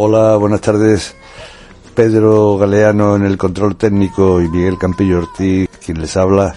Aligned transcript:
Hola, 0.00 0.36
buenas 0.36 0.60
tardes. 0.60 1.16
Pedro 1.92 2.56
Galeano 2.56 3.16
en 3.16 3.24
el 3.24 3.36
control 3.36 3.74
técnico 3.74 4.40
y 4.40 4.48
Miguel 4.48 4.78
Campillo 4.78 5.18
Ortiz, 5.18 5.68
quien 5.84 6.00
les 6.00 6.16
habla. 6.16 6.54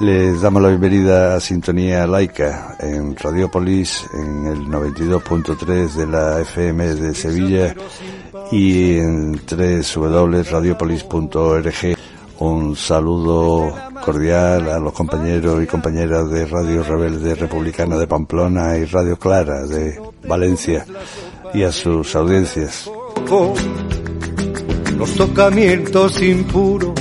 Les 0.00 0.42
damos 0.42 0.60
la 0.60 0.70
bienvenida 0.70 1.36
a 1.36 1.40
Sintonía 1.40 2.08
Laica 2.08 2.76
en 2.80 3.14
Radiopolis 3.14 4.04
en 4.14 4.48
el 4.48 4.66
92.3 4.66 5.92
de 5.92 6.06
la 6.08 6.40
FM 6.40 6.96
de 6.96 7.14
Sevilla 7.14 7.72
y 8.50 8.98
en 8.98 9.40
www.radiopolis.org. 9.48 11.96
Un 12.40 12.74
saludo 12.74 13.72
cordial 14.04 14.68
a 14.68 14.80
los 14.80 14.92
compañeros 14.92 15.62
y 15.62 15.68
compañeras 15.68 16.28
de 16.30 16.46
Radio 16.46 16.82
Rebelde 16.82 17.36
Republicana 17.36 17.96
de 17.96 18.08
Pamplona 18.08 18.76
y 18.76 18.86
Radio 18.86 19.16
Clara 19.16 19.68
de 19.68 20.02
Valencia 20.26 20.84
y 21.54 21.62
a 21.62 21.72
sus 21.72 22.14
audiencias. 22.14 22.90
Los 24.96 25.14
tocamientos 25.14 26.22
impuros 26.22 26.94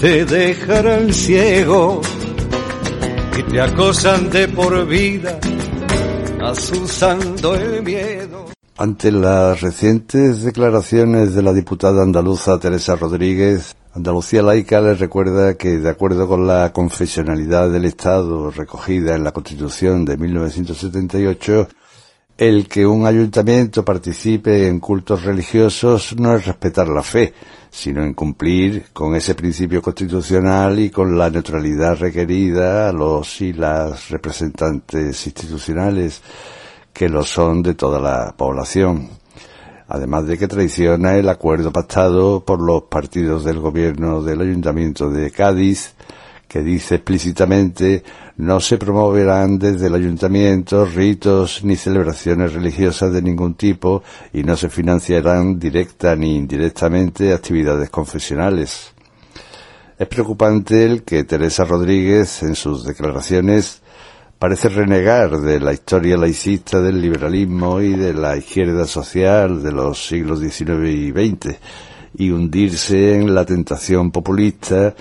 te 0.00 0.24
dejarán 0.24 1.12
ciego 1.12 2.00
y 3.38 3.42
te 3.42 3.60
acosan 3.60 4.30
de 4.30 4.48
por 4.48 4.86
vida, 4.86 5.38
asusando 6.42 7.54
el 7.54 7.82
miedo. 7.82 8.46
Ante 8.76 9.12
las 9.12 9.60
recientes 9.60 10.42
declaraciones 10.42 11.34
de 11.34 11.42
la 11.42 11.52
diputada 11.52 12.02
andaluza 12.02 12.58
Teresa 12.58 12.96
Rodríguez, 12.96 13.76
Andalucía 13.94 14.42
Laica 14.42 14.80
les 14.80 14.98
recuerda 14.98 15.54
que, 15.54 15.78
de 15.78 15.88
acuerdo 15.88 16.26
con 16.26 16.48
la 16.48 16.72
confesionalidad 16.72 17.70
del 17.70 17.84
Estado 17.84 18.50
recogida 18.50 19.14
en 19.14 19.22
la 19.22 19.30
Constitución 19.30 20.04
de 20.04 20.16
1978, 20.16 21.68
el 22.36 22.66
que 22.68 22.84
un 22.84 23.06
ayuntamiento 23.06 23.84
participe 23.84 24.66
en 24.66 24.80
cultos 24.80 25.22
religiosos 25.22 26.16
no 26.18 26.34
es 26.34 26.44
respetar 26.46 26.88
la 26.88 27.02
fe, 27.02 27.32
sino 27.70 28.02
en 28.02 28.14
cumplir 28.14 28.86
con 28.92 29.14
ese 29.14 29.36
principio 29.36 29.80
constitucional 29.80 30.80
y 30.80 30.90
con 30.90 31.16
la 31.16 31.30
neutralidad 31.30 31.96
requerida 31.96 32.88
a 32.88 32.92
los 32.92 33.40
y 33.40 33.52
las 33.52 34.10
representantes 34.10 35.26
institucionales 35.26 36.22
que 36.92 37.08
lo 37.08 37.22
son 37.24 37.62
de 37.62 37.74
toda 37.74 38.00
la 38.00 38.34
población. 38.36 39.10
Además 39.86 40.26
de 40.26 40.36
que 40.36 40.48
traiciona 40.48 41.16
el 41.16 41.28
acuerdo 41.28 41.72
pactado 41.72 42.44
por 42.44 42.60
los 42.60 42.84
partidos 42.84 43.44
del 43.44 43.60
gobierno 43.60 44.22
del 44.22 44.40
ayuntamiento 44.40 45.08
de 45.08 45.30
Cádiz, 45.30 45.94
que 46.54 46.62
dice 46.62 46.94
explícitamente 46.94 48.04
no 48.36 48.60
se 48.60 48.78
promoverán 48.78 49.58
desde 49.58 49.88
el 49.88 49.94
ayuntamiento 49.96 50.84
ritos 50.84 51.64
ni 51.64 51.74
celebraciones 51.74 52.52
religiosas 52.52 53.12
de 53.12 53.22
ningún 53.22 53.54
tipo 53.54 54.04
y 54.32 54.44
no 54.44 54.56
se 54.56 54.68
financiarán 54.68 55.58
directa 55.58 56.14
ni 56.14 56.36
indirectamente 56.36 57.32
actividades 57.32 57.90
confesionales. 57.90 58.94
Es 59.98 60.06
preocupante 60.06 60.84
el 60.84 61.02
que 61.02 61.24
Teresa 61.24 61.64
Rodríguez 61.64 62.44
en 62.44 62.54
sus 62.54 62.84
declaraciones 62.84 63.82
parece 64.38 64.68
renegar 64.68 65.40
de 65.40 65.58
la 65.58 65.72
historia 65.72 66.16
laicista 66.16 66.80
del 66.80 67.02
liberalismo 67.02 67.80
y 67.80 67.96
de 67.96 68.14
la 68.14 68.36
izquierda 68.36 68.86
social 68.86 69.60
de 69.60 69.72
los 69.72 70.06
siglos 70.06 70.38
XIX 70.38 70.88
y 70.88 71.10
XX 71.10 71.58
y 72.16 72.30
hundirse 72.30 73.16
en 73.16 73.34
la 73.34 73.44
tentación 73.44 74.12
populista 74.12 74.94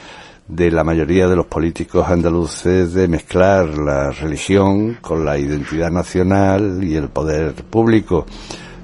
de 0.47 0.71
la 0.71 0.83
mayoría 0.83 1.27
de 1.27 1.35
los 1.35 1.45
políticos 1.45 2.07
andaluces 2.07 2.93
de 2.93 3.07
mezclar 3.07 3.77
la 3.77 4.11
religión 4.11 4.97
con 5.01 5.23
la 5.23 5.37
identidad 5.37 5.89
nacional 5.89 6.83
y 6.83 6.95
el 6.95 7.09
poder 7.09 7.53
público, 7.53 8.25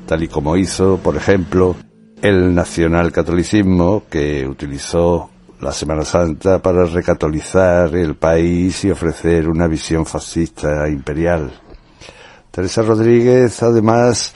tal 0.06 0.24
y 0.24 0.28
como 0.28 0.56
hizo, 0.56 0.98
por 0.98 1.16
ejemplo, 1.18 1.76
el 2.22 2.54
nacionalcatolicismo 2.54 4.04
que 4.10 4.48
utilizó 4.48 5.30
la 5.62 5.72
Semana 5.74 6.06
Santa 6.06 6.62
para 6.62 6.86
recatolizar 6.86 7.94
el 7.96 8.16
país 8.16 8.86
y 8.86 8.92
ofrecer 8.92 9.50
una 9.50 9.68
visión 9.68 10.06
fascista 10.06 10.88
imperial. 10.88 11.52
Teresa 12.52 12.82
Rodríguez, 12.82 13.62
además, 13.62 14.34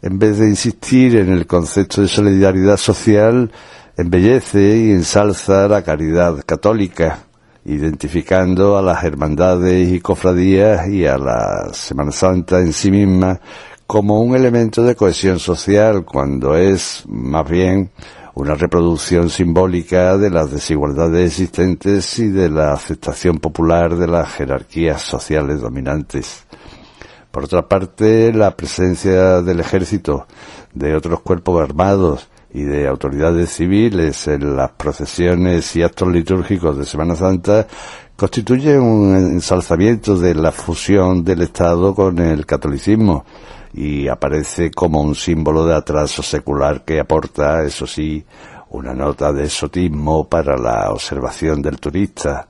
en 0.00 0.18
vez 0.18 0.38
de 0.38 0.48
insistir 0.48 1.16
en 1.16 1.30
el 1.30 1.46
concepto 1.46 2.00
de 2.00 2.08
solidaridad 2.08 2.76
social, 2.76 3.50
embellece 3.96 4.76
y 4.78 4.90
ensalza 4.92 5.68
la 5.68 5.82
caridad 5.82 6.42
católica, 6.46 7.24
identificando 7.64 8.76
a 8.76 8.82
las 8.82 9.04
hermandades 9.04 9.92
y 9.92 10.00
cofradías 10.00 10.88
y 10.88 11.06
a 11.06 11.18
la 11.18 11.68
Semana 11.72 12.10
Santa 12.10 12.58
en 12.58 12.72
sí 12.72 12.90
misma 12.90 13.40
como 13.86 14.20
un 14.20 14.34
elemento 14.34 14.82
de 14.82 14.96
cohesión 14.96 15.38
social, 15.38 16.04
cuando 16.04 16.56
es 16.56 17.04
más 17.06 17.48
bien 17.48 17.90
una 18.34 18.54
reproducción 18.54 19.28
simbólica 19.28 20.16
de 20.16 20.30
las 20.30 20.50
desigualdades 20.50 21.32
existentes 21.32 22.18
y 22.18 22.28
de 22.28 22.48
la 22.48 22.72
aceptación 22.72 23.36
popular 23.36 23.96
de 23.96 24.06
las 24.06 24.32
jerarquías 24.32 25.02
sociales 25.02 25.60
dominantes. 25.60 26.46
Por 27.30 27.44
otra 27.44 27.68
parte, 27.68 28.32
la 28.32 28.56
presencia 28.56 29.42
del 29.42 29.60
ejército, 29.60 30.26
de 30.72 30.96
otros 30.96 31.20
cuerpos 31.20 31.62
armados 31.62 32.28
y 32.54 32.62
de 32.62 32.86
autoridades 32.86 33.50
civiles 33.50 34.28
en 34.28 34.56
las 34.56 34.72
procesiones 34.72 35.74
y 35.76 35.82
actos 35.82 36.08
litúrgicos 36.08 36.76
de 36.76 36.84
Semana 36.84 37.14
Santa 37.14 37.66
constituye 38.16 38.78
un 38.78 39.16
ensalzamiento 39.16 40.16
de 40.18 40.34
la 40.34 40.52
fusión 40.52 41.24
del 41.24 41.42
Estado 41.42 41.94
con 41.94 42.18
el 42.18 42.44
catolicismo 42.44 43.24
y 43.74 44.06
aparece 44.06 44.70
como 44.70 45.00
un 45.00 45.14
símbolo 45.14 45.66
de 45.66 45.74
atraso 45.74 46.22
secular 46.22 46.84
que 46.84 47.00
aporta, 47.00 47.64
eso 47.64 47.86
sí, 47.86 48.24
una 48.70 48.92
nota 48.92 49.32
de 49.32 49.44
exotismo 49.44 50.28
para 50.28 50.56
la 50.58 50.90
observación 50.90 51.62
del 51.62 51.80
turista. 51.80 52.46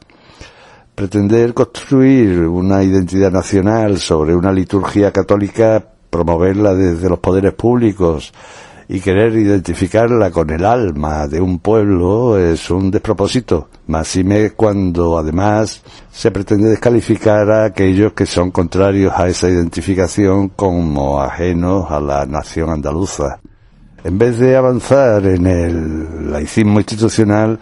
Pretender 0.95 1.55
construir 1.55 2.41
una 2.41 2.83
identidad 2.83 3.31
nacional 3.31 3.99
sobre 3.99 4.35
una 4.35 4.53
liturgia 4.53 5.13
católica, 5.13 5.83
promoverla 6.11 6.75
desde 6.75 7.09
los 7.09 7.21
poderes 7.21 7.55
públicos, 7.55 8.33
y 8.93 9.01
querer 9.01 9.35
identificarla 9.37 10.31
con 10.31 10.51
el 10.51 10.67
alma 10.67 11.27
de 11.27 11.41
un 11.41 11.61
pueblo 11.61 12.37
es 12.37 12.71
un 12.71 12.91
despropósito, 12.91 13.71
máxime 13.87 14.51
cuando 14.51 15.17
además 15.17 15.83
se 16.11 16.31
pretende 16.31 16.69
descalificar 16.69 17.51
a 17.51 17.65
aquellos 17.65 18.13
que 18.13 18.27
son 18.27 18.51
contrarios 18.51 19.15
a 19.17 19.29
esa 19.29 19.49
identificación 19.49 20.51
como 20.51 21.23
ajenos 21.23 21.91
a 21.91 22.01
la 22.01 22.27
nación 22.27 22.69
andaluza. 22.69 23.41
En 24.05 24.19
vez 24.19 24.39
de 24.39 24.57
avanzar 24.57 25.25
en 25.25 25.47
el 25.47 26.31
laicismo 26.31 26.79
institucional, 26.79 27.59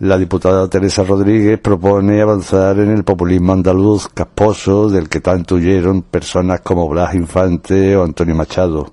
la 0.00 0.18
diputada 0.18 0.66
Teresa 0.66 1.04
Rodríguez 1.04 1.60
propone 1.60 2.20
avanzar 2.20 2.80
en 2.80 2.90
el 2.90 3.04
populismo 3.04 3.52
andaluz 3.52 4.08
casposo 4.08 4.88
del 4.88 5.08
que 5.08 5.20
tanto 5.20 5.54
huyeron 5.54 6.02
personas 6.02 6.62
como 6.62 6.88
Blas 6.88 7.14
Infante 7.14 7.96
o 7.96 8.02
Antonio 8.02 8.34
Machado. 8.34 8.92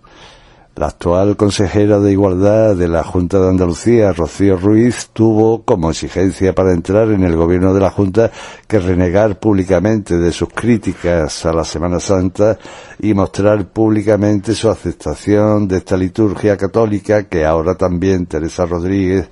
La 0.75 0.87
actual 0.87 1.37
consejera 1.37 1.99
de 2.01 2.11
Igualdad 2.11 2.75
de 2.75 2.89
la 2.89 3.01
Junta 3.01 3.39
de 3.39 3.47
Andalucía, 3.47 4.11
Rocío 4.11 4.57
Ruiz, 4.57 5.09
tuvo 5.13 5.63
como 5.63 5.89
exigencia 5.89 6.53
para 6.53 6.73
entrar 6.73 7.11
en 7.11 7.23
el 7.23 7.37
gobierno 7.37 7.73
de 7.73 7.79
la 7.79 7.91
Junta 7.91 8.29
que 8.67 8.79
renegar 8.79 9.39
públicamente 9.39 10.17
de 10.17 10.33
sus 10.33 10.49
críticas 10.49 11.45
a 11.45 11.53
la 11.53 11.63
Semana 11.63 12.01
Santa 12.01 12.59
y 12.99 13.13
mostrar 13.13 13.67
públicamente 13.69 14.53
su 14.53 14.69
aceptación 14.69 15.65
de 15.65 15.77
esta 15.77 15.95
liturgia 15.95 16.57
católica 16.57 17.23
que 17.23 17.45
ahora 17.45 17.75
también 17.75 18.25
Teresa 18.25 18.65
Rodríguez 18.65 19.29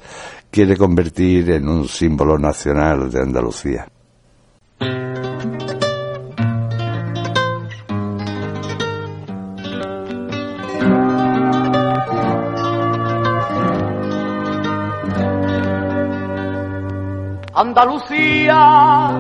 quiere 0.50 0.78
convertir 0.78 1.52
en 1.52 1.68
un 1.68 1.90
símbolo 1.90 2.40
nacional 2.40 3.12
de 3.12 3.20
Andalucía. 3.20 3.86
Andalucía, 17.56 19.12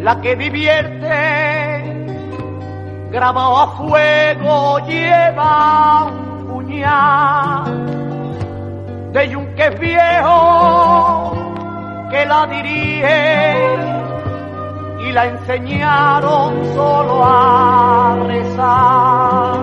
la 0.00 0.20
que 0.20 0.36
divierte, 0.36 1.08
grabado 3.10 3.60
a 3.60 3.66
fuego 3.78 4.78
lleva 4.86 6.04
un 6.04 6.46
puñal 6.48 7.64
de 9.10 9.28
yunque 9.30 9.70
viejo 9.70 11.32
que 12.10 12.26
la 12.26 12.46
dirige 12.46 13.76
y 15.00 15.12
la 15.12 15.28
enseñaron 15.28 16.62
solo 16.74 17.24
a 17.24 18.16
rezar. 18.26 19.56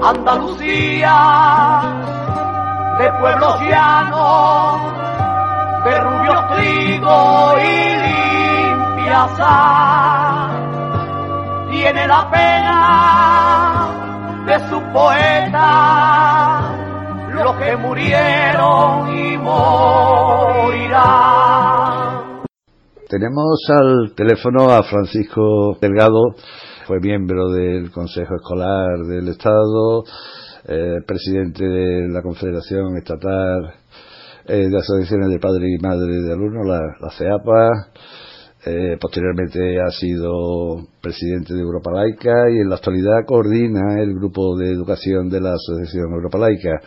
Andalucía, 0.00 1.80
de 3.00 3.12
pueblos 3.14 3.60
llanos, 3.62 4.98
de 5.88 6.00
rubio 6.00 6.34
trigo 6.54 7.54
y 7.58 7.72
limpia 8.04 9.22
Tiene 11.70 12.06
la 12.06 12.30
pena 12.30 12.78
de 14.44 14.58
su 14.68 14.78
poeta, 14.92 16.60
los 17.32 17.56
que 17.56 17.76
murieron 17.76 19.16
y 19.16 19.38
morirán. 19.38 20.88
Tenemos 23.08 23.70
al 23.70 24.12
teléfono 24.14 24.70
a 24.70 24.82
Francisco 24.82 25.78
Delgado, 25.80 26.34
fue 26.86 27.00
miembro 27.00 27.48
del 27.48 27.90
Consejo 27.90 28.34
Escolar 28.36 28.98
del 29.06 29.28
Estado, 29.28 30.04
eh, 30.66 31.00
presidente 31.06 31.64
de 31.64 32.08
la 32.08 32.20
Confederación 32.20 32.96
Estatal 32.98 33.77
eh, 34.48 34.68
de 34.68 34.78
Asociaciones 34.78 35.30
de 35.30 35.38
Padres 35.38 35.68
y 35.68 35.82
Madres 35.82 36.24
de 36.24 36.32
Alumnos, 36.32 36.66
la, 36.66 36.80
la 37.00 37.10
CEAPA, 37.10 37.92
eh, 38.66 38.98
posteriormente 39.00 39.80
ha 39.80 39.90
sido 39.90 40.88
presidente 41.00 41.54
de 41.54 41.60
Europa 41.60 41.92
Laica 41.92 42.50
y 42.50 42.58
en 42.58 42.68
la 42.68 42.74
actualidad 42.74 43.24
coordina 43.24 44.02
el 44.02 44.14
grupo 44.14 44.58
de 44.58 44.72
educación 44.72 45.28
de 45.30 45.40
la 45.40 45.54
Asociación 45.54 46.12
Europa 46.12 46.38
Laica. 46.38 46.80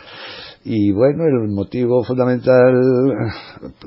Y 0.64 0.92
bueno, 0.92 1.24
el 1.26 1.50
motivo 1.50 2.04
fundamental 2.04 2.74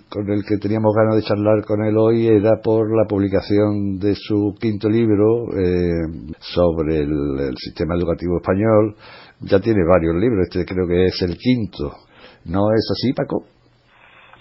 con 0.09 0.29
el 0.32 0.44
que 0.44 0.56
teníamos 0.56 0.93
ganas 0.97 1.17
de 1.17 1.23
charlar 1.23 1.65
con 1.65 1.85
él 1.85 1.97
hoy 1.97 2.27
era 2.27 2.61
por 2.62 2.91
la 2.97 3.06
publicación 3.06 3.99
de 3.99 4.15
su 4.17 4.55
quinto 4.59 4.88
libro 4.88 5.55
eh, 5.56 6.32
sobre 6.41 7.00
el, 7.00 7.55
sistema 7.59 7.94
educativo 7.94 8.38
español. 8.38 8.97
Ya 9.41 9.61
tiene 9.61 9.85
varios 9.87 10.17
libros, 10.17 10.49
este 10.49 10.65
creo 10.65 10.88
que 10.88 11.05
es 11.05 11.23
el 11.23 11.37
quinto. 11.37 11.93
¿No 12.47 12.73
es 12.75 12.91
así, 12.91 13.12
Paco? 13.12 13.54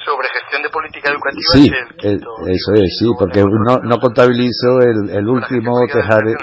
Sobre 0.05 0.27
gestión 0.29 0.61
de 0.63 0.69
política 0.69 1.11
educativa 1.11 1.53
sí, 1.53 1.65
es 1.67 1.73
el 1.73 1.95
quinto. 1.95 2.29
eso 2.47 2.73
es, 2.73 2.97
sí, 2.99 3.07
porque 3.17 3.43
no, 3.43 3.77
no 3.83 3.97
contabilizo 3.99 4.79
el, 4.81 5.09
el 5.09 5.27
último 5.27 5.79
Tejare, 5.87 6.35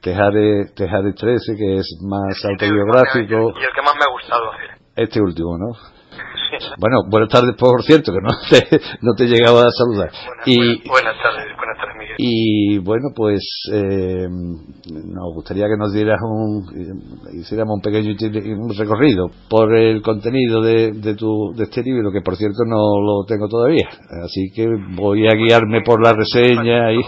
Tejare, 0.00 0.66
Tejare 0.74 1.12
13, 1.12 1.56
que 1.56 1.76
es 1.76 1.98
más 2.02 2.44
autobiográfico. 2.44 3.52
Y 3.58 3.62
el 3.62 3.72
que 3.74 3.82
más 3.82 3.94
me 3.94 4.04
ha 4.04 4.12
gustado 4.12 4.52
hacer. 4.52 4.70
Este 4.96 5.20
último, 5.20 5.56
¿no? 5.58 5.78
Bueno, 6.78 6.98
buenas 7.08 7.28
tardes, 7.28 7.56
por 7.56 7.82
cierto, 7.82 8.12
que 8.12 8.20
no 8.20 8.30
te, 8.50 8.80
no 9.00 9.14
te 9.16 9.24
llegaba 9.24 9.62
a 9.62 9.70
saludar. 9.70 10.10
Buenas, 10.26 10.46
y, 10.46 10.88
buenas 10.88 11.16
tardes. 11.22 11.51
Y 12.18 12.78
bueno, 12.78 13.08
pues 13.14 13.42
eh, 13.72 14.26
nos 14.28 15.34
gustaría 15.34 15.66
que 15.66 15.76
nos 15.78 15.92
dieras 15.92 16.18
un, 16.22 16.64
hiciéramos 17.32 17.76
un 17.76 17.80
pequeño 17.80 18.14
recorrido 18.76 19.30
por 19.48 19.74
el 19.74 20.02
contenido 20.02 20.62
de, 20.62 20.92
de, 20.92 21.14
tu, 21.14 21.52
de 21.56 21.64
este 21.64 21.82
libro, 21.82 22.10
que 22.12 22.20
por 22.20 22.36
cierto 22.36 22.64
no 22.66 23.00
lo 23.00 23.24
tengo 23.26 23.48
todavía. 23.48 23.88
Así 24.24 24.50
que 24.54 24.66
voy 24.96 25.26
a 25.28 25.34
guiarme 25.34 25.82
por 25.82 26.02
la 26.02 26.12
reseña 26.12 26.92
y... 26.92 27.00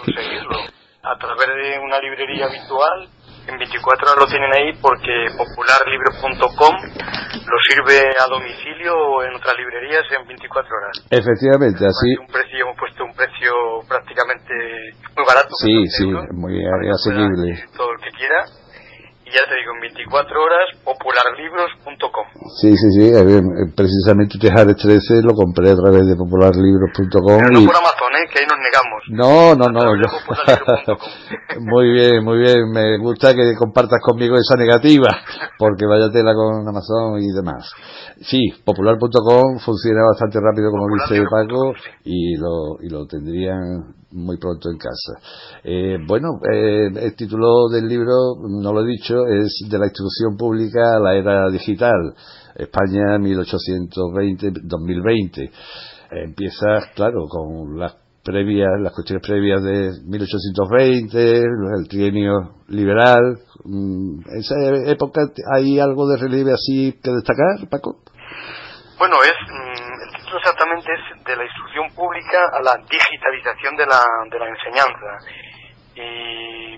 A 1.02 1.18
través 1.18 1.46
de 1.46 1.84
una 1.84 2.00
librería 2.00 2.48
virtual 2.48 3.08
en 3.46 3.58
24 3.58 4.08
horas 4.08 4.18
lo 4.18 4.26
tienen 4.26 4.50
ahí 4.52 4.72
porque 4.80 5.12
popularlibro.com 5.36 6.74
lo 7.44 7.56
sirve 7.68 8.08
a 8.18 8.26
domicilio 8.28 8.94
o 8.96 9.22
en 9.22 9.34
otras 9.34 9.54
librerías 9.58 10.04
en 10.16 10.26
24 10.26 10.76
horas. 10.76 10.94
Efectivamente, 11.10 11.84
así. 11.84 12.16
Un 12.20 12.26
precio, 12.26 12.64
hemos 12.64 12.76
puesto 12.78 13.04
un 13.04 13.14
precio 13.14 13.52
prácticamente 13.88 14.54
muy 15.16 15.24
barato. 15.26 15.54
Sí, 15.60 15.86
sí, 15.88 16.06
muy 16.32 16.56
asequible. 16.90 17.64
Todo 17.76 17.92
el 17.92 18.00
que 18.00 18.10
quiera. 18.16 18.63
Ya 19.34 19.42
te 19.50 19.58
digo, 19.58 19.74
en 19.74 19.80
24 19.80 20.30
horas, 20.30 20.66
popularlibros.com. 20.86 22.26
Sí, 22.54 22.70
sí, 22.70 22.88
sí. 22.94 23.10
Precisamente 23.74 24.38
Tejares 24.38 24.76
13 24.76 25.26
lo 25.26 25.34
compré 25.34 25.74
a 25.74 25.74
través 25.74 26.06
de 26.06 26.14
popularlibros.com. 26.14 27.42
Pero 27.42 27.50
no 27.50 27.58
y... 27.58 27.66
por 27.66 27.74
Amazon, 27.74 28.14
¿eh? 28.14 28.30
que 28.30 28.38
ahí 28.38 28.46
nos 28.46 28.62
negamos. 28.62 29.00
No, 29.10 29.58
no, 29.58 29.66
no. 29.74 29.98
Yo... 29.98 30.06
muy 31.66 31.90
bien, 31.90 32.22
muy 32.22 32.38
bien. 32.38 32.70
Me 32.70 32.96
gusta 32.98 33.34
que 33.34 33.58
compartas 33.58 33.98
conmigo 34.06 34.36
esa 34.38 34.54
negativa, 34.54 35.10
porque 35.58 35.84
vaya 35.84 36.14
tela 36.14 36.30
con 36.32 36.62
Amazon 36.68 37.18
y 37.18 37.34
demás. 37.34 37.74
Sí, 38.22 38.54
popular.com 38.64 39.58
funciona 39.58 40.06
bastante 40.14 40.38
rápido, 40.38 40.70
como 40.70 40.86
dice 40.94 41.26
Paco, 41.26 41.74
y 42.04 42.36
lo, 42.36 42.78
y 42.80 42.88
lo 42.88 43.04
tendrían 43.06 43.98
muy 44.14 44.38
pronto 44.38 44.70
en 44.70 44.78
casa. 44.78 45.18
Eh, 45.62 45.98
bueno, 46.06 46.40
eh, 46.50 46.88
el 46.94 47.14
título 47.14 47.68
del 47.68 47.86
libro, 47.86 48.36
no 48.48 48.72
lo 48.72 48.82
he 48.82 48.86
dicho, 48.86 49.26
es 49.26 49.62
de 49.68 49.78
la 49.78 49.84
instrucción 49.86 50.36
pública 50.36 50.96
a 50.96 51.00
la 51.00 51.14
era 51.14 51.48
digital, 51.50 52.14
España 52.54 53.18
1820-2020. 53.18 55.50
empieza, 56.10 56.66
claro, 56.94 57.26
con 57.28 57.78
las 57.78 57.96
previas, 58.24 58.70
las 58.80 58.92
cuestiones 58.92 59.24
previas 59.26 59.62
de 59.62 59.90
1820, 60.06 61.40
el 61.40 61.88
trienio 61.88 62.54
liberal. 62.68 63.38
¿En 63.64 64.22
esa 64.38 64.54
época 64.90 65.30
hay 65.54 65.78
algo 65.78 66.08
de 66.08 66.16
relieve 66.16 66.52
así 66.52 66.98
que 67.02 67.10
destacar, 67.10 67.68
Paco? 67.68 67.98
Bueno, 68.98 69.16
es 69.22 69.34
exactamente 70.44 70.92
es 70.92 71.24
de 71.24 71.36
la 71.36 71.44
instrucción 71.44 71.88
pública 71.94 72.38
a 72.52 72.60
la 72.60 72.76
digitalización 72.84 73.76
de 73.76 73.86
la, 73.86 74.00
de 74.28 74.38
la 74.38 74.48
enseñanza. 74.52 75.10
Y 75.96 76.76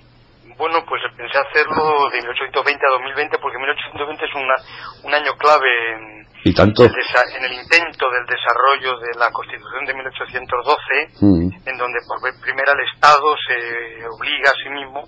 bueno, 0.55 0.87
pues 0.87 1.03
pensé 1.17 1.37
hacerlo 1.37 2.09
de 2.11 2.23
1820 2.23 2.87
a 2.87 2.91
2020 3.03 3.39
porque 3.43 3.59
1820 3.59 4.25
es 4.25 4.35
una, 4.35 4.55
un 5.03 5.13
año 5.15 5.35
clave 5.37 5.67
en, 5.93 6.27
¿Y 6.45 6.55
tanto? 6.55 6.85
en 6.85 7.45
el 7.45 7.53
intento 7.53 8.07
del 8.09 8.25
desarrollo 8.31 8.99
de 9.03 9.19
la 9.19 9.31
Constitución 9.35 9.85
de 9.85 9.95
1812, 9.95 11.27
mm. 11.27 11.69
en 11.69 11.77
donde 11.77 11.99
por 12.07 12.23
vez 12.23 12.39
primera 12.41 12.71
el 12.71 12.87
Estado 12.95 13.35
se 13.51 14.07
obliga 14.07 14.55
a 14.55 14.59
sí 14.63 14.71
mismo 14.71 15.03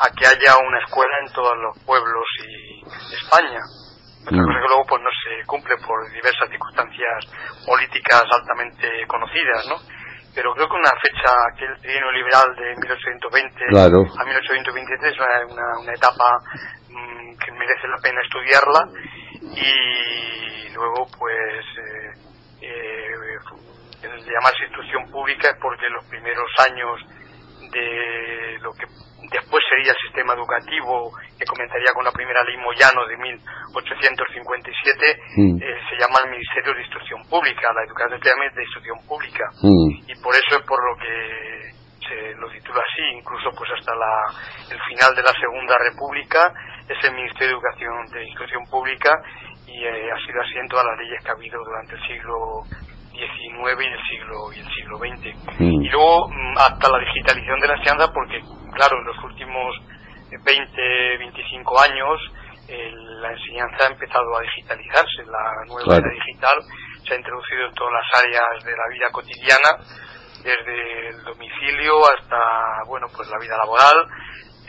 a 0.00 0.08
que 0.16 0.26
haya 0.26 0.56
una 0.56 0.80
escuela 0.80 1.12
en 1.26 1.32
todos 1.32 1.54
los 1.58 1.76
pueblos 1.84 2.24
y 2.40 2.82
de 2.88 3.16
España. 3.20 3.60
Otra 4.28 4.44
cosa 4.44 4.60
que 4.60 4.68
luego 4.68 4.84
pues 4.84 5.00
no 5.00 5.08
se 5.08 5.46
cumple 5.46 5.74
por 5.86 5.96
diversas 6.12 6.48
circunstancias 6.50 7.24
políticas 7.64 8.24
altamente 8.28 9.06
conocidas, 9.06 9.64
¿no? 9.68 9.76
Pero 10.34 10.52
creo 10.52 10.68
que 10.68 10.76
una 10.76 10.92
fecha, 11.00 11.32
aquel 11.48 11.72
trienio 11.80 12.12
liberal 12.12 12.54
de 12.54 12.76
1820 12.76 13.64
claro. 13.72 14.04
a 14.04 14.24
1823 14.24 15.12
es 15.12 15.18
una, 15.18 15.80
una, 15.80 15.92
etapa 15.94 16.28
mmm, 16.92 17.36
que 17.40 17.52
merece 17.52 17.88
la 17.88 17.96
pena 18.04 18.20
estudiarla 18.20 18.80
y 19.56 20.68
luego 20.74 21.08
pues 21.18 21.64
eh, 21.80 22.12
eh, 22.60 23.38
el 24.02 24.24
llamarse 24.28 24.68
instrucción 24.68 25.10
pública 25.10 25.48
es 25.48 25.56
porque 25.56 25.88
los 25.88 26.04
primeros 26.04 26.50
años 26.68 27.00
de 27.72 28.58
lo 28.60 28.72
que 28.74 28.86
después 29.30 29.62
sería 29.68 29.92
el 29.92 29.98
sistema 30.06 30.32
educativo 30.34 31.12
que 31.38 31.44
comenzaría 31.44 31.92
con 31.94 32.04
la 32.04 32.12
primera 32.12 32.42
ley 32.44 32.56
Moyano 32.56 33.06
de 33.06 33.16
1857 33.16 35.20
mm. 35.36 35.62
eh, 35.62 35.80
se 35.88 35.96
llama 36.00 36.20
el 36.24 36.30
Ministerio 36.30 36.74
de 36.74 36.82
Instrucción 36.82 37.22
Pública 37.28 37.72
la 37.74 37.84
educación 37.84 38.20
de 38.20 38.62
instrucción 38.62 38.98
pública 39.06 39.44
mm. 39.62 39.90
y 40.08 40.14
por 40.22 40.34
eso 40.34 40.58
es 40.58 40.64
por 40.66 40.80
lo 40.80 40.96
que 40.96 41.76
se 42.08 42.34
lo 42.40 42.48
titula 42.50 42.80
así 42.80 43.02
incluso 43.16 43.50
pues 43.56 43.70
hasta 43.78 43.94
la, 43.94 44.32
el 44.72 44.80
final 44.88 45.14
de 45.14 45.22
la 45.22 45.32
Segunda 45.36 45.76
República 45.76 46.52
es 46.88 46.96
el 47.04 47.12
Ministerio 47.14 47.48
de 47.48 47.54
Educación 47.60 48.06
de 48.12 48.24
Instrucción 48.24 48.64
Pública 48.70 49.20
y 49.68 49.84
eh, 49.84 50.10
ha 50.10 50.18
sido 50.24 50.40
así 50.40 50.56
en 50.56 50.68
todas 50.68 50.86
las 50.86 50.96
leyes 50.98 51.22
que 51.22 51.28
ha 51.28 51.34
habido 51.34 51.62
durante 51.62 51.94
el 51.94 52.00
siglo 52.08 52.64
XIX 53.18 53.82
y 53.82 53.86
el 53.86 54.02
siglo 54.08 54.52
y 54.54 54.58
el 54.60 54.68
siglo 54.74 54.98
XX. 54.98 55.60
Mm. 55.60 55.82
Y 55.82 55.88
luego 55.88 56.30
hasta 56.56 56.88
la 56.88 56.98
digitalización 56.98 57.60
de 57.60 57.68
la 57.68 57.74
enseñanza 57.74 58.12
porque 58.12 58.40
claro, 58.74 58.98
en 58.98 59.04
los 59.04 59.24
últimos 59.24 59.74
20, 60.30 61.18
25 61.18 61.80
años 61.80 62.20
eh, 62.68 62.90
la 63.20 63.32
enseñanza 63.32 63.88
ha 63.88 63.92
empezado 63.92 64.36
a 64.36 64.42
digitalizarse, 64.42 65.24
la 65.26 65.64
nueva 65.66 65.84
claro. 65.84 66.04
era 66.06 66.14
digital 66.14 66.58
se 67.08 67.14
ha 67.14 67.16
introducido 67.16 67.66
en 67.66 67.74
todas 67.74 67.92
las 67.92 68.22
áreas 68.22 68.64
de 68.64 68.72
la 68.72 68.88
vida 68.92 69.10
cotidiana, 69.10 69.70
desde 70.44 71.08
el 71.08 71.24
domicilio 71.24 72.04
hasta, 72.04 72.84
bueno, 72.86 73.06
pues 73.14 73.28
la 73.28 73.38
vida 73.38 73.56
laboral, 73.56 74.06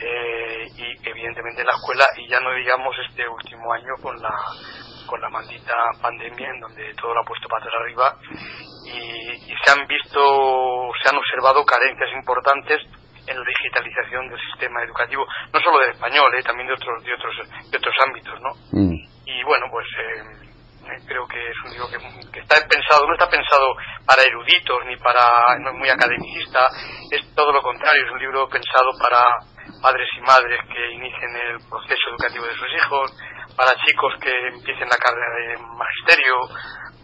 eh, 0.00 0.64
y 0.76 1.08
evidentemente 1.08 1.62
la 1.62 1.72
escuela 1.72 2.06
y 2.16 2.26
ya 2.28 2.40
no 2.40 2.54
digamos 2.54 2.96
este 3.06 3.28
último 3.28 3.70
año 3.74 3.94
con 4.02 4.16
la 4.20 4.34
con 5.10 5.20
la 5.20 5.28
maldita 5.28 5.74
pandemia 6.00 6.48
en 6.54 6.60
donde 6.60 6.94
todo 6.94 7.12
lo 7.12 7.20
ha 7.20 7.24
puesto 7.24 7.48
patas 7.48 7.74
arriba 7.74 8.14
y, 8.86 9.50
y 9.50 9.54
se 9.58 9.70
han 9.74 9.84
visto 9.88 10.92
se 11.02 11.10
han 11.10 11.18
observado 11.18 11.66
carencias 11.66 12.08
importantes 12.14 12.78
en 13.26 13.36
la 13.36 13.44
digitalización 13.44 14.28
del 14.28 14.38
sistema 14.38 14.84
educativo 14.84 15.26
no 15.52 15.58
solo 15.60 15.80
del 15.80 15.90
español 15.90 16.30
eh, 16.38 16.42
también 16.42 16.68
de 16.68 16.74
otros 16.74 17.02
de 17.02 17.12
otros 17.12 17.34
de 17.70 17.76
otros 17.76 17.94
ámbitos 18.06 18.40
no 18.40 18.50
mm. 18.70 18.94
y 19.26 19.42
bueno 19.42 19.66
pues 19.70 19.86
eh, 19.98 20.50
creo 21.06 21.26
que 21.26 21.38
es 21.38 21.56
un 21.64 21.70
libro 21.70 21.88
que, 21.88 21.98
que, 22.32 22.40
está 22.40 22.56
pensado, 22.66 23.06
no 23.06 23.14
está 23.14 23.28
pensado 23.28 23.74
para 24.06 24.22
eruditos 24.22 24.78
ni 24.86 24.96
para 24.96 25.58
no 25.60 25.70
es 25.70 25.76
muy 25.76 25.88
academicista, 25.88 26.66
es 27.10 27.34
todo 27.34 27.52
lo 27.52 27.62
contrario, 27.62 28.04
es 28.04 28.12
un 28.12 28.18
libro 28.18 28.48
pensado 28.48 28.90
para 28.98 29.22
padres 29.82 30.08
y 30.16 30.20
madres 30.22 30.60
que 30.66 30.92
inicien 30.92 31.36
el 31.36 31.58
proceso 31.68 32.10
educativo 32.10 32.44
de 32.46 32.54
sus 32.54 32.68
hijos, 32.74 33.12
para 33.60 33.76
chicos 33.84 34.14
que 34.24 34.32
empiecen 34.56 34.88
la 34.88 34.96
carrera 34.96 35.28
de 35.36 35.60
magisterio, 35.76 36.32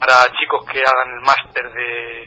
para 0.01 0.25
chicos 0.41 0.65
que 0.65 0.81
hagan 0.81 1.13
el 1.13 1.21
máster 1.21 1.69
de, 1.69 2.25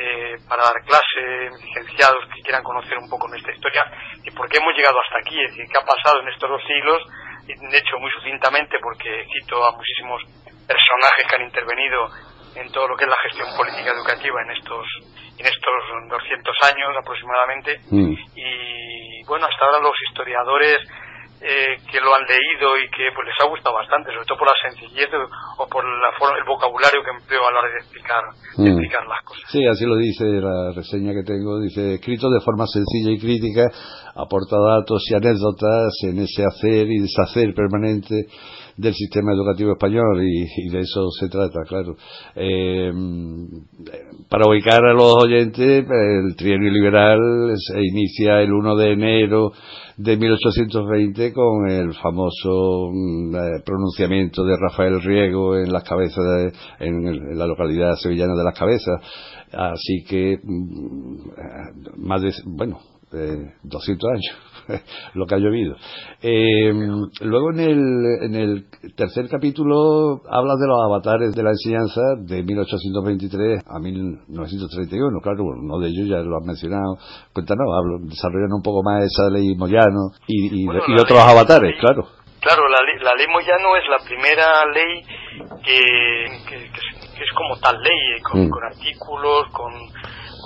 de, 0.00 0.36
para 0.48 0.64
dar 0.64 0.80
clase, 0.80 1.52
licenciados 1.60 2.24
que 2.32 2.40
quieran 2.40 2.64
conocer 2.64 2.96
un 2.96 3.10
poco 3.10 3.28
nuestra 3.28 3.52
historia 3.52 3.84
y 4.24 4.30
por 4.30 4.48
qué 4.48 4.56
hemos 4.56 4.72
llegado 4.72 4.96
hasta 4.96 5.20
aquí, 5.20 5.36
es 5.44 5.52
decir, 5.52 5.68
qué 5.68 5.76
ha 5.76 5.84
pasado 5.84 6.24
en 6.24 6.28
estos 6.32 6.48
dos 6.48 6.62
siglos 6.64 7.04
hecho 7.46 7.98
muy 8.00 8.10
sucintamente 8.12 8.78
porque 8.80 9.28
cito 9.28 9.62
a 9.62 9.76
muchísimos 9.76 10.24
personajes 10.66 11.28
que 11.28 11.36
han 11.36 11.44
intervenido 11.44 12.08
en 12.56 12.72
todo 12.72 12.88
lo 12.88 12.96
que 12.96 13.04
es 13.04 13.10
la 13.10 13.22
gestión 13.28 13.48
política 13.56 13.92
educativa 13.92 14.40
en 14.40 14.50
estos 14.56 14.86
en 15.36 15.44
estos 15.44 15.74
200 16.08 16.56
años 16.72 16.96
aproximadamente 16.96 17.78
mm. 17.92 18.14
y 18.34 19.22
bueno 19.28 19.46
hasta 19.46 19.66
ahora 19.66 19.80
los 19.80 19.94
historiadores 20.08 20.80
eh, 21.40 21.76
que 21.90 22.00
lo 22.00 22.14
han 22.14 22.24
leído 22.24 22.78
y 22.78 22.88
que 22.88 23.12
pues 23.14 23.28
les 23.28 23.36
ha 23.40 23.48
gustado 23.48 23.76
bastante 23.76 24.12
sobre 24.12 24.26
todo 24.26 24.38
por 24.38 24.48
la 24.48 24.58
sencillez 24.70 25.08
o 25.58 25.68
por 25.68 25.84
la 25.84 26.10
forma, 26.18 26.38
el 26.38 26.44
vocabulario 26.44 27.02
que 27.04 27.10
empleo 27.10 27.40
a 27.46 27.52
la 27.52 27.58
hora 27.60 27.70
de 27.70 27.78
explicar, 27.78 28.22
mm. 28.56 28.66
explicar 28.66 29.06
las 29.06 29.22
cosas 29.24 29.44
sí 29.48 29.66
así 29.66 29.84
lo 29.84 29.96
dice 29.96 30.24
la 30.24 30.72
reseña 30.72 31.12
que 31.12 31.24
tengo 31.24 31.60
dice 31.60 31.94
escrito 31.94 32.30
de 32.30 32.40
forma 32.40 32.66
sencilla 32.66 33.12
y 33.12 33.20
crítica 33.20 33.68
aporta 34.14 34.56
datos 34.56 35.04
y 35.10 35.14
anécdotas 35.14 35.92
en 36.08 36.18
ese 36.24 36.44
hacer 36.44 36.88
y 36.88 37.00
deshacer 37.00 37.54
permanente 37.54 38.26
del 38.76 38.94
sistema 38.94 39.32
educativo 39.32 39.72
español 39.72 40.22
y, 40.22 40.68
de 40.68 40.80
eso 40.80 41.10
se 41.10 41.28
trata, 41.28 41.60
claro. 41.66 41.96
Eh, 42.34 42.92
para 44.28 44.48
ubicar 44.48 44.84
a 44.84 44.92
los 44.92 45.24
oyentes, 45.24 45.86
el 45.88 46.36
trienio 46.36 46.70
liberal 46.70 47.18
se 47.56 47.78
inicia 47.80 48.40
el 48.40 48.52
1 48.52 48.76
de 48.76 48.92
enero 48.92 49.52
de 49.96 50.16
1820 50.16 51.32
con 51.32 51.70
el 51.70 51.94
famoso 51.94 52.90
mm, 52.92 53.34
eh, 53.34 53.62
pronunciamiento 53.64 54.44
de 54.44 54.56
Rafael 54.56 55.00
Riego 55.00 55.56
en 55.56 55.72
las 55.72 55.84
cabezas 55.84 56.52
en, 56.78 57.38
la 57.38 57.46
localidad 57.46 57.94
sevillana 57.96 58.34
de 58.34 58.44
las 58.44 58.58
cabezas 58.58 59.00
así 59.52 60.04
que 60.06 60.38
mm, 60.42 61.96
más 61.96 62.20
de 62.20 62.30
bueno 62.44 62.80
200 63.62 64.10
años 64.10 64.45
lo 65.14 65.26
que 65.26 65.34
ha 65.34 65.38
llovido. 65.38 65.76
Eh, 66.22 66.72
luego 67.20 67.50
en 67.52 67.60
el, 67.60 67.80
en 68.22 68.34
el 68.34 68.66
tercer 68.96 69.28
capítulo 69.28 70.22
habla 70.30 70.54
de 70.56 70.66
los 70.66 70.78
avatares 70.84 71.34
de 71.34 71.42
la 71.42 71.50
enseñanza 71.50 72.00
de 72.18 72.42
1823 72.42 73.64
a 73.66 73.78
1931. 73.78 75.20
Claro, 75.20 75.44
uno 75.44 75.78
de 75.78 75.88
ellos 75.88 76.08
ya 76.08 76.18
lo 76.18 76.36
has 76.38 76.44
mencionado. 76.44 76.98
Cuéntanos, 77.32 77.66
hablo, 77.76 77.98
desarrollan 78.08 78.52
un 78.52 78.62
poco 78.62 78.82
más 78.82 79.04
esa 79.04 79.30
ley 79.30 79.54
Moyano 79.56 80.10
y, 80.26 80.64
y, 80.64 80.68
otros 80.98 81.18
avatares, 81.18 81.74
claro. 81.80 82.08
Claro, 82.40 82.62
la 82.68 82.78
ley, 82.86 83.02
la 83.02 83.14
ley 83.16 83.26
Moyano 83.26 83.74
es 83.76 83.88
la 83.90 84.06
primera 84.06 84.64
ley 84.72 85.02
que, 85.64 85.82
que, 86.48 86.56
es 86.66 87.30
como 87.34 87.56
tal 87.60 87.76
ley, 87.82 88.20
con, 88.22 88.46
mm. 88.46 88.50
con 88.50 88.64
artículos, 88.64 89.46
con 89.52 89.72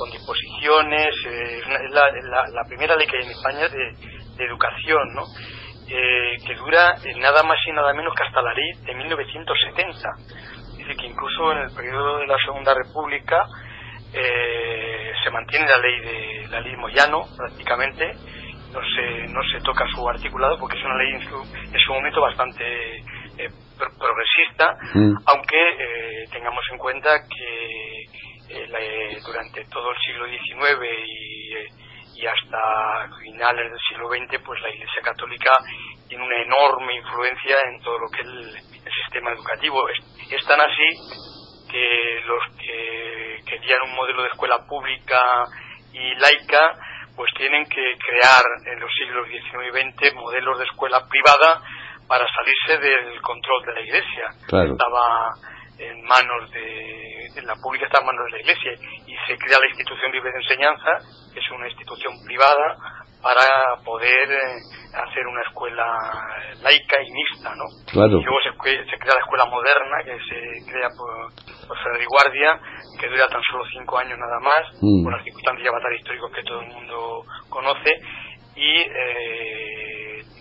con 0.00 0.10
disposiciones, 0.10 1.12
eh, 1.28 1.60
es 1.60 1.90
la, 1.92 2.48
la, 2.48 2.64
primera 2.64 2.96
ley 2.96 3.06
que 3.06 3.18
hay 3.18 3.24
en 3.24 3.32
España 3.32 3.68
de, 3.68 4.20
educación, 4.42 5.12
¿no? 5.12 5.24
Eh, 5.86 6.38
que 6.46 6.54
dura 6.54 6.94
eh, 7.04 7.12
nada 7.18 7.42
más 7.42 7.58
y 7.68 7.72
nada 7.72 7.92
menos 7.92 8.14
que 8.16 8.22
hasta 8.22 8.40
la 8.40 8.54
ley 8.54 8.72
de 8.86 8.94
1970. 8.94 10.08
Dice 10.78 10.96
que 10.96 11.06
incluso 11.06 11.52
en 11.52 11.58
el 11.58 11.74
periodo 11.76 12.20
de 12.20 12.26
la 12.26 12.38
Segunda 12.42 12.72
República 12.72 13.44
se 14.10 15.30
mantiene 15.30 15.68
la 15.68 15.78
ley 15.78 16.00
de 16.00 16.48
la 16.48 16.60
ley 16.60 16.74
Moyano 16.76 17.26
prácticamente, 17.36 18.10
no 18.72 18.80
se, 18.80 19.28
no 19.28 19.40
se 19.52 19.62
toca 19.62 19.84
su 19.94 20.08
articulado 20.08 20.58
porque 20.58 20.78
es 20.78 20.84
una 20.84 20.96
ley 20.96 21.12
en 21.12 21.28
su, 21.28 21.36
en 21.36 21.78
su 21.78 21.92
momento 21.92 22.20
bastante 22.22 22.64
progresista, 23.76 24.76
mm. 24.94 25.14
aunque 25.26 26.26
tengamos 26.32 26.64
en 26.72 26.78
cuenta 26.78 27.10
que 27.28 27.90
eh, 28.02 28.29
durante 29.24 29.64
todo 29.66 29.90
el 29.90 29.96
siglo 29.98 30.26
XIX 30.26 30.80
y, 31.06 31.54
eh, 31.54 31.68
y, 32.16 32.26
hasta 32.26 33.08
finales 33.22 33.70
del 33.70 33.80
siglo 33.88 34.08
XX, 34.08 34.42
pues 34.44 34.60
la 34.60 34.70
Iglesia 34.70 35.02
Católica 35.02 35.52
tiene 36.08 36.24
una 36.24 36.42
enorme 36.42 36.96
influencia 36.96 37.56
en 37.68 37.80
todo 37.80 37.98
lo 37.98 38.08
que 38.08 38.20
es 38.20 38.26
el, 38.26 38.70
sistema 39.04 39.32
educativo. 39.32 39.88
Es, 39.88 40.46
tan 40.46 40.60
así 40.60 40.88
que 41.70 42.20
los 42.26 42.42
que 42.58 43.38
querían 43.46 43.82
un 43.84 43.94
modelo 43.94 44.22
de 44.22 44.28
escuela 44.28 44.56
pública 44.66 45.20
y 45.92 46.14
laica, 46.16 46.74
pues 47.14 47.32
tienen 47.36 47.64
que 47.66 47.96
crear 47.98 48.42
en 48.66 48.80
los 48.80 48.90
siglos 48.94 49.26
XIX 49.28 49.68
y 49.68 50.08
XX 50.08 50.14
modelos 50.14 50.58
de 50.58 50.64
escuela 50.64 51.06
privada 51.08 51.62
para 52.08 52.26
salirse 52.26 52.78
del 52.78 53.20
control 53.20 53.64
de 53.66 53.74
la 53.74 53.80
Iglesia. 53.80 54.24
Estaba 54.42 55.30
en 55.80 56.02
manos 56.04 56.50
de, 56.52 57.42
la 57.42 57.54
pública 57.56 57.86
está 57.86 58.00
en 58.00 58.06
manos 58.06 58.24
de 58.26 58.32
la 58.32 58.40
Iglesia 58.40 58.72
y 59.06 59.14
se 59.26 59.36
crea 59.38 59.58
la 59.58 59.68
institución 59.68 60.12
libre 60.12 60.30
de 60.30 60.38
enseñanza, 60.38 60.90
que 61.32 61.40
es 61.40 61.50
una 61.50 61.68
institución 61.68 62.12
privada 62.26 62.76
para 63.22 63.82
poder 63.84 64.30
eh, 64.30 64.56
hacer 64.94 65.26
una 65.26 65.42
escuela 65.42 65.84
laica 66.62 66.96
y 67.02 67.10
mixta, 67.12 67.54
¿no? 67.54 67.64
Y 67.92 68.24
luego 68.24 68.38
se, 68.44 68.56
crea 68.56 69.14
la 69.14 69.20
escuela 69.20 69.44
moderna, 69.46 69.96
que 70.04 70.16
se 70.24 70.70
crea 70.70 70.88
por, 70.96 71.68
por 71.68 72.06
Guardia, 72.06 72.60
que 72.98 73.08
dura 73.08 73.28
tan 73.28 73.42
solo 73.50 73.64
cinco 73.72 73.98
años 73.98 74.18
nada 74.18 74.40
más, 74.40 74.64
mm. 74.80 75.04
por 75.04 75.12
las 75.12 75.24
circunstancias 75.24 75.68
y 75.68 75.94
históricos 75.96 76.32
que 76.32 76.42
todo 76.44 76.60
el 76.60 76.68
mundo 76.68 77.24
conoce, 77.48 77.92
y 78.56 78.76
eh, 78.80 79.89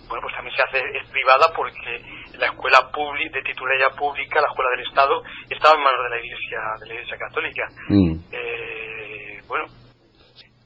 bueno, 0.09 0.23
pues 0.23 0.35
también 0.35 0.55
se 0.55 0.63
hace, 0.63 0.79
es 0.97 1.09
privada 1.09 1.53
porque 1.55 2.01
la 2.37 2.47
escuela 2.47 2.89
pública, 2.91 3.37
de 3.37 3.43
titularidad 3.43 3.95
pública, 3.95 4.41
la 4.41 4.47
escuela 4.49 4.71
del 4.71 4.87
Estado, 4.87 5.21
estaba 5.49 5.75
en 5.77 5.83
manos 5.83 6.03
de 6.03 6.09
la 6.09 6.17
Iglesia, 6.17 6.59
de 6.81 6.87
la 6.87 6.93
Iglesia 6.95 7.17
Católica. 7.17 7.67
Mm. 7.87 8.13
Eh, 8.31 9.39
bueno, 9.47 9.65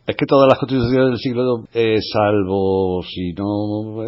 es 0.06 0.18
que 0.18 0.26
todas 0.26 0.50
las 0.50 0.60
constituciones 0.60 1.12
del 1.12 1.18
siglo, 1.18 1.64
eh, 1.74 2.00
salvo 2.02 3.02
si 3.04 3.32
no 3.32 4.04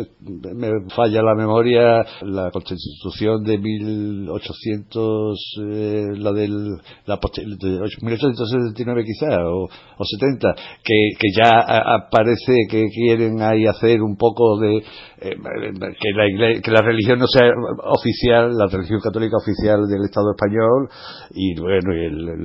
me 0.54 0.72
falla 0.94 1.22
la 1.22 1.36
memoria, 1.36 2.06
la 2.24 2.52
constitución 2.52 3.42
de 3.46 3.58
1800, 3.58 5.40
eh, 5.64 6.04
la 6.18 6.34
del 6.34 6.76
la, 7.06 7.18
de 7.18 7.80
1879 8.02 9.06
quizá, 9.06 9.40
o, 9.48 9.70
o 9.98 10.04
70, 10.04 10.54
que, 10.84 11.12
que 11.18 11.28
ya 11.34 11.66
parece 12.12 12.68
que 12.70 12.88
quieren 12.90 13.42
ahí 13.42 13.66
hacer 13.66 14.02
un 14.02 14.18
poco 14.18 14.60
de 14.60 14.78
eh, 14.78 14.84
que, 15.22 16.12
la 16.12 16.62
que 16.62 16.72
la 16.72 16.82
religión 16.82 17.20
no 17.20 17.28
sea 17.28 17.48
oficial, 17.86 18.54
la 18.58 18.68
religión 18.68 19.00
católica 19.00 19.38
oficial 19.38 19.88
del 19.88 20.04
Estado 20.04 20.32
español, 20.32 20.90
y 21.32 21.58
bueno, 21.58 21.94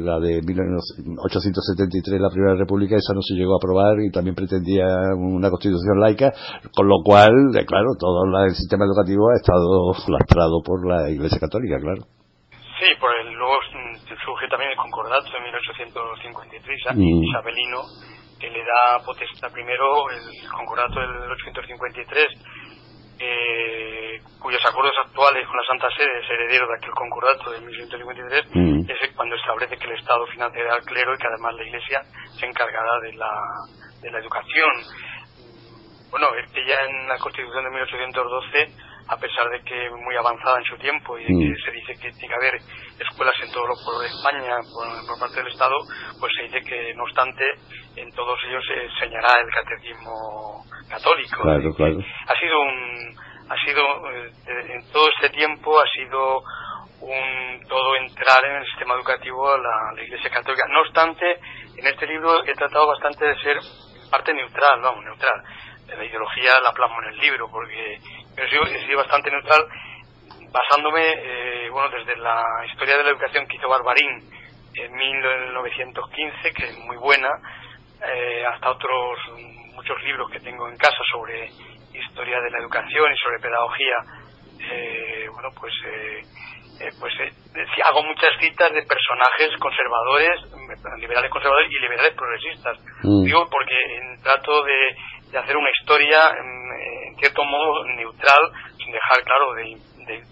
la 0.04 0.21
de 0.21 0.40
1873, 0.40 2.21
la 2.21 2.30
Primera 2.30 2.54
República, 2.54 2.95
esa 2.95 3.12
no 3.12 3.23
se 3.23 3.39
llegó 3.40 3.54
a 3.54 3.61
aprobar 3.61 3.97
y 4.04 4.11
también 4.11 4.37
pretendía 4.37 4.87
una 5.16 5.50
constitución 5.50 6.00
laica, 6.00 6.32
con 6.75 6.88
lo 6.88 7.02
cual, 7.02 7.32
eh, 7.56 7.64
claro, 7.64 7.97
todo 7.99 8.25
el 8.25 8.54
sistema 8.54 8.85
educativo 8.85 9.30
ha 9.30 9.40
estado 9.40 9.92
lastrado 10.09 10.62
por 10.62 10.87
la 10.87 11.11
Iglesia 11.11 11.40
Católica, 11.40 11.80
claro. 11.80 12.04
Sí, 12.80 12.88
pues 12.99 13.12
luego 13.37 13.56
surge 14.25 14.49
también 14.49 14.70
el 14.70 14.76
concordato 14.76 15.28
de 15.32 15.40
1853, 15.40 16.97
mm. 16.97 17.25
isabelino, 17.25 17.80
que 18.40 18.49
le 18.49 18.61
da 18.64 19.04
potestad 19.04 19.52
primero 19.52 20.09
el 20.11 20.49
concordato 20.49 21.00
del 21.00 21.11
1853 21.28 22.69
eh, 23.20 24.18
cuyos 24.40 24.64
acuerdos 24.64 24.94
actuales 25.04 25.46
con 25.46 25.56
la 25.56 25.64
Santa 25.68 25.88
Sede 25.94 26.20
es 26.20 26.30
heredero 26.30 26.66
de 26.66 26.76
aquel 26.76 26.92
concordato 26.92 27.50
de 27.50 27.60
1853, 27.60 28.46
mm. 28.54 28.90
es 28.90 29.14
cuando 29.14 29.36
establece 29.36 29.76
que 29.76 29.86
el 29.86 29.98
Estado 29.98 30.26
financiará 30.26 30.74
al 30.74 30.82
clero 30.82 31.14
y 31.14 31.18
que 31.18 31.26
además 31.26 31.54
la 31.54 31.64
Iglesia 31.64 32.02
se 32.38 32.46
encargará 32.46 32.98
de 33.00 33.12
la, 33.12 33.30
de 34.00 34.10
la 34.10 34.18
educación. 34.18 34.72
Bueno, 36.10 36.28
es 36.42 36.50
que 36.50 36.66
ya 36.66 36.76
en 36.88 37.06
la 37.06 37.18
Constitución 37.18 37.64
de 37.64 37.70
1812 37.70 38.90
a 39.10 39.16
pesar 39.16 39.50
de 39.50 39.60
que 39.64 39.90
muy 39.90 40.14
avanzada 40.16 40.58
en 40.58 40.64
su 40.64 40.76
tiempo 40.78 41.18
y 41.18 41.22
de 41.22 41.28
que 41.28 41.50
mm. 41.50 41.64
se 41.64 41.70
dice 41.72 41.92
que 41.94 42.12
tiene 42.12 42.28
que 42.28 42.34
haber 42.34 42.54
escuelas 43.00 43.35
en 43.42 43.52
todos 43.52 43.69
los 43.69 43.85
pueblos 43.85 44.02
de 44.02 44.16
España 44.16 44.57
por, 44.73 45.19
parte 45.19 45.37
del 45.42 45.52
Estado, 45.52 45.76
pues 46.19 46.33
se 46.37 46.42
dice 46.45 46.61
que 46.62 46.95
no 46.95 47.04
obstante 47.04 47.45
en 47.97 48.11
todos 48.12 48.38
ellos 48.49 48.62
se 48.66 48.85
enseñará 48.85 49.40
el 49.40 49.50
catecismo 49.50 50.64
católico. 50.88 51.42
Ha 52.28 52.35
sido 52.38 52.61
un, 52.61 53.16
ha 53.49 53.57
sido 53.64 53.83
eh, 54.12 54.33
en 54.75 54.92
todo 54.92 55.09
este 55.09 55.30
tiempo 55.30 55.80
ha 55.80 55.87
sido 55.88 56.42
un 57.00 57.66
todo 57.66 57.97
entrar 57.97 58.45
en 58.45 58.57
el 58.57 58.64
sistema 58.66 58.95
educativo 58.95 59.50
a 59.50 59.59
la, 59.59 60.02
Iglesia 60.02 60.30
Católica. 60.30 60.64
No 60.69 60.80
obstante, 60.83 61.40
en 61.76 61.87
este 61.87 62.07
libro 62.07 62.45
he 62.45 62.54
tratado 62.54 62.87
bastante 62.87 63.25
de 63.25 63.40
ser 63.40 63.59
parte 64.11 64.35
neutral, 64.35 64.80
vamos, 64.83 65.04
neutral. 65.04 65.42
La 65.88 66.04
ideología 66.04 66.52
la 66.62 66.73
plasmo 66.73 67.02
en 67.02 67.09
el 67.09 67.19
libro 67.19 67.50
porque 67.50 67.99
he 68.37 68.49
sido, 68.87 68.99
bastante 68.99 69.30
neutral 69.30 69.66
basándome, 70.52 71.12
eh, 71.12 71.71
bueno, 71.71 71.88
desde 71.90 72.16
la 72.16 72.45
historia 72.71 72.97
de 72.97 73.04
la 73.04 73.11
educación 73.11 73.47
que 73.47 73.57
hizo 73.57 73.69
Barbarín 73.69 74.30
en 74.75 74.92
1915, 74.92 76.52
que 76.52 76.64
es 76.64 76.78
muy 76.78 76.97
buena, 76.97 77.28
eh, 78.07 78.45
hasta 78.47 78.71
otros 78.71 79.19
muchos 79.75 80.02
libros 80.02 80.30
que 80.30 80.40
tengo 80.40 80.69
en 80.69 80.76
casa 80.76 80.99
sobre 81.12 81.49
historia 81.92 82.40
de 82.40 82.50
la 82.50 82.59
educación 82.59 83.12
y 83.12 83.19
sobre 83.19 83.40
pedagogía, 83.40 83.97
eh, 84.61 85.26
bueno, 85.33 85.49
pues, 85.59 85.73
pues 86.99 87.12
hago 87.85 88.02
muchas 88.02 88.30
citas 88.40 88.73
de 88.73 88.83
personajes 88.83 89.59
conservadores, 89.59 90.40
liberales 90.99 91.30
conservadores 91.30 91.71
y 91.71 91.80
liberales 91.80 92.14
progresistas. 92.14 92.78
Mm. 93.02 93.25
Digo 93.25 93.49
porque 93.50 93.76
trato 94.23 94.64
de, 94.64 94.97
de 95.30 95.38
hacer 95.38 95.57
una 95.57 95.71
historia 95.71 96.30
cierto 97.21 97.45
modo 97.45 97.85
neutral, 97.85 98.50
sin 98.78 98.90
dejar 98.90 99.23
claro 99.25 99.52
de, 99.54 99.76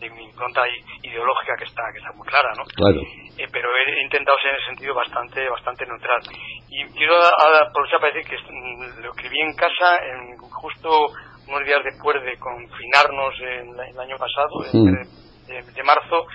de, 0.00 0.10
mi 0.10 0.24
impronta 0.24 0.62
ideológica 1.02 1.54
que 1.58 1.64
está 1.64 1.82
que 1.92 1.98
está 1.98 2.12
muy 2.12 2.26
clara, 2.26 2.50
¿no? 2.56 2.64
Claro. 2.64 3.00
Eh, 3.36 3.46
pero 3.52 3.68
he 3.76 4.02
intentado 4.02 4.36
ser 4.38 4.50
en 4.50 4.56
ese 4.56 4.66
sentido 4.66 4.94
bastante 4.94 5.48
bastante 5.48 5.86
neutral. 5.86 6.20
Y 6.68 6.84
quiero 6.94 7.14
aprovechar 7.68 8.00
para 8.00 8.12
decir 8.12 8.30
que 8.30 8.36
mm, 8.36 9.02
lo 9.02 9.10
escribí 9.10 9.40
en 9.40 9.54
casa 9.54 9.98
en 10.04 10.36
justo 10.38 11.12
unos 11.48 11.64
días 11.64 11.82
después 11.84 12.22
de 12.22 12.36
confinarnos 12.38 13.34
en 13.40 13.68
el 13.72 13.98
año 13.98 14.16
pasado, 14.18 14.60
de, 15.48 15.82
marzo, 15.82 16.26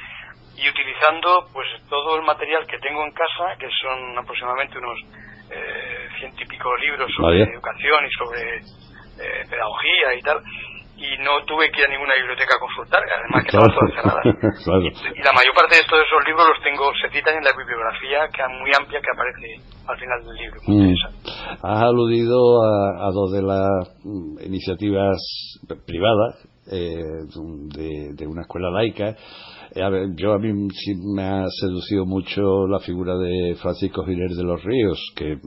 y 0.57 0.67
utilizando 0.67 1.47
pues 1.53 1.67
todo 1.87 2.15
el 2.17 2.23
material 2.23 2.65
que 2.65 2.79
tengo 2.79 3.03
en 3.03 3.11
casa, 3.11 3.55
que 3.59 3.69
son 3.81 4.17
aproximadamente 4.17 4.77
unos 4.77 4.99
eh, 5.51 6.07
ciento 6.19 6.41
y 6.41 6.47
pico 6.47 6.75
libros 6.77 7.11
sobre 7.15 7.43
educación 7.43 8.05
y 8.05 8.11
sobre 8.11 8.57
eh, 8.57 9.45
pedagogía 9.49 10.13
y 10.17 10.21
tal, 10.21 10.41
y 10.95 11.17
no 11.23 11.43
tuve 11.45 11.71
que 11.71 11.81
ir 11.81 11.87
a 11.87 11.91
ninguna 11.91 12.13
biblioteca 12.15 12.55
a 12.55 12.59
consultar, 12.59 13.01
además 13.01 13.43
que 13.43 13.49
estaban 13.49 13.73
todas 13.73 13.91
cerradas. 13.97 14.25
y, 15.17 15.21
la 15.23 15.33
mayor 15.33 15.53
parte 15.55 15.75
de 15.75 15.81
esos 15.81 16.23
libros 16.25 16.47
los 16.47 16.61
tengo, 16.63 16.91
se 17.01 17.09
citan 17.09 17.37
en 17.37 17.43
la 17.43 17.51
bibliografía 17.57 18.27
que 18.29 18.41
muy 18.59 18.71
amplia 18.77 19.01
que 19.01 19.11
aparece 19.11 19.49
al 19.87 19.97
final 19.97 20.19
del 20.25 20.35
libro. 20.35 20.59
Mm. 20.67 20.93
Has 21.63 21.83
aludido 21.83 22.37
a, 22.63 23.09
dos 23.11 23.31
de 23.33 23.41
las 23.41 23.89
mm, 24.03 24.45
iniciativas 24.45 25.17
privadas 25.85 26.52
eh, 26.71 27.03
de, 27.75 28.13
de, 28.13 28.27
una 28.27 28.41
escuela 28.43 28.69
laica. 28.71 29.15
A 29.75 29.89
ver, 29.89 30.09
yo 30.15 30.33
a 30.33 30.39
mí 30.39 30.69
sí 30.71 30.93
me 31.15 31.23
ha 31.23 31.45
seducido 31.59 32.05
mucho 32.05 32.67
la 32.67 32.79
figura 32.79 33.17
de 33.17 33.55
Francisco 33.55 34.05
Giler 34.05 34.29
de 34.29 34.43
los 34.43 34.63
Ríos, 34.63 34.99
que, 35.15 35.33
eh, 35.33 35.39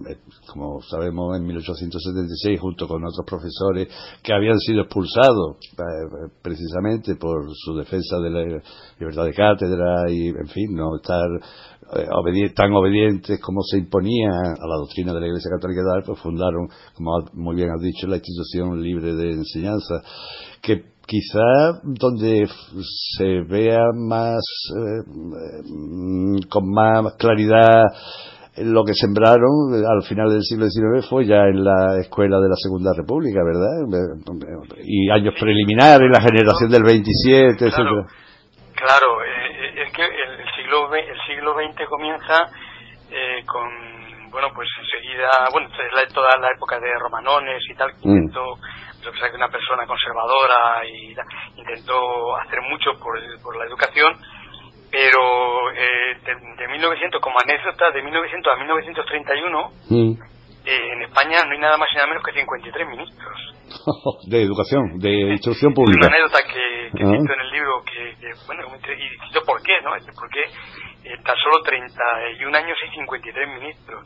como 0.48 0.82
sabemos, 0.82 1.36
en 1.36 1.46
1876, 1.46 2.60
junto 2.60 2.88
con 2.88 3.04
otros 3.04 3.24
profesores 3.24 3.88
que 4.22 4.32
habían 4.32 4.58
sido 4.58 4.82
expulsados 4.82 5.56
eh, 5.72 6.30
precisamente 6.42 7.14
por 7.14 7.46
su 7.54 7.76
defensa 7.76 8.18
de 8.18 8.30
la 8.30 8.62
libertad 8.98 9.24
de 9.24 9.32
cátedra 9.32 10.10
y, 10.10 10.28
en 10.28 10.48
fin, 10.48 10.74
no 10.74 10.96
estar 10.96 11.28
eh, 11.94 12.50
tan 12.54 12.72
obedientes 12.72 13.38
como 13.40 13.62
se 13.62 13.78
imponía 13.78 14.28
a 14.28 14.66
la 14.66 14.76
doctrina 14.76 15.14
de 15.14 15.20
la 15.20 15.26
Iglesia 15.28 15.50
Católica, 15.52 15.82
pues 16.04 16.18
fundaron, 16.18 16.68
como 16.94 17.12
muy 17.34 17.54
bien 17.54 17.70
has 17.70 17.80
dicho, 17.80 18.08
la 18.08 18.16
institución 18.16 18.82
libre 18.82 19.14
de 19.14 19.30
enseñanza, 19.30 20.02
que 20.60 20.95
quizá 21.06 21.80
donde 21.82 22.46
se 23.16 23.42
vea 23.48 23.80
más 23.94 24.42
eh, 24.76 25.04
con 26.50 26.70
más 26.72 27.14
claridad 27.18 27.84
lo 28.58 28.84
que 28.84 28.94
sembraron 28.94 29.68
al 29.84 30.02
final 30.08 30.30
del 30.30 30.42
siglo 30.42 30.66
XIX 30.66 31.06
fue 31.08 31.26
ya 31.26 31.44
en 31.44 31.62
la 31.62 32.00
escuela 32.00 32.40
de 32.40 32.48
la 32.48 32.56
Segunda 32.56 32.92
República, 32.96 33.40
¿verdad? 33.44 33.84
Y 34.82 35.10
años 35.10 35.34
preliminares, 35.38 36.08
la 36.10 36.22
generación 36.22 36.70
del 36.70 36.82
27, 36.82 37.52
claro, 37.52 37.68
etcétera. 37.68 38.06
Claro, 38.72 39.08
eh, 39.22 39.84
es 39.84 39.92
que 39.92 40.04
el 40.04 40.48
siglo 40.56 40.88
el 40.94 41.20
siglo 41.28 41.52
XX 41.52 41.84
comienza 41.88 42.48
eh, 43.10 43.44
con 43.44 43.68
bueno, 44.30 44.48
pues 44.54 44.68
enseguida, 44.80 45.28
bueno, 45.52 45.68
es 45.68 46.12
toda 46.12 46.28
la 46.40 46.48
época 46.54 46.78
de 46.78 46.92
Romanones 46.98 47.62
y 47.70 47.74
tal, 47.74 47.90
que 47.92 48.08
mm 48.08 48.30
yo 49.12 49.30
que 49.30 49.36
una 49.36 49.48
persona 49.48 49.86
conservadora 49.86 50.84
y 50.86 51.14
intentó 51.56 52.36
hacer 52.36 52.60
mucho 52.62 52.92
por, 52.98 53.18
por 53.42 53.56
la 53.56 53.64
educación, 53.64 54.18
pero 54.90 55.70
eh, 55.72 56.18
de, 56.24 56.68
1900, 56.68 57.20
como 57.20 57.36
anécdota, 57.38 57.90
de 57.92 58.02
1900 58.02 58.52
a 58.52 58.56
1931, 58.56 59.70
mm. 59.90 60.12
eh, 60.66 60.92
en 60.92 61.02
España 61.02 61.44
no 61.46 61.52
hay 61.52 61.58
nada 61.58 61.76
más 61.76 61.88
y 61.92 61.96
nada 61.96 62.08
menos 62.08 62.24
que 62.24 62.32
53 62.32 62.88
ministros. 62.88 63.56
de 64.26 64.42
educación, 64.42 64.98
de 64.98 65.38
instrucción 65.38 65.74
pública. 65.74 66.06
Una 66.06 66.16
anécdota 66.16 66.42
que, 66.42 66.90
que 66.90 67.04
cito 67.04 67.32
en 67.34 67.40
el 67.40 67.50
libro, 67.50 67.82
que, 67.84 68.14
bueno, 68.46 68.62
y 68.74 69.44
por 69.44 69.62
qué, 69.62 69.80
¿no? 69.82 69.90
Por 69.90 70.30
qué 70.30 70.42
eh, 71.06 71.22
tan 71.22 71.36
solo 71.38 71.62
31 71.62 72.58
años 72.58 72.76
y 72.82 72.96
53 72.96 73.48
ministros. 73.48 74.04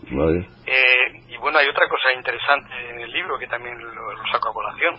Eh, 0.66 1.32
y 1.32 1.36
bueno, 1.38 1.58
hay 1.58 1.66
otra 1.66 1.88
cosa 1.88 2.12
interesante 2.12 2.68
en 2.90 3.00
el 3.00 3.10
libro 3.10 3.38
que 3.38 3.46
también 3.46 3.72
lo, 3.78 4.12
saco 4.30 4.50
a 4.50 4.52
colación, 4.52 4.96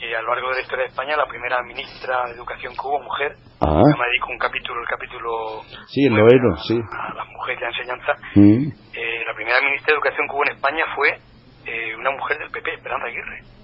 que 0.00 0.16
a 0.16 0.22
lo 0.22 0.32
largo 0.32 0.48
de 0.48 0.54
la 0.54 0.60
historia 0.62 0.84
de 0.84 0.90
España 0.90 1.14
la 1.14 1.26
primera 1.26 1.62
ministra 1.62 2.24
de 2.24 2.40
Educación 2.40 2.72
que 2.72 2.80
hubo, 2.80 3.02
mujer, 3.02 3.36
ah. 3.60 3.82
me 3.84 4.06
dedico 4.08 4.32
un 4.32 4.38
capítulo, 4.38 4.80
el 4.80 4.88
capítulo... 4.88 5.60
Sí, 5.92 6.06
el 6.06 6.16
noveno, 6.16 6.56
sí. 6.56 6.80
A 6.80 7.12
las 7.12 7.28
mujeres 7.28 7.60
de 7.60 7.66
enseñanza. 7.66 8.12
Mm. 8.34 8.68
Eh, 8.96 9.24
la 9.26 9.34
primera 9.34 9.60
ministra 9.60 9.92
de 9.92 9.96
Educación 10.00 10.26
que 10.28 10.34
hubo 10.34 10.44
en 10.48 10.56
España 10.56 10.84
fue 10.94 11.20
una 11.98 12.12
mujer 12.12 12.38
del 12.38 12.50
PP, 12.50 12.74
Esperanza 12.74 13.08
Aguirre. 13.08 13.55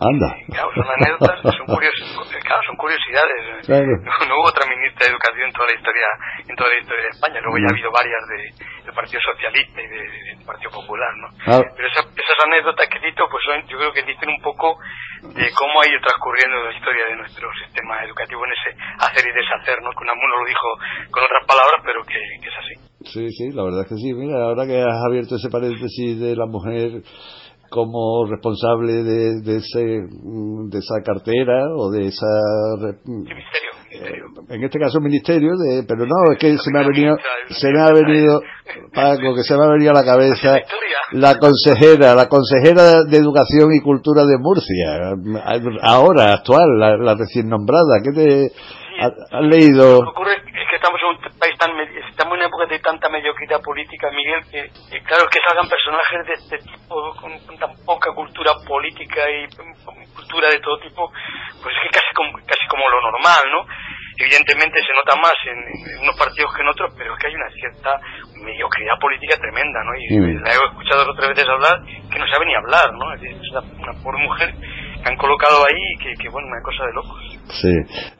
Anda. 0.00 0.30
Claro, 0.50 0.70
son 0.74 0.88
anécdotas, 0.90 1.38
son, 1.54 1.66
claro, 1.70 2.62
son 2.66 2.76
curiosidades. 2.76 3.68
No, 3.68 4.34
hubo 4.42 4.48
otra 4.50 4.66
ministra 4.66 5.06
de 5.06 5.12
Educación 5.14 5.46
en 5.46 5.54
toda 5.54 5.66
la 5.70 5.76
historia, 5.78 6.08
en 6.50 6.56
toda 6.56 6.68
la 6.70 6.78
historia 6.82 7.02
de 7.04 7.12
España. 7.14 7.38
Luego 7.40 7.58
ya 7.62 7.66
ha 7.70 7.74
habido 7.74 7.90
varias 7.94 8.22
de, 8.26 8.40
del 8.84 8.94
Partido 8.94 9.20
Socialista 9.22 9.78
y 9.78 9.86
del 9.86 10.44
Partido 10.44 10.70
Popular, 10.74 11.12
¿no? 11.22 11.28
Ah. 11.46 11.62
Pero 11.62 11.86
esas 11.88 12.38
anécdotas 12.42 12.90
que 12.90 12.98
cito, 13.06 13.22
pues 13.30 13.42
son, 13.46 13.62
yo 13.70 13.78
creo 13.78 13.92
que 13.94 14.02
dicen 14.02 14.28
un 14.34 14.42
poco 14.42 14.76
de 15.22 15.46
cómo 15.54 15.80
ha 15.80 15.86
ido 15.86 16.02
transcurriendo 16.02 16.58
la 16.58 16.74
historia 16.74 17.04
de 17.06 17.16
nuestro 17.16 17.46
sistema 17.64 18.02
educativo 18.02 18.42
en 18.44 18.52
ese 18.52 18.70
hacer 18.98 19.22
y 19.24 19.32
deshacer, 19.32 19.78
¿no? 19.78 19.94
Que 19.94 20.02
Unamuno 20.02 20.42
lo 20.42 20.46
dijo 20.46 20.68
con 21.14 21.22
otras 21.22 21.46
palabras, 21.46 21.80
pero 21.86 22.02
que, 22.02 22.18
que 22.42 22.48
es 22.50 22.58
así. 22.58 22.74
Sí, 23.04 23.24
sí, 23.30 23.46
la 23.54 23.62
verdad 23.62 23.86
es 23.86 23.88
que 23.88 24.00
sí. 24.00 24.10
Mira, 24.12 24.42
ahora 24.42 24.66
que 24.66 24.80
has 24.80 25.00
abierto 25.06 25.36
ese 25.36 25.48
paréntesis 25.48 26.18
de 26.18 26.34
la 26.34 26.46
mujer 26.46 27.04
como 27.74 28.24
responsable 28.26 29.02
de, 29.02 29.40
de, 29.40 29.56
ese, 29.56 29.80
de 29.80 30.78
esa 30.78 31.02
cartera 31.04 31.74
o 31.76 31.90
de 31.90 32.06
esa... 32.06 32.26
Ministerio, 33.04 34.26
En 34.48 34.62
este 34.62 34.78
caso 34.78 35.00
ministerio, 35.00 35.56
de, 35.56 35.82
pero 35.82 36.06
no, 36.06 36.32
es 36.32 36.38
que 36.38 36.56
se 36.56 36.70
me 36.70 36.78
ha 36.78 36.86
venido, 36.86 37.16
se 37.50 37.72
me 37.72 37.80
ha 37.80 37.90
venido, 37.92 38.40
Paco, 38.94 39.34
que 39.34 39.42
se 39.42 39.56
me 39.56 39.64
ha 39.64 39.68
venido 39.70 39.90
a 39.90 39.94
la 39.94 40.04
cabeza 40.04 40.60
la 41.14 41.36
consejera, 41.38 42.14
la 42.14 42.28
consejera 42.28 43.02
de 43.02 43.16
Educación 43.16 43.72
y 43.74 43.80
Cultura 43.80 44.24
de 44.24 44.38
Murcia, 44.38 45.16
ahora, 45.82 46.34
actual, 46.34 46.78
la, 46.78 47.14
recién 47.16 47.48
nombrada, 47.48 48.00
¿qué 48.04 48.12
te 48.12 48.52
has 49.06 49.44
leído? 49.46 49.98
ocurre 49.98 50.34
es 50.36 50.68
que 50.70 50.76
estamos 50.76 51.00
en 51.00 51.08
un 51.08 51.38
país 51.38 51.56
tan, 51.58 51.70
estamos 52.10 52.34
en 52.34 52.40
una 52.40 52.48
época 52.48 52.66
de 52.66 52.78
tanta 52.78 53.08
mediocridad 53.08 53.60
política, 53.62 54.10
Miguel, 54.10 54.42
que, 54.50 55.02
claro, 55.02 55.26
que 55.30 55.40
salgan 55.46 55.68
personajes 55.68 56.26
de 56.26 56.34
este 56.34 56.58
tipo, 56.58 57.14
con, 57.20 57.58
tan 57.58 57.74
poca 57.84 58.12
cultura 58.14 58.52
política 58.66 59.22
y 59.30 59.46
cultura 60.14 60.48
de 60.48 60.60
todo 60.60 60.78
tipo, 60.78 61.10
pues 61.62 61.74
es 61.74 61.80
que 61.82 61.98
casi 61.98 62.10
como, 62.14 62.32
casi 62.46 62.66
como 62.68 62.88
lo 62.88 63.00
normal, 63.10 63.42
¿no? 63.52 63.66
Evidentemente 64.16 64.78
se 64.78 64.94
nota 64.94 65.16
más 65.18 65.34
en, 65.50 65.58
unos 66.02 66.16
partidos 66.16 66.54
que 66.54 66.62
en 66.62 66.68
otros, 66.68 66.94
pero 66.96 67.12
es 67.12 67.18
que 67.18 67.26
hay 67.26 67.34
una 67.34 67.50
cierta 67.50 67.98
mediocridad 68.38 68.94
política 69.00 69.36
tremenda, 69.36 69.82
¿no? 69.82 69.92
Y 69.98 70.06
mm. 70.14 70.42
la 70.42 70.50
he 70.50 70.54
escuchado 70.54 71.10
otras 71.10 71.28
veces 71.30 71.48
hablar 71.48 71.82
que 71.84 72.18
no 72.18 72.26
sabe 72.28 72.46
ni 72.46 72.54
hablar, 72.54 72.92
¿no? 72.94 73.12
Es, 73.14 73.50
una, 73.50 73.60
una 73.60 73.94
pobre 74.02 74.22
mujer 74.22 74.54
han 75.04 75.16
colocado 75.16 75.66
ahí 75.66 75.96
que, 76.00 76.14
que, 76.16 76.28
bueno, 76.30 76.48
una 76.48 76.62
cosa 76.62 76.86
de 76.86 76.92
locos. 76.94 77.20
Sí, 77.50 77.68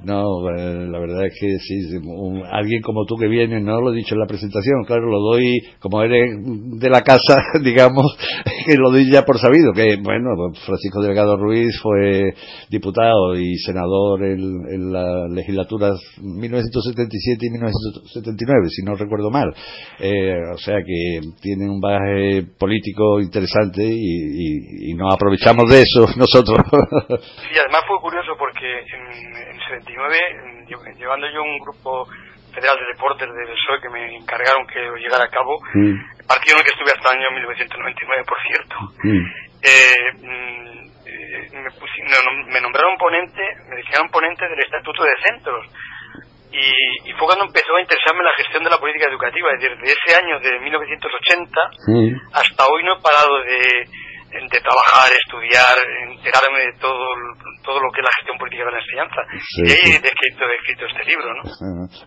no, 0.05 0.49
eh, 0.51 0.87
la 0.87 0.99
verdad 0.99 1.27
es 1.27 1.33
que 1.41 1.59
sí, 1.59 1.99
alguien 2.53 2.83
como 2.83 3.05
tú 3.07 3.17
que 3.17 3.27
viene, 3.27 3.61
no 3.61 3.81
lo 3.81 3.93
he 3.93 3.97
dicho 3.97 4.15
en 4.15 4.21
la 4.21 4.27
presentación, 4.27 4.85
claro, 4.87 5.11
lo 5.11 5.19
doy, 5.19 5.61
como 5.81 6.03
eres 6.03 6.31
de 6.79 6.91
la 6.91 7.01
casa, 7.01 7.39
digamos, 7.65 8.17
que 8.67 8.77
lo 8.77 8.91
doy 8.91 9.11
ya 9.11 9.23
por 9.23 9.39
sabido, 9.39 9.73
que 9.73 9.97
bueno, 10.03 10.31
Francisco 10.65 11.01
Delgado 11.03 11.37
Ruiz 11.37 11.79
fue 11.83 12.35
diputado 12.69 13.35
y 13.37 13.57
senador 13.57 14.25
en, 14.25 14.41
en 14.71 14.93
las 14.93 15.31
legislaturas 15.31 15.99
1977 16.21 17.47
y 17.47 17.51
1979, 17.51 18.69
si 18.69 18.83
no 18.83 18.95
recuerdo 18.95 19.31
mal. 19.31 19.55
Eh, 19.99 20.37
o 20.53 20.59
sea 20.59 20.77
que 20.85 21.21
tiene 21.41 21.69
un 21.69 21.81
bagaje 21.81 22.45
político 22.59 23.21
interesante 23.21 23.83
y, 23.85 24.91
y 24.91 24.95
nos 24.95 25.15
aprovechamos 25.15 25.69
de 25.71 25.83
eso 25.83 26.07
nosotros. 26.17 26.59
Sí, 26.69 27.59
además 27.59 27.83
fue 27.89 28.01
curioso 28.01 28.33
porque 28.39 28.67
en, 28.67 29.14
en 29.15 29.59
79, 29.61 30.67
llevando 30.99 31.31
yo 31.31 31.43
un 31.43 31.59
grupo 31.59 32.07
federal 32.55 32.79
de 32.79 32.87
deportes 32.87 33.29
del 33.29 33.51
PSOE 33.51 33.83
que 33.83 33.91
me 33.91 34.17
encargaron 34.17 34.67
que 34.67 34.81
lo 34.81 34.97
llevara 34.97 35.25
a 35.25 35.29
cabo, 35.29 35.59
mm. 35.75 36.27
partido 36.27 36.55
en 36.55 36.61
el 36.61 36.65
que 36.65 36.75
estuve 36.75 36.95
hasta 36.95 37.11
el 37.11 37.19
año 37.19 37.31
1999, 37.35 38.25
por 38.27 38.41
cierto, 38.47 38.77
mm. 39.03 39.25
eh, 39.63 40.11
mm, 40.23 40.75
eh, 41.07 41.51
me, 41.51 41.71
me, 42.53 42.61
nombraron 42.61 42.97
ponente, 42.97 43.43
me 43.69 43.77
dijeron 43.77 44.09
ponente 44.11 44.49
del 44.49 44.61
Estatuto 44.61 45.03
de 45.03 45.17
Centros. 45.27 45.67
Y, 46.55 47.11
y, 47.11 47.13
fue 47.19 47.27
cuando 47.27 47.47
empezó 47.47 47.75
a 47.75 47.81
interesarme 47.81 48.23
la 48.23 48.39
gestión 48.39 48.63
de 48.63 48.71
la 48.71 48.79
política 48.79 49.11
educativa. 49.11 49.51
Es 49.51 49.59
decir, 49.59 49.77
desde 49.77 49.99
ese 49.99 50.15
año 50.15 50.39
de 50.39 50.61
1980 50.61 51.51
hasta 52.31 52.67
hoy 52.71 52.85
no 52.85 52.95
he 52.95 53.03
parado 53.03 53.43
de, 53.43 53.91
de 54.35 54.61
trabajar, 54.61 55.11
estudiar, 55.15 55.75
enterarme 56.11 56.59
de 56.67 56.73
todo 56.81 57.07
todo 57.65 57.81
lo 57.81 57.89
que 57.91 58.01
es 58.01 58.07
la 58.07 58.17
gestión 58.21 58.37
política 58.39 58.65
de 58.69 58.73
la 58.77 58.83
enseñanza. 58.85 59.21
y 59.25 59.71
ahí 59.73 59.97
he 59.97 60.03
descrito, 60.05 60.43
escrito 60.45 60.85
este 60.85 61.03
libro, 61.09 61.29
¿no? 61.33 61.43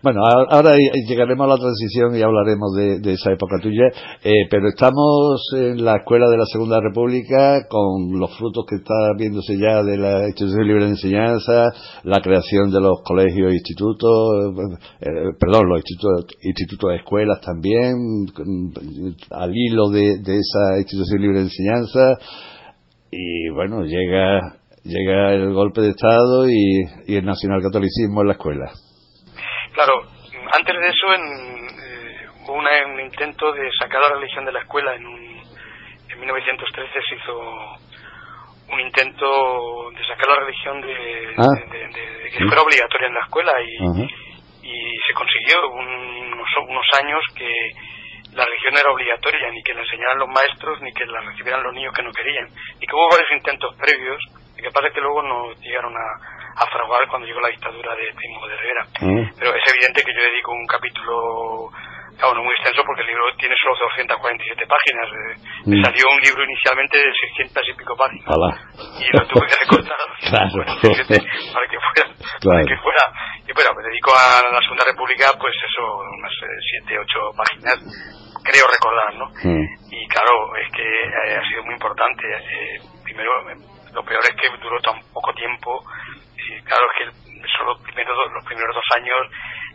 Bueno, 0.02 0.18
ahora 0.48 0.78
llegaremos 0.78 1.44
a 1.44 1.50
la 1.50 1.58
transición 1.58 2.14
y 2.14 2.22
hablaremos 2.22 2.70
de, 2.78 3.12
esa 3.12 3.32
época 3.32 3.58
tuya, 3.58 3.90
eh, 4.22 4.46
pero 4.50 4.68
estamos 4.68 5.42
en 5.56 5.84
la 5.84 5.96
escuela 5.98 6.30
de 6.30 6.38
la 6.38 6.46
Segunda 6.46 6.78
República 6.80 7.66
con 7.68 8.18
los 8.18 8.30
frutos 8.38 8.64
que 8.68 8.76
está 8.76 8.94
viéndose 9.18 9.58
ya 9.58 9.82
de 9.82 9.96
la 9.96 10.28
institución 10.28 10.66
libre 10.66 10.84
de 10.84 10.94
enseñanza, 10.94 11.66
la 12.04 12.20
creación 12.20 12.70
de 12.70 12.80
los 12.80 13.02
colegios 13.02 13.50
e 13.50 13.58
institutos, 13.58 14.54
eh, 15.00 15.34
perdón, 15.40 15.68
los 15.68 15.82
institutos, 15.82 16.26
institutos 16.42 16.90
de 16.90 16.96
escuelas 16.96 17.40
también, 17.40 17.96
al 19.30 19.50
hilo 19.52 19.90
de, 19.90 20.22
de 20.22 20.38
esa 20.38 20.78
institución 20.78 21.20
libre 21.20 21.38
de 21.38 21.50
enseñanza, 21.50 22.17
y 23.10 23.48
bueno, 23.50 23.84
llega 23.84 24.58
llega 24.84 25.34
el 25.34 25.52
golpe 25.52 25.80
de 25.80 25.90
Estado 25.90 26.48
y, 26.48 26.84
y 27.06 27.16
el 27.16 27.24
nacionalcatolicismo 27.24 28.22
en 28.22 28.26
la 28.28 28.32
escuela. 28.32 28.70
Claro, 29.74 30.02
antes 30.52 30.74
de 30.74 30.88
eso 30.88 31.14
en, 31.14 31.22
eh, 31.68 32.26
hubo 32.46 32.54
un 32.54 33.00
intento 33.00 33.52
de 33.52 33.68
sacar 33.78 34.00
la 34.00 34.14
religión 34.16 34.44
de 34.44 34.52
la 34.52 34.60
escuela. 34.60 34.94
En, 34.94 35.04
en 35.06 36.20
1913 36.20 36.92
se 37.08 37.14
hizo 37.14 37.38
un 38.72 38.80
intento 38.80 39.90
de 39.92 40.04
sacar 40.06 40.28
la 40.28 40.44
religión 40.44 40.80
de, 40.80 40.94
ah. 41.36 41.48
de, 41.70 42.30
que 42.30 42.44
fuera 42.44 42.62
obligatoria 42.62 43.08
en 43.08 43.14
la 43.14 43.24
escuela 43.24 43.52
y, 43.62 44.02
y 44.62 44.96
se 45.06 45.14
consiguió 45.14 45.68
unos, 45.70 46.48
unos 46.68 46.86
años 47.00 47.20
que 47.34 47.48
la 48.38 48.44
religión 48.44 48.78
era 48.78 48.92
obligatoria, 48.92 49.50
ni 49.50 49.62
que 49.62 49.74
la 49.74 49.82
enseñaran 49.82 50.18
los 50.18 50.28
maestros, 50.28 50.80
ni 50.80 50.92
que 50.92 51.04
la 51.06 51.20
recibieran 51.20 51.62
los 51.62 51.74
niños 51.74 51.92
que 51.92 52.02
no 52.02 52.12
querían. 52.12 52.46
Y 52.78 52.86
que 52.86 52.94
hubo 52.94 53.10
varios 53.10 53.30
intentos 53.34 53.74
previos 53.74 54.22
que 54.54 54.70
pasa 54.70 54.90
que 54.90 55.00
luego 55.00 55.22
nos 55.22 55.58
llegaron 55.60 55.94
a, 55.94 56.62
a 56.62 56.66
fraguar 56.66 57.06
cuando 57.08 57.26
llegó 57.26 57.40
la 57.40 57.48
dictadura 57.48 57.94
de 57.94 58.14
Primo 58.14 58.46
de 58.46 58.56
Rivera. 58.56 58.84
Mm. 59.00 59.38
Pero 59.38 59.54
es 59.54 59.62
evidente 59.70 60.02
que 60.02 60.14
yo 60.14 60.22
dedico 60.22 60.52
un 60.52 60.66
capítulo 60.66 61.70
claro, 62.18 62.34
no 62.34 62.42
muy 62.42 62.54
extenso 62.58 62.82
porque 62.84 63.02
el 63.02 63.08
libro 63.08 63.22
tiene 63.38 63.54
solo 63.62 63.78
247 63.78 64.66
páginas. 64.66 65.06
Eh, 65.06 65.34
me 65.66 65.76
mm. 65.78 65.84
salió 65.86 66.04
un 66.10 66.20
libro 66.20 66.42
inicialmente 66.42 66.98
de 66.98 67.10
600 67.38 67.62
y 67.62 67.72
pico 67.78 67.94
páginas. 67.94 68.26
Y 68.98 69.06
lo 69.14 69.22
tuve 69.30 69.46
que 69.46 69.58
recortar 69.62 69.98
claro. 70.30 70.58
para 71.54 71.66
que 71.70 71.78
fuera. 71.78 72.04
Para 72.42 72.62
que 72.66 72.76
fuera. 72.82 73.04
Y 73.46 73.52
bueno, 73.54 73.70
me 73.78 73.82
dedico 73.86 74.10
a 74.12 74.42
la 74.42 74.60
Segunda 74.60 74.84
República, 74.84 75.30
pues 75.38 75.54
eso, 75.54 75.82
unas 76.18 76.34
7, 76.84 76.92
eh, 76.92 76.98
8 76.98 77.30
páginas, 77.38 77.78
creo 78.44 78.64
recordar, 78.70 79.14
¿no? 79.14 79.26
Mm. 79.42 79.64
Y 79.90 80.08
claro, 80.08 80.56
es 80.56 80.72
que 80.72 80.82
eh, 80.82 81.36
ha 81.36 81.48
sido 81.48 81.64
muy 81.64 81.74
importante. 81.74 82.24
primero, 83.04 83.30
lo 83.92 84.02
peor 84.04 84.20
es 84.24 84.34
que 84.36 84.56
duró 84.58 84.80
tan 84.80 85.00
poco 85.12 85.32
tiempo. 85.34 85.82
Y 86.36 86.62
claro, 86.62 86.86
es 86.92 87.12
que 87.12 87.48
solo 87.56 87.74
los 87.74 87.82
primeros, 87.82 88.16
los 88.32 88.44
primeros 88.44 88.74
dos 88.74 88.84
años, 88.96 89.18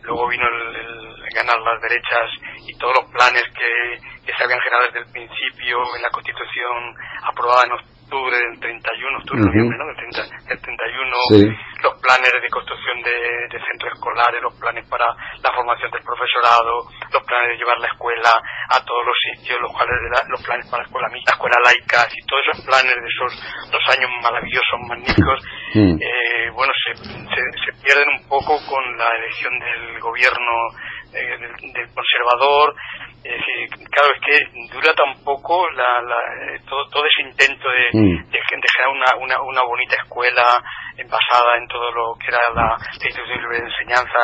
luego 0.02 0.28
vino 0.28 0.46
el, 0.46 1.14
ganar 1.34 1.58
las 1.58 1.80
derechas 1.82 2.30
y 2.66 2.76
todos 2.78 2.94
los 3.00 3.10
planes 3.10 3.42
que, 3.54 3.98
que 4.24 4.32
se 4.32 4.44
habían 4.44 4.60
generado 4.60 4.86
desde 4.86 5.00
el 5.00 5.12
principio 5.12 5.82
en 5.96 6.02
la 6.02 6.10
Constitución 6.10 6.94
aprobada 7.22 7.64
en 7.64 7.72
octubre 8.14 8.38
del 8.38 8.60
31, 8.60 9.18
octubre, 9.18 9.42
uh 9.42 9.46
noviembre, 9.46 9.78
¿no? 9.78 9.86
Del, 9.90 10.60
31, 10.60 11.58
los 11.82 11.94
planes 11.98 12.30
de 12.30 12.48
construcción 12.48 13.02
de, 13.02 13.58
centros 13.58 13.90
escolares, 13.94 14.40
los 14.40 14.54
planes 14.54 14.86
para 14.88 15.06
la 15.42 15.50
formación 15.50 15.90
del 15.90 16.02
profesorado, 16.02 16.86
los 17.10 17.22
planes 17.26 17.48
de 17.50 17.56
llevar 17.58 17.78
la 17.78 17.88
escuela 17.88 18.32
a 18.70 18.78
todos 18.84 19.02
los 19.04 19.18
sitios, 19.18 19.58
los, 19.60 19.72
cuales 19.72 19.98
los 20.30 20.42
planes 20.46 20.70
para 20.70 20.82
la 20.82 20.86
escuela 20.86 21.08
mixta, 21.10 21.34
escuela 21.34 21.58
laica, 21.64 22.06
y 22.14 22.22
todos 22.26 22.42
esos 22.46 22.60
planes 22.64 22.94
de 22.94 23.08
esos 23.10 23.30
dos 23.74 23.84
años 23.90 24.10
maravillosos, 24.22 24.78
magníficos, 24.86 25.38
mm. 25.74 25.96
eh, 25.98 26.50
bueno, 26.54 26.72
se, 26.86 26.94
se, 26.94 27.70
pierden 27.82 28.08
un 28.16 28.28
poco 28.28 28.56
con 28.70 28.82
la 28.96 29.10
elección 29.18 29.58
del 29.58 30.00
gobierno 30.00 30.54
eh, 31.14 31.38
del, 31.38 31.88
conservador, 31.94 32.74
es 33.22 33.32
decir, 33.32 33.88
claro, 33.90 34.12
es 34.14 34.20
que 34.20 34.36
dura 34.72 34.92
tampoco 34.94 35.68
la, 35.70 36.02
la, 36.02 36.18
eh, 36.54 36.60
todo, 36.68 36.88
todo 36.90 37.04
ese 37.06 37.28
intento 37.28 37.68
de, 37.68 37.86
mm. 37.92 38.30
de, 38.30 38.40
generar 38.50 38.88
una, 38.90 39.06
una, 39.20 39.42
una, 39.42 39.62
bonita 39.62 39.96
escuela 39.96 40.42
basada 41.08 41.56
en 41.58 41.68
todo 41.68 41.90
lo 41.92 42.14
que 42.18 42.28
era 42.28 42.38
la, 42.54 42.76
institución 42.92 43.50
de 43.50 43.58
enseñanza, 43.58 44.20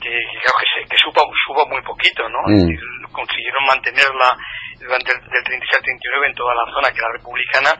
que, 0.00 0.10
creo 0.10 0.54
que, 0.58 0.66
se, 0.68 0.88
que 0.88 0.96
suba, 0.98 1.22
suba 1.46 1.64
muy 1.66 1.82
poquito, 1.82 2.28
¿no? 2.28 2.40
Mm. 2.46 3.12
consiguieron 3.12 3.64
mantenerla 3.66 4.36
durante 4.82 5.12
el 5.12 5.20
del 5.20 5.44
36 5.44 5.78
al 5.78 5.82
39 5.82 6.26
en 6.26 6.34
toda 6.34 6.54
la 6.54 6.66
zona 6.72 6.90
que 6.90 6.98
era 6.98 7.12
republicana, 7.12 7.72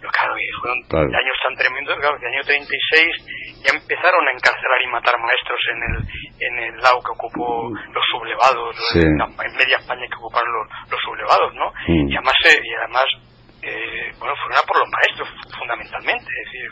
pero 0.00 0.12
claro, 0.12 0.34
fueron 0.60 0.78
años 1.14 1.36
tan 1.42 1.54
tremendos, 1.56 1.96
claro, 1.98 2.18
que 2.18 2.26
el 2.26 2.34
año 2.34 2.44
36 2.44 3.64
ya 3.64 3.72
empezaron 3.72 4.28
a 4.28 4.32
encarcelar 4.32 4.80
y 4.82 4.88
matar 4.88 5.14
maestros 5.18 5.60
en 5.72 5.80
el, 5.82 5.96
en 6.40 6.54
el 6.74 6.76
lado 6.82 7.00
que 7.00 7.12
ocupó 7.12 7.70
los 7.70 8.04
sublevados, 8.12 8.76
en, 8.94 9.16
media 9.56 9.76
España 9.78 10.06
que 10.08 10.16
ocuparon 10.16 10.52
los, 10.52 10.90
los 10.90 11.00
sublevados, 11.00 11.54
¿no? 11.54 11.72
Mm. 11.88 12.08
Y 12.08 12.16
además, 12.16 12.36
eh, 12.44 12.60
y 12.62 12.74
además 12.74 13.06
eh, 13.66 14.12
bueno, 14.18 14.34
fueron 14.36 14.62
por 14.68 14.78
los 14.78 14.88
maestros 14.94 15.28
fundamentalmente, 15.58 16.22
es 16.22 16.52
decir, 16.52 16.70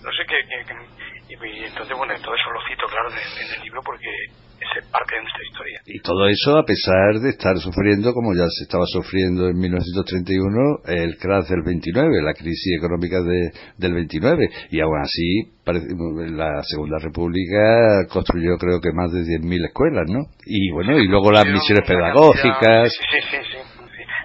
no 0.00 0.10
sé 0.12 0.22
qué, 0.24 0.38
y, 1.30 1.64
entonces, 1.64 1.96
bueno, 1.96 2.14
todo 2.22 2.34
eso 2.34 2.50
lo 2.50 2.60
cito, 2.68 2.86
claro, 2.90 3.08
en 3.10 3.54
el 3.54 3.62
libro 3.62 3.80
porque 3.84 4.08
es 4.60 4.84
parte 4.90 5.14
de 5.14 5.22
nuestra 5.22 5.44
historia. 5.44 5.80
Y 5.86 6.00
todo 6.00 6.28
eso 6.28 6.58
a 6.58 6.64
pesar 6.64 7.20
de 7.20 7.30
estar 7.30 7.56
sufriendo, 7.58 8.12
como 8.12 8.34
ya 8.34 8.46
se 8.48 8.64
estaba 8.64 8.84
sufriendo 8.86 9.48
en 9.48 9.56
1931, 9.58 10.84
el 10.86 11.16
crash 11.16 11.48
del 11.48 11.62
29, 11.62 12.22
la 12.22 12.34
crisis 12.34 12.76
económica 12.76 13.22
de, 13.22 13.50
del 13.78 13.94
29. 13.94 14.48
Y 14.70 14.80
aún 14.80 15.00
así, 15.00 15.48
la 15.64 16.62
Segunda 16.64 16.98
República 17.00 18.06
construyó 18.10 18.56
creo 18.58 18.80
que 18.80 18.92
más 18.92 19.12
de 19.12 19.20
10.000 19.22 19.66
escuelas, 19.66 20.06
¿no? 20.08 20.28
Y 20.44 20.70
bueno, 20.72 20.98
y 20.98 21.08
luego 21.08 21.32
las 21.32 21.46
misiones 21.46 21.86
pedagógicas. 21.86 22.92
Sí, 22.92 23.04
sí, 23.10 23.20
sí. 23.30 23.36
sí, 23.40 23.58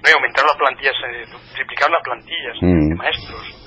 No, 0.03 0.09
y 0.09 0.13
aumentaron 0.13 0.49
las 0.51 0.57
plantillas, 0.57 0.95
eh, 0.99 1.25
triplicaron 1.55 1.93
las 1.93 2.03
plantillas 2.03 2.55
mm. 2.61 2.89
de 2.89 2.95
maestros 2.95 3.64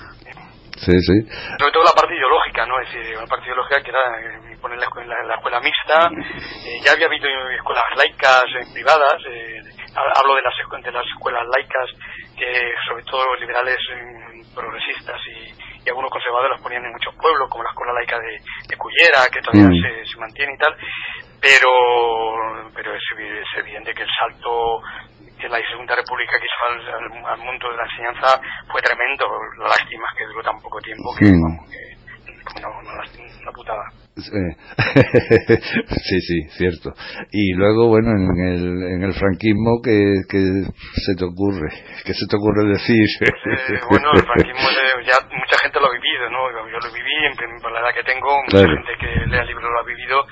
Sí, 0.79 0.95
sí. 0.95 1.17
Sobre 1.59 1.73
todo 1.73 1.83
la 1.83 1.93
parte 1.93 2.15
ideológica, 2.15 2.67
¿no? 2.67 2.81
Es 2.81 2.93
decir, 2.93 3.17
una 3.17 3.27
parte 3.27 3.47
ideológica 3.47 3.83
que 3.83 3.91
era 3.91 4.05
eh, 4.21 4.57
poner 4.61 4.79
la, 4.79 4.87
la, 5.27 5.35
escuela 5.35 5.61
mixta. 5.61 6.07
Eh, 6.07 6.79
ya 6.85 6.93
había 6.93 7.07
habido 7.07 7.29
escuelas 7.51 7.85
laicas 7.97 8.45
eh, 8.61 8.67
privadas. 8.73 9.19
hablo 10.15 10.35
de 10.37 10.43
las, 10.43 10.55
de 10.85 10.93
las 10.93 11.07
escuelas 11.07 11.43
laicas 11.51 11.89
que, 12.37 12.73
sobre 12.87 13.03
todo 13.05 13.35
liberales 13.37 13.79
progresistas 14.55 15.21
y, 15.27 15.69
algunos 15.89 16.11
conservadores 16.11 16.51
las 16.53 16.61
ponían 16.61 16.85
en 16.85 16.93
muchos 16.93 17.15
pueblos, 17.17 17.49
como 17.49 17.65
la 17.65 17.71
escuela 17.71 17.95
laica 17.95 18.19
de, 18.21 18.37
de 18.69 18.77
Cullera, 18.77 19.25
que 19.33 19.41
todavía 19.41 19.73
mm. 19.73 19.81
se, 19.81 20.13
se 20.13 20.21
mantiene 20.21 20.53
y 20.53 20.59
tal. 20.59 20.77
Pero, 21.41 21.71
pero 22.75 22.95
es, 22.95 23.03
es 23.17 23.59
evidente 23.59 23.95
que 23.95 24.03
el 24.03 24.11
salto 24.21 24.83
que 25.39 25.49
la 25.49 25.59
Segunda 25.71 25.95
República 25.95 26.33
que 26.39 26.47
hizo 26.47 26.65
al, 27.27 27.39
mundo 27.39 27.71
de 27.71 27.77
la 27.77 27.85
enseñanza 27.85 28.41
fue 28.71 28.83
tremendo. 28.83 29.25
La 29.59 29.69
lástima 29.69 30.07
que 30.17 30.25
duró 30.27 30.43
tan 30.43 30.61
poco 30.61 30.81
tiempo 30.81 31.15
que, 31.19 31.27
mm. 31.27 31.61
no, 32.63 32.69
una 33.41 33.53
putada. 33.53 33.85
sí, 34.19 36.21
sí, 36.21 36.43
cierto. 36.51 36.93
Y 37.31 37.55
luego, 37.55 37.87
bueno, 37.89 38.11
en 38.11 38.41
el, 38.51 38.83
en 38.99 39.05
el 39.05 39.15
franquismo, 39.15 39.81
¿qué, 39.83 40.25
se 40.27 41.15
te 41.15 41.25
ocurre? 41.25 41.71
¿Qué 42.05 42.13
se 42.15 42.27
te 42.27 42.37
ocurre 42.37 42.67
decir? 42.67 43.07
Eh, 43.23 43.79
bueno, 43.89 44.11
el 44.15 44.27
franquismo 44.27 44.69
ya 45.07 45.23
mucha 45.23 45.57
gente 45.63 45.79
lo 45.79 45.87
ha 45.87 45.93
vivido, 45.93 46.29
¿no? 46.31 46.51
Yo 46.51 46.79
lo 46.83 46.91
viví, 46.93 47.15
en, 47.15 47.31
la 47.73 47.79
edad 47.81 47.95
que 47.95 48.03
tengo, 48.03 48.43
mucha 48.43 48.59
gente 48.59 48.97
que 48.99 49.07
lea 49.27 49.43
el 49.43 49.47
libro 49.47 49.71
lo 49.71 49.79
ha 49.81 49.85
vivido 49.85 50.27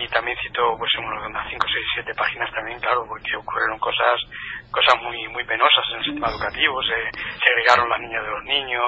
y 0.00 0.08
también 0.08 0.36
cito 0.40 0.76
pues 0.78 0.90
unas 0.98 1.44
5, 1.50 1.66
6, 1.66 2.04
7 2.04 2.14
páginas 2.16 2.50
también, 2.52 2.80
claro, 2.80 3.04
porque 3.06 3.36
ocurrieron 3.36 3.78
cosas 3.78 4.16
cosas 4.70 4.96
muy 5.02 5.28
muy 5.28 5.44
penosas 5.44 5.84
en 5.92 5.98
el 5.98 6.04
sistema 6.04 6.28
educativo, 6.30 6.80
se 6.82 6.98
segregaron 7.44 7.88
las 7.88 8.00
niñas 8.00 8.24
de 8.24 8.30
los 8.30 8.44
niños, 8.44 8.82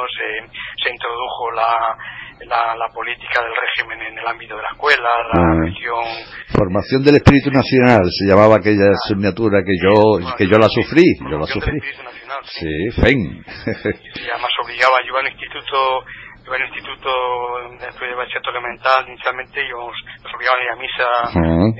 se 0.83 0.91
introdujo 0.91 1.51
la, 1.53 1.97
la, 2.47 2.89
política 2.95 3.43
del 3.43 3.53
régimen 3.55 4.01
en 4.03 4.19
el 4.19 4.27
ámbito 4.27 4.57
de 4.57 4.63
la 4.63 4.69
escuela, 4.73 5.09
la 5.33 5.41
ah. 5.41 5.55
religión... 5.61 6.05
Formación 6.49 7.03
del 7.05 7.17
espíritu 7.17 7.51
nacional, 7.51 8.03
se 8.11 8.27
llamaba 8.29 8.57
aquella 8.57 8.91
ah. 8.91 8.97
asignatura 9.05 9.63
que 9.65 9.77
yo 9.79 10.19
que 10.37 10.47
yo 10.47 10.59
la 10.59 10.69
sufrí, 10.69 11.05
yo 11.31 11.39
la 11.39 11.47
sufrí. 11.47 11.79
sí, 12.45 12.91
FEN. 13.01 13.45
y 13.45 14.31
además 14.31 14.53
obligaba, 14.63 14.97
yo 15.07 15.17
al 15.17 15.29
instituto 15.29 16.05
iba 16.53 16.57
al 16.57 16.69
instituto 16.69 17.11
después 17.81 18.11
de 18.11 18.15
bachillerato 18.15 18.51
elemental 18.51 19.09
inicialmente 19.09 19.67
íbamos, 19.67 19.97
nos 20.23 20.35
obligaban 20.35 20.61
a 20.61 20.65
ir 20.65 20.71
a 20.71 20.77
misa 20.77 21.09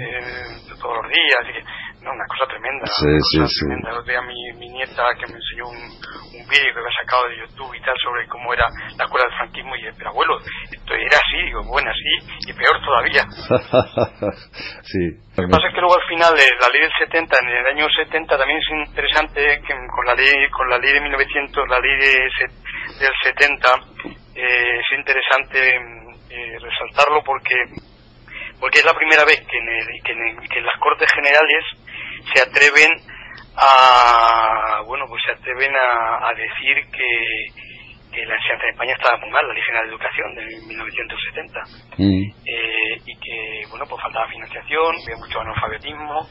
eh, 0.01 0.77
todos 0.81 0.97
los 1.03 1.09
días 1.13 1.43
y, 1.53 2.03
no, 2.03 2.11
una 2.11 2.27
cosa 2.27 2.47
tremenda 2.51 2.85
sí, 2.87 3.07
una 3.07 3.19
cosa 3.21 3.47
sí, 3.47 3.61
tremenda. 3.61 4.03
Sí. 4.03 4.15
a 4.15 4.23
mi, 4.23 4.53
mi 4.59 4.69
nieta 4.71 5.05
que 5.15 5.27
me 5.31 5.39
enseñó 5.39 5.69
un, 5.69 5.79
un 5.79 6.45
vídeo 6.49 6.73
que 6.73 6.81
había 6.81 6.99
sacado 6.99 7.29
de 7.29 7.39
YouTube 7.39 7.75
y 7.77 7.81
tal 7.81 7.95
sobre 8.03 8.27
cómo 8.29 8.53
era 8.53 8.67
la 8.97 9.05
escuela 9.05 9.27
del 9.29 9.37
franquismo 9.37 9.77
y 9.77 9.83
pero 9.97 10.11
abuelo 10.11 10.39
esto 10.41 10.95
era 10.95 11.17
así 11.21 11.39
digo 11.47 11.63
bueno 11.69 11.91
así 11.91 12.13
y 12.49 12.53
peor 12.55 12.77
todavía. 12.81 13.23
Sí. 14.83 14.99
Lo 15.37 15.47
que 15.47 15.51
pasa 15.51 15.69
es 15.69 15.75
que 15.75 15.81
luego 15.81 15.97
al 15.97 16.09
final 16.09 16.35
de 16.37 16.45
la 16.61 16.69
ley 16.69 16.83
del 16.83 16.93
70 16.99 17.37
en 17.41 17.49
el 17.49 17.67
año 17.67 17.87
70 17.89 18.37
también 18.37 18.59
es 18.59 18.89
interesante 18.89 19.63
que 19.67 19.75
con 19.89 20.05
la 20.05 20.15
ley 20.15 20.33
con 20.51 20.69
la 20.69 20.79
ley 20.79 20.93
de 20.93 21.01
1900 21.01 21.69
la 21.69 21.79
ley 21.81 21.97
de 21.97 22.29
del 22.99 23.13
70 23.23 23.69
eh, 24.35 24.81
es 24.81 24.99
interesante 24.99 25.77
eh, 26.31 26.59
resaltarlo 26.59 27.23
porque 27.25 27.55
porque 28.61 28.79
es 28.79 28.85
la 28.85 28.95
primera 28.95 29.25
vez 29.25 29.41
que 29.41 29.59
en, 29.59 30.49
que 30.49 30.59
en 30.59 30.67
las 30.67 30.79
Cortes 30.79 31.09
Generales 31.13 31.65
se 32.33 32.43
atreven 32.43 32.91
a 33.57 34.83
bueno 34.87 35.07
pues 35.09 35.23
se 35.25 35.33
atreven 35.33 35.73
a, 35.75 36.33
decir 36.35 36.87
que, 36.91 37.47
que, 38.13 38.25
la 38.25 38.37
enseñanza 38.37 38.65
en 38.65 38.71
España 38.71 38.95
estaba 38.95 39.19
muy 39.19 39.31
mal, 39.31 39.47
la 39.47 39.55
Ley 39.55 39.63
General 39.63 39.85
de 39.85 39.93
Educación 39.93 40.35
de 40.35 40.45
1970 40.67 41.61
mm. 41.99 42.23
eh, 42.47 42.99
y 43.05 43.17
que 43.19 43.69
bueno 43.69 43.85
pues 43.87 44.01
faltaba 44.01 44.29
financiación, 44.29 44.97
había 45.03 45.17
mucho 45.17 45.41
analfabetismo 45.41 46.29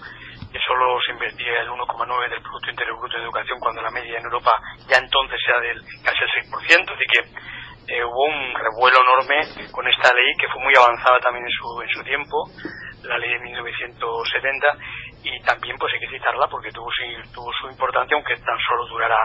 que 0.51 0.59
solo 0.59 0.99
se 1.05 1.11
invertía 1.11 1.61
el 1.61 1.69
1,9 1.69 2.29
del 2.29 2.41
Producto 2.41 2.69
Interior 2.69 2.99
Bruto 2.99 3.17
de 3.17 3.23
Educación 3.23 3.59
cuando 3.59 3.81
la 3.81 3.91
media 3.91 4.19
en 4.19 4.25
Europa 4.25 4.51
ya 4.87 4.97
entonces 4.97 5.39
era 5.47 5.59
del 5.61 5.81
casi 6.03 6.19
el 6.23 6.43
6%, 6.51 6.91
así 6.91 7.05
que 7.07 7.21
eh, 7.87 8.03
hubo 8.03 8.23
un 8.25 8.53
revuelo 8.55 8.97
enorme 9.01 9.71
con 9.71 9.87
esta 9.87 10.13
ley 10.13 10.31
que 10.37 10.47
fue 10.47 10.61
muy 10.61 10.73
avanzada 10.75 11.19
también 11.19 11.45
en 11.45 11.51
su, 11.51 11.81
en 11.81 11.89
su 11.89 12.03
tiempo, 12.03 12.37
la 13.03 13.17
ley 13.17 13.31
de 13.31 13.39
1970, 13.39 14.67
y 15.23 15.41
también 15.41 15.77
pues 15.77 15.93
hay 15.93 15.99
que 15.99 16.17
citarla 16.17 16.47
porque 16.47 16.71
tuvo 16.71 16.89
su, 16.91 17.03
tuvo 17.33 17.51
su 17.53 17.67
importancia 17.67 18.15
aunque 18.15 18.35
tan 18.37 18.57
solo 18.67 18.87
durara 18.87 19.17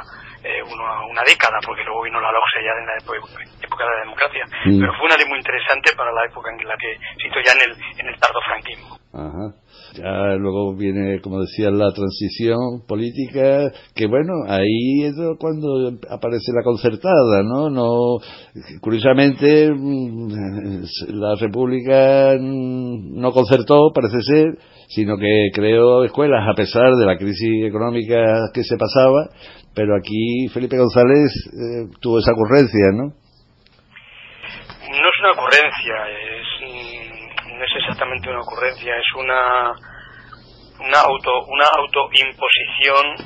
eh, 0.42 0.62
una 0.62 1.22
década 1.24 1.58
porque 1.64 1.84
luego 1.84 2.02
vino 2.02 2.20
la 2.20 2.30
LOGSE 2.32 2.64
ya 2.64 2.72
en 2.76 2.86
la 2.86 2.96
época, 3.00 3.84
de 3.84 3.96
la 3.96 4.00
democracia. 4.00 4.44
Mm. 4.64 4.80
pero 4.80 4.92
fue 4.94 5.06
una 5.06 5.16
ley 5.16 5.26
muy 5.28 5.38
interesante 5.38 5.94
para 5.96 6.12
la 6.12 6.24
época 6.24 6.50
en 6.50 6.68
la 6.68 6.76
que 6.76 6.96
se 7.20 7.28
hizo 7.28 7.40
ya 7.44 7.52
en 7.52 7.70
el, 7.70 7.72
en 7.98 8.06
el 8.08 8.20
tardo 8.20 8.40
franquismo 8.42 8.98
Ya 9.94 10.34
luego 10.38 10.74
viene, 10.74 11.20
como 11.20 11.40
decía, 11.40 11.70
la 11.70 11.92
transición 11.92 12.82
política, 12.86 13.70
que 13.94 14.06
bueno, 14.06 14.32
ahí 14.48 15.04
es 15.04 15.14
cuando 15.38 15.98
aparece 16.10 16.52
la 16.54 16.62
concertada, 16.62 17.42
¿no? 17.42 17.70
no 17.70 18.18
curiosamente, 18.80 19.70
mm, 19.72 20.84
la 21.08 21.34
República 21.36 22.34
no 22.38 23.32
concertó, 23.32 23.92
parece 23.94 24.20
ser, 24.22 24.58
sino 24.88 25.16
que 25.16 25.48
creó 25.52 26.04
escuelas 26.04 26.46
a 26.48 26.54
pesar 26.54 26.94
de 26.94 27.06
la 27.06 27.16
crisis 27.16 27.64
económica 27.64 28.50
que 28.52 28.62
se 28.62 28.76
pasaba, 28.76 29.30
pero 29.74 29.96
aquí 29.96 30.48
Felipe 30.52 30.78
González 30.78 31.30
eh, 31.52 31.88
tuvo 32.00 32.18
esa 32.18 32.32
ocurrencia, 32.32 32.92
¿no? 32.92 33.04
No 34.86 35.08
es 35.08 35.18
una 35.20 35.32
ocurrencia, 35.32 35.94
no 37.56 37.64
es 37.64 37.70
exactamente 37.76 38.28
una 38.28 38.40
ocurrencia, 38.40 38.96
es 38.96 39.12
una 39.16 39.72
una 40.78 41.00
auto 41.00 41.30
una 41.48 41.66
autoimposición 41.78 43.16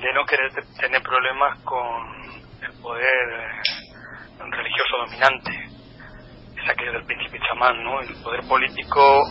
de 0.00 0.12
no 0.12 0.24
querer 0.24 0.50
tener 0.78 1.02
problemas 1.02 1.58
con 1.62 1.80
el 2.62 2.82
poder 2.82 3.62
religioso 4.50 4.96
dominante. 5.06 5.52
Es 6.56 6.68
aquello 6.68 6.92
del 6.92 7.04
príncipe 7.04 7.38
chamán, 7.48 7.82
¿no? 7.82 8.00
El 8.00 8.20
poder 8.22 8.40
político 8.48 9.22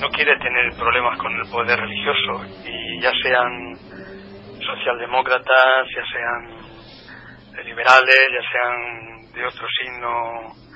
no 0.00 0.08
quiere 0.10 0.38
tener 0.38 0.72
problemas 0.76 1.18
con 1.18 1.32
el 1.34 1.50
poder 1.50 1.80
religioso 1.80 2.44
y 2.64 3.00
ya 3.00 3.10
sean 3.22 3.74
socialdemócratas, 4.64 5.86
ya 5.94 6.04
sean 6.12 7.64
liberales, 7.64 8.26
ya 8.30 8.50
sean 8.52 9.32
de 9.32 9.44
otro 9.44 9.66
signo 9.80 10.67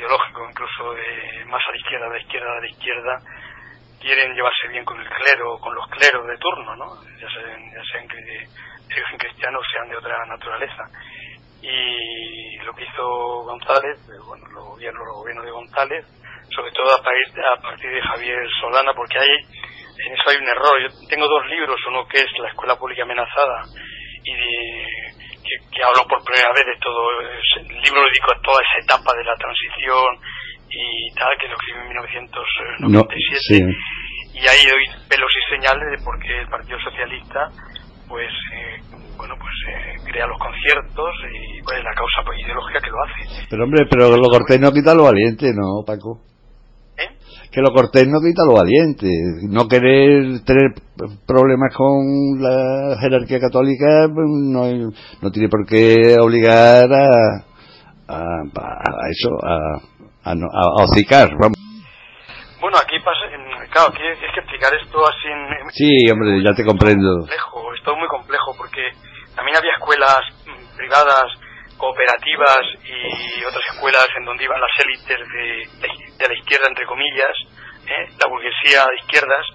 ideológico, 0.00 0.48
incluso 0.48 0.94
de 0.94 1.44
más 1.44 1.60
a 1.68 1.70
la 1.70 1.76
izquierda, 1.76 2.08
de 2.08 2.20
izquierda, 2.20 2.54
de 2.54 2.60
la 2.60 2.70
izquierda, 2.70 3.18
quieren 4.00 4.34
llevarse 4.34 4.68
bien 4.68 4.84
con 4.84 4.98
el 4.98 5.08
clero, 5.08 5.58
con 5.60 5.74
los 5.74 5.86
cleros 5.88 6.26
de 6.26 6.38
turno, 6.38 6.74
¿no? 6.76 6.88
Ya 7.20 7.28
sean, 7.28 7.60
ya 7.70 7.82
sean 7.92 8.08
cristianos, 9.18 9.62
sean 9.70 9.88
de 9.88 9.96
otra 9.96 10.24
naturaleza. 10.26 10.84
Y 11.60 12.56
lo 12.64 12.72
que 12.72 12.84
hizo 12.84 13.44
González, 13.44 14.00
eh, 14.08 14.18
bueno, 14.24 14.46
los 14.48 14.64
gobiernos, 14.64 15.04
los 15.04 15.16
gobiernos 15.16 15.44
de 15.44 15.50
González, 15.50 16.06
sobre 16.48 16.72
todo 16.72 16.96
a 16.96 17.02
partir, 17.02 17.44
a 17.44 17.60
partir 17.60 17.90
de 17.90 18.00
Javier 18.00 18.38
Solana, 18.60 18.94
porque 18.94 19.18
hay, 19.18 19.28
en 19.28 20.12
eso 20.16 20.30
hay 20.30 20.36
un 20.40 20.48
error. 20.48 20.80
Yo 20.80 20.88
tengo 21.08 21.28
dos 21.28 21.46
libros, 21.46 21.78
uno 21.88 22.08
que 22.08 22.20
es 22.20 22.38
La 22.38 22.48
Escuela 22.48 22.76
Pública 22.76 23.02
Amenazada 23.02 23.64
y 24.24 24.32
que, 25.50 25.58
que 25.74 25.82
hablo 25.82 26.06
por 26.06 26.22
primera 26.22 26.54
vez 26.54 26.62
de 26.62 26.78
todo, 26.78 27.02
el 27.58 27.82
libro 27.82 28.06
dedico 28.06 28.30
a 28.30 28.38
toda 28.38 28.62
esa 28.62 28.78
etapa 28.86 29.10
de 29.18 29.24
la 29.26 29.34
transición 29.34 30.10
y 30.70 31.10
tal, 31.18 31.34
que 31.34 31.50
lo 31.50 31.58
escribí 31.58 31.82
en 31.82 31.88
1997. 31.90 33.66
Y 34.30 34.46
ahí 34.46 34.62
doy 34.62 34.86
pelos 35.10 35.32
y 35.34 35.42
señales 35.50 35.90
de 35.90 35.98
por 36.06 36.14
qué 36.22 36.38
el 36.38 36.48
Partido 36.48 36.78
Socialista 36.78 37.50
pues 38.06 38.30
eh, 38.54 38.78
bueno 39.16 39.34
pues 39.38 39.54
eh, 39.70 39.94
crea 40.04 40.26
los 40.26 40.38
conciertos 40.38 41.14
y 41.30 41.62
cuál 41.62 41.78
es 41.78 41.84
la 41.84 41.94
causa 41.94 42.22
ideológica 42.42 42.80
que 42.80 42.90
lo 42.90 43.02
hace. 43.02 43.46
Pero 43.48 43.64
hombre 43.64 43.86
pero 43.88 44.16
lo 44.16 44.28
cortés 44.30 44.60
no 44.60 44.72
quita 44.72 44.94
lo 44.94 45.04
valiente 45.04 45.52
no 45.54 45.84
Paco 45.86 46.29
que 47.50 47.60
lo 47.60 47.72
cortés 47.72 48.06
no 48.06 48.20
quita 48.20 48.46
lo 48.46 48.54
valiente. 48.54 49.08
No 49.48 49.66
querer 49.66 50.40
tener 50.44 50.70
problemas 51.26 51.74
con 51.74 52.40
la 52.40 52.96
jerarquía 53.00 53.40
católica 53.40 54.06
pues, 54.12 54.26
no, 54.28 54.92
no 55.20 55.30
tiene 55.30 55.48
por 55.48 55.66
qué 55.66 56.16
obligar 56.20 56.86
a, 56.92 57.42
a, 58.06 58.42
eso, 59.10 59.34
a, 59.42 60.30
a, 60.30 60.32
a, 60.32 60.84
hocicar. 60.84 61.30
Bueno, 62.60 62.76
aquí 62.76 62.98
pasa, 63.00 63.26
claro, 63.70 63.88
aquí 63.88 64.02
hay 64.02 64.32
que 64.32 64.40
explicar 64.40 64.70
esto 64.74 64.98
así 65.02 65.26
en... 65.26 65.70
Sí, 65.70 66.10
hombre, 66.12 66.42
ya 66.44 66.52
te 66.54 66.64
comprendo. 66.64 67.18
Complejo, 67.18 67.74
esto 67.74 67.92
es 67.92 67.98
muy 67.98 68.08
complejo 68.08 68.54
porque 68.56 68.82
también 69.34 69.56
había 69.56 69.72
escuelas 69.72 70.20
privadas 70.76 71.24
cooperativas 71.78 72.60
y 72.84 73.42
otras 73.42 73.64
escuelas 73.72 74.06
en 74.18 74.24
donde 74.26 74.44
iban 74.44 74.60
las 74.60 74.84
élites 74.84 75.18
de, 75.18 75.80
de 75.80 76.09
la 76.28 76.38
izquierda, 76.38 76.68
entre 76.68 76.86
comillas, 76.86 77.34
¿eh? 77.86 78.08
la 78.18 78.28
burguesía 78.28 78.84
de 78.86 78.96
izquierdas, 78.96 79.46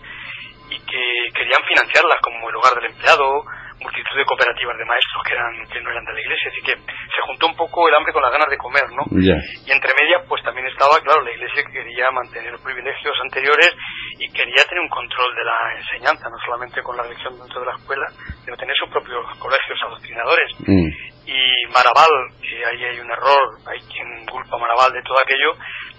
y 0.69 0.79
que 0.79 1.03
querían 1.33 1.63
financiarlas 1.67 2.17
como 2.21 2.49
el 2.49 2.55
hogar 2.55 2.73
del 2.75 2.91
empleado, 2.91 3.43
multitud 3.81 4.15
de 4.17 4.25
cooperativas 4.25 4.77
de 4.77 4.85
maestros 4.85 5.21
que 5.27 5.33
eran 5.33 5.53
que 5.67 5.81
no 5.81 5.91
eran 5.91 6.05
de 6.05 6.13
la 6.13 6.21
iglesia, 6.21 6.49
así 6.49 6.61
que 6.63 6.75
se 6.75 7.21
juntó 7.27 7.47
un 7.47 7.55
poco 7.55 7.87
el 7.87 7.95
hambre 7.95 8.13
con 8.13 8.23
las 8.23 8.31
ganas 8.31 8.49
de 8.49 8.57
comer, 8.57 8.87
¿no? 8.95 9.03
Y 9.11 9.71
entre 9.71 9.93
medias, 9.99 10.23
pues 10.27 10.41
también 10.43 10.65
estaba, 10.67 10.95
claro, 11.03 11.21
la 11.21 11.31
iglesia 11.31 11.63
que 11.63 11.83
quería 11.83 12.09
mantener 12.11 12.51
los 12.51 12.61
privilegios 12.61 13.15
anteriores 13.21 13.71
y 14.17 14.31
quería 14.31 14.63
tener 14.63 14.81
un 14.81 14.89
control 14.89 15.35
de 15.35 15.43
la 15.43 15.57
enseñanza, 15.75 16.29
no 16.29 16.37
solamente 16.45 16.81
con 16.81 16.95
la 16.95 17.03
religión 17.03 17.37
dentro 17.37 17.59
de 17.59 17.67
la 17.67 17.75
escuela, 17.75 18.07
sino 18.43 18.57
tener 18.57 18.75
sus 18.75 18.89
propios 18.89 19.21
colegios 19.39 19.79
adoctrinadores. 19.83 20.49
Mm. 20.65 20.89
Y 21.25 21.39
Maraval, 21.73 22.13
que 22.39 22.55
ahí 22.65 22.85
hay 22.85 22.99
un 22.99 23.11
error, 23.11 23.59
hay 23.65 23.79
quien 23.91 24.25
culpa 24.25 24.55
a 24.55 24.59
Maraval 24.59 24.93
de 24.93 25.01
todo 25.01 25.19
aquello, 25.19 25.51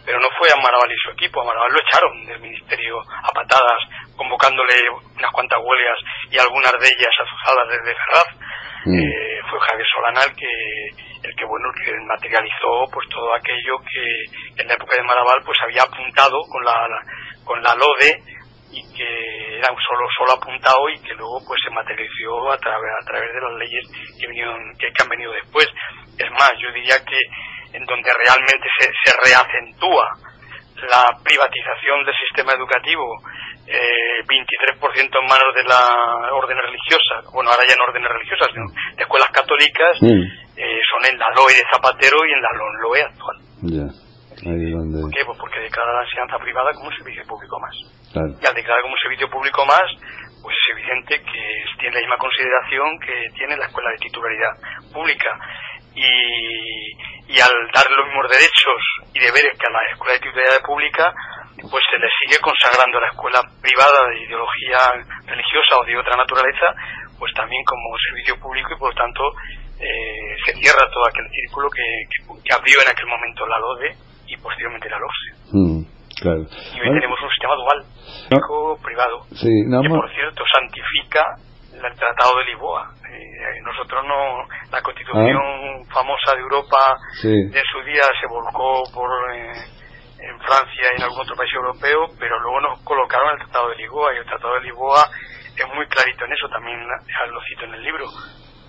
pero 0.07 0.21
no 0.23 0.31
fue 0.39 0.47
a 0.55 0.63
Maraval 0.63 0.87
y 0.87 1.03
su 1.03 1.11
equipo, 1.11 1.43
a 1.43 1.45
Maraval 1.45 1.73
lo 1.75 1.83
echaron 1.83 2.25
del 2.25 2.39
ministerio 2.39 3.03
a 3.03 3.31
patadas, 3.35 3.83
convocándole 4.15 4.87
unas 5.19 5.33
cuantas 5.33 5.59
huelgas 5.59 5.99
y 6.31 6.39
algunas 6.39 6.73
de 6.79 6.87
ellas 6.87 7.11
azuzadas 7.11 7.67
desde 7.75 7.99
Ferraz. 7.99 8.31
Mm. 8.87 8.99
Eh, 9.03 9.41
fue 9.51 9.59
Javier 9.59 9.87
Solana 9.91 10.23
el 10.31 10.35
que, 10.39 10.47
el 11.27 11.35
que 11.35 11.45
bueno, 11.45 11.67
que 11.75 11.91
materializó 12.07 12.87
pues 12.95 13.09
todo 13.11 13.35
aquello 13.35 13.83
que 13.83 14.63
en 14.63 14.69
la 14.69 14.75
época 14.75 14.95
de 14.95 15.03
Maraval 15.03 15.43
pues 15.45 15.59
había 15.67 15.83
apuntado 15.83 16.39
con 16.47 16.63
la, 16.63 16.87
con 17.43 17.61
la 17.63 17.75
LODE 17.75 18.23
y 18.71 18.83
que 18.95 19.59
era 19.59 19.73
un 19.75 19.83
solo 19.83 20.07
solo 20.15 20.39
apuntado 20.39 20.89
y 20.91 21.03
que 21.03 21.15
luego 21.15 21.43
pues 21.47 21.59
se 21.63 21.71
materializó 21.71 22.51
a 22.51 22.59
través 22.59 22.91
a 23.03 23.07
través 23.07 23.33
de 23.33 23.41
las 23.41 23.55
leyes 23.59 23.85
que 24.21 24.27
vinieron 24.27 24.59
que 24.79 24.91
han 24.91 25.09
venido 25.09 25.33
después 25.33 25.67
es 26.19 26.31
más 26.33 26.51
yo 26.59 26.71
diría 26.73 26.99
que 27.07 27.19
en 27.77 27.85
donde 27.85 28.11
realmente 28.25 28.67
se, 28.81 28.89
se 29.05 29.13
reacentúa 29.23 30.09
la 30.89 31.05
privatización 31.25 32.05
del 32.05 32.15
sistema 32.17 32.53
educativo, 32.53 33.05
eh, 33.67 34.21
23% 34.25 34.81
en 34.81 35.27
manos 35.27 35.53
de 35.57 35.65
la 35.65 36.33
orden 36.33 36.57
religiosa, 36.57 37.25
bueno, 37.33 37.51
ahora 37.51 37.65
ya 37.69 37.75
no 37.77 37.85
órdenes 37.89 38.13
religiosas, 38.13 38.49
sino 38.53 38.67
de 38.95 39.03
escuelas 39.03 39.31
católicas, 39.33 39.97
mm. 40.01 40.23
eh, 40.57 40.81
son 40.85 41.03
en 41.11 41.19
la 41.19 41.31
LOE 41.35 41.55
de 41.55 41.65
Zapatero 41.73 42.19
y 42.25 42.33
en 42.33 42.43
la 42.43 42.53
LOE 42.53 43.03
actual. 43.03 43.37
¿Por 44.37 45.11
qué? 45.11 45.25
Pues 45.25 45.39
porque 45.39 45.61
declara 45.61 45.97
la 45.97 46.05
enseñanza 46.05 46.39
privada 46.39 46.73
como 46.75 46.89
un 46.89 46.97
servicio 46.97 47.25
público 47.25 47.59
más. 47.59 47.75
Y 48.17 48.47
al 48.47 48.55
declarar 48.55 48.83
como 48.83 48.95
un 48.95 49.01
servicio 49.01 49.29
público 49.29 49.65
más, 49.65 49.85
pues 50.43 50.55
es 50.55 50.79
evidente 50.79 51.21
que 51.25 51.45
tiene 51.81 51.95
la 51.97 52.01
misma 52.01 52.17
consideración 52.19 53.01
que 53.01 53.17
tiene 53.35 53.57
la 53.57 53.67
escuela 53.67 53.91
de 53.91 53.99
titularidad 53.99 54.53
pública. 54.93 55.31
Y, 55.97 57.33
y 57.33 57.41
al 57.41 57.57
dar 57.73 57.89
los 57.91 58.07
mismos 58.07 58.29
derechos 58.29 58.81
y 59.15 59.19
deberes 59.19 59.57
que 59.57 59.67
a 59.67 59.73
la 59.73 59.81
escuela 59.91 60.13
de 60.13 60.21
titularidad 60.21 60.63
pública, 60.63 61.15
pues 61.57 61.83
se 61.89 61.99
le 61.99 62.09
sigue 62.21 62.39
consagrando 62.39 62.99
a 62.99 63.09
la 63.09 63.11
escuela 63.11 63.41
privada 63.61 64.13
de 64.13 64.23
ideología 64.29 64.79
religiosa 65.25 65.81
o 65.81 65.85
de 65.85 65.97
otra 65.97 66.17
naturaleza, 66.17 66.69
pues 67.19 67.33
también 67.33 67.65
como 67.65 67.97
servicio 67.97 68.37
público 68.39 68.77
y 68.77 68.79
por 68.79 68.93
lo 68.93 68.97
tanto 68.97 69.23
eh, 69.81 70.37
se 70.45 70.53
cierra 70.61 70.85
todo 70.93 71.09
aquel 71.09 71.25
círculo 71.33 71.69
que, 71.71 71.85
que, 72.45 72.55
abrió 72.55 72.81
en 72.85 72.89
aquel 72.93 73.07
momento 73.07 73.47
la 73.47 73.59
LODE 73.59 73.97
y 74.29 74.37
posteriormente 74.37 74.89
la 74.89 75.01
LOSE. 75.01 75.31
Mm, 75.53 75.81
y 76.17 76.81
hoy 76.81 76.91
tenemos 76.97 77.19
un 77.21 77.31
sistema 77.31 77.55
dual, 77.57 77.85
público-privado, 78.29 79.27
que 79.29 79.89
por 79.89 80.11
cierto 80.13 80.45
santifica 80.49 81.37
el 81.73 81.97
Tratado 81.97 82.39
de 82.39 82.45
Lisboa, 82.53 82.89
nosotros 83.65 84.05
no, 84.07 84.47
la 84.71 84.83
constitución 84.83 85.37
ah. 85.37 85.83
famosa 85.93 86.35
de 86.35 86.41
Europa 86.41 86.79
de 87.23 87.63
su 87.73 87.83
día 87.85 88.03
se 88.21 88.27
volcó 88.29 88.83
por 88.95 89.11
eh, 89.35 89.53
en 90.19 90.39
Francia 90.41 90.87
y 90.93 90.97
en 90.97 91.03
algún 91.03 91.21
otro 91.21 91.37
país 91.37 91.53
europeo, 91.53 92.07
pero 92.19 92.39
luego 92.41 92.61
nos 92.61 92.83
colocaron 92.83 93.33
el 93.33 93.45
Tratado 93.45 93.71
de 93.71 93.77
Lisboa 93.77 94.15
y 94.15 94.19
el 94.19 94.27
Tratado 94.27 94.55
de 94.55 94.61
Lisboa 94.63 95.05
es 95.57 95.67
muy 95.75 95.87
clarito 95.87 96.25
en 96.25 96.33
eso, 96.33 96.49
también 96.49 96.79
lo 96.81 97.41
cito 97.49 97.65
en 97.65 97.75
el 97.75 97.83
libro. 97.83 98.05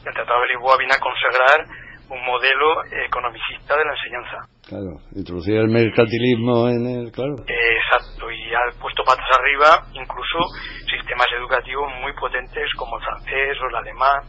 El 0.06 0.14
Tratado 0.14 0.42
de 0.42 0.48
Lisboa 0.48 0.78
viene 0.78 0.96
a 0.96 1.00
consagrar 1.00 1.68
un 2.10 2.24
modelo 2.24 2.84
economicista 3.06 3.76
de 3.76 3.84
la 3.84 3.92
enseñanza. 3.92 4.38
Claro, 4.64 4.92
introducir 5.12 5.60
el 5.60 5.68
mercantilismo 5.68 6.70
en 6.70 6.84
el, 6.88 7.12
claro. 7.12 7.36
exacto, 7.44 8.32
y 8.32 8.54
ha 8.56 8.80
puesto 8.80 9.04
patas 9.04 9.28
arriba 9.40 9.84
incluso 9.92 10.40
sistemas 10.88 11.28
educativos 11.38 11.92
muy 12.00 12.14
potentes 12.14 12.68
como 12.78 12.98
el 12.98 13.04
francés 13.04 13.58
o 13.60 13.68
el 13.68 13.76
alemán, 13.76 14.24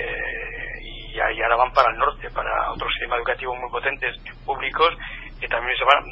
eh, 0.00 0.80
y 0.82 1.20
ahí 1.20 1.42
ahora 1.42 1.56
van 1.56 1.72
para 1.72 1.90
el 1.90 1.98
norte, 1.98 2.30
para 2.30 2.72
otros 2.72 2.90
sistemas 2.92 3.18
educativos 3.18 3.58
muy 3.58 3.70
potentes 3.70 4.16
públicos 4.44 4.96
que 5.40 5.48
también 5.48 5.76
se 5.76 5.84
van, 5.84 6.04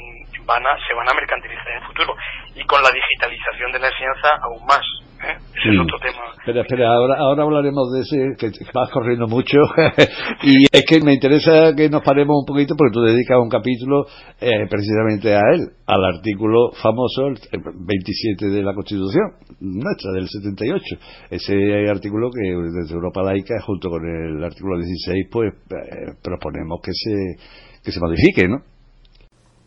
van 0.46 0.66
a, 0.66 0.76
se 0.86 0.94
van 0.94 1.08
a 1.08 1.14
mercantilizar 1.14 1.68
en 1.68 1.76
el 1.76 1.86
futuro. 1.86 2.16
Y 2.54 2.64
con 2.64 2.82
la 2.82 2.90
digitalización 2.90 3.72
de 3.72 3.78
la 3.78 3.88
enseñanza 3.88 4.28
aún 4.42 4.64
más. 4.66 4.84
¿Eh? 5.22 5.36
Ese 5.58 5.74
es 5.74 5.80
otro 5.80 5.98
tema. 5.98 6.22
Espera, 6.38 6.60
espera, 6.62 6.94
ahora, 6.94 7.18
ahora 7.18 7.42
hablaremos 7.42 7.92
de 7.92 8.00
ese, 8.00 8.36
que 8.38 8.50
vas 8.72 8.90
corriendo 8.90 9.26
mucho. 9.26 9.58
y 10.42 10.64
es 10.64 10.84
que 10.88 11.00
me 11.00 11.14
interesa 11.14 11.74
que 11.76 11.88
nos 11.88 12.02
paremos 12.02 12.36
un 12.40 12.46
poquito, 12.46 12.74
porque 12.76 12.94
tú 12.94 13.02
dedicas 13.02 13.38
un 13.38 13.48
capítulo 13.48 14.06
eh, 14.40 14.66
precisamente 14.70 15.34
a 15.34 15.40
él, 15.52 15.68
al 15.86 16.04
artículo 16.04 16.70
famoso, 16.80 17.26
el 17.26 17.60
27 17.62 18.46
de 18.46 18.62
la 18.62 18.74
Constitución 18.74 19.32
nuestra, 19.60 20.12
del 20.12 20.28
78. 20.28 20.96
Ese 21.30 21.54
artículo 21.90 22.30
que 22.30 22.48
desde 22.48 22.94
Europa 22.94 23.22
Laica, 23.22 23.54
junto 23.66 23.90
con 23.90 24.04
el 24.04 24.42
artículo 24.42 24.78
16, 24.78 25.26
pues 25.30 25.52
eh, 25.52 26.14
proponemos 26.22 26.80
que 26.82 26.92
se, 26.92 27.82
que 27.82 27.92
se 27.92 28.00
modifique, 28.00 28.46
¿no? 28.46 28.77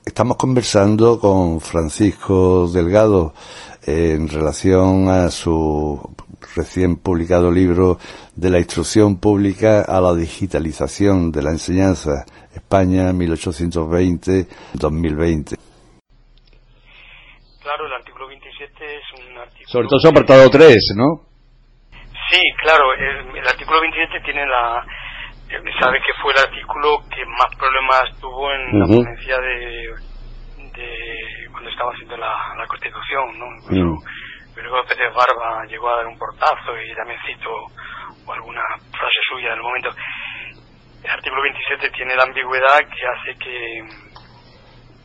Estamos 0.03 0.35
conversando 0.35 1.19
con 1.19 1.61
Francisco 1.61 2.67
Delgado 2.73 3.35
en 3.85 4.27
relación 4.27 5.07
a 5.09 5.29
su 5.29 6.01
recién 6.55 6.95
publicado 6.95 7.51
libro 7.51 7.99
de 8.35 8.49
la 8.49 8.57
instrucción 8.57 9.19
pública 9.19 9.85
a 9.87 10.01
la 10.01 10.15
digitalización 10.15 11.31
de 11.31 11.43
la 11.43 11.51
enseñanza 11.51 12.25
España 12.51 13.11
1820-2020. 13.13 15.55
Claro, 17.61 17.85
el 17.85 17.93
artículo 17.93 18.27
27 18.27 18.73
es 18.83 19.03
un 19.21 19.37
artículo... 19.37 19.67
Sobre 19.67 19.87
todo 19.87 19.99
su 19.99 20.07
apartado 20.07 20.49
3, 20.49 20.95
¿no? 20.95 21.27
Sí, 22.31 22.41
claro, 22.63 22.85
el, 22.97 23.37
el 23.37 23.47
artículo 23.47 23.81
27 23.81 24.19
tiene 24.25 24.47
la, 24.47 24.83
sabe 25.79 25.99
que 25.99 26.13
fue 26.21 26.33
el 26.33 26.39
artículo 26.39 26.97
que 27.09 27.25
más 27.25 27.55
problemas 27.57 28.03
tuvo 28.19 28.51
en 28.51 28.79
la 28.79 28.85
ponencia 28.85 29.37
de, 29.37 29.95
de, 30.75 31.47
cuando 31.51 31.69
estaba 31.69 31.91
haciendo 31.91 32.17
la, 32.17 32.55
la 32.57 32.67
Constitución, 32.67 33.39
¿no? 33.39 33.45
Pero, 33.67 33.95
pero 34.55 34.83
Pérez 34.87 35.13
Barba 35.13 35.65
llegó 35.65 35.89
a 35.89 35.97
dar 35.97 36.07
un 36.07 36.17
portazo 36.17 36.77
y 36.77 36.95
también 36.95 37.19
cito 37.25 37.49
alguna 38.31 38.61
frase 38.91 39.19
suya 39.29 39.51
del 39.51 39.61
momento. 39.61 39.89
El 41.03 41.09
artículo 41.11 41.41
27 41.41 41.89
tiene 41.91 42.15
la 42.15 42.23
ambigüedad 42.23 42.79
que 42.79 43.07
hace 43.07 43.37
que, 43.39 43.83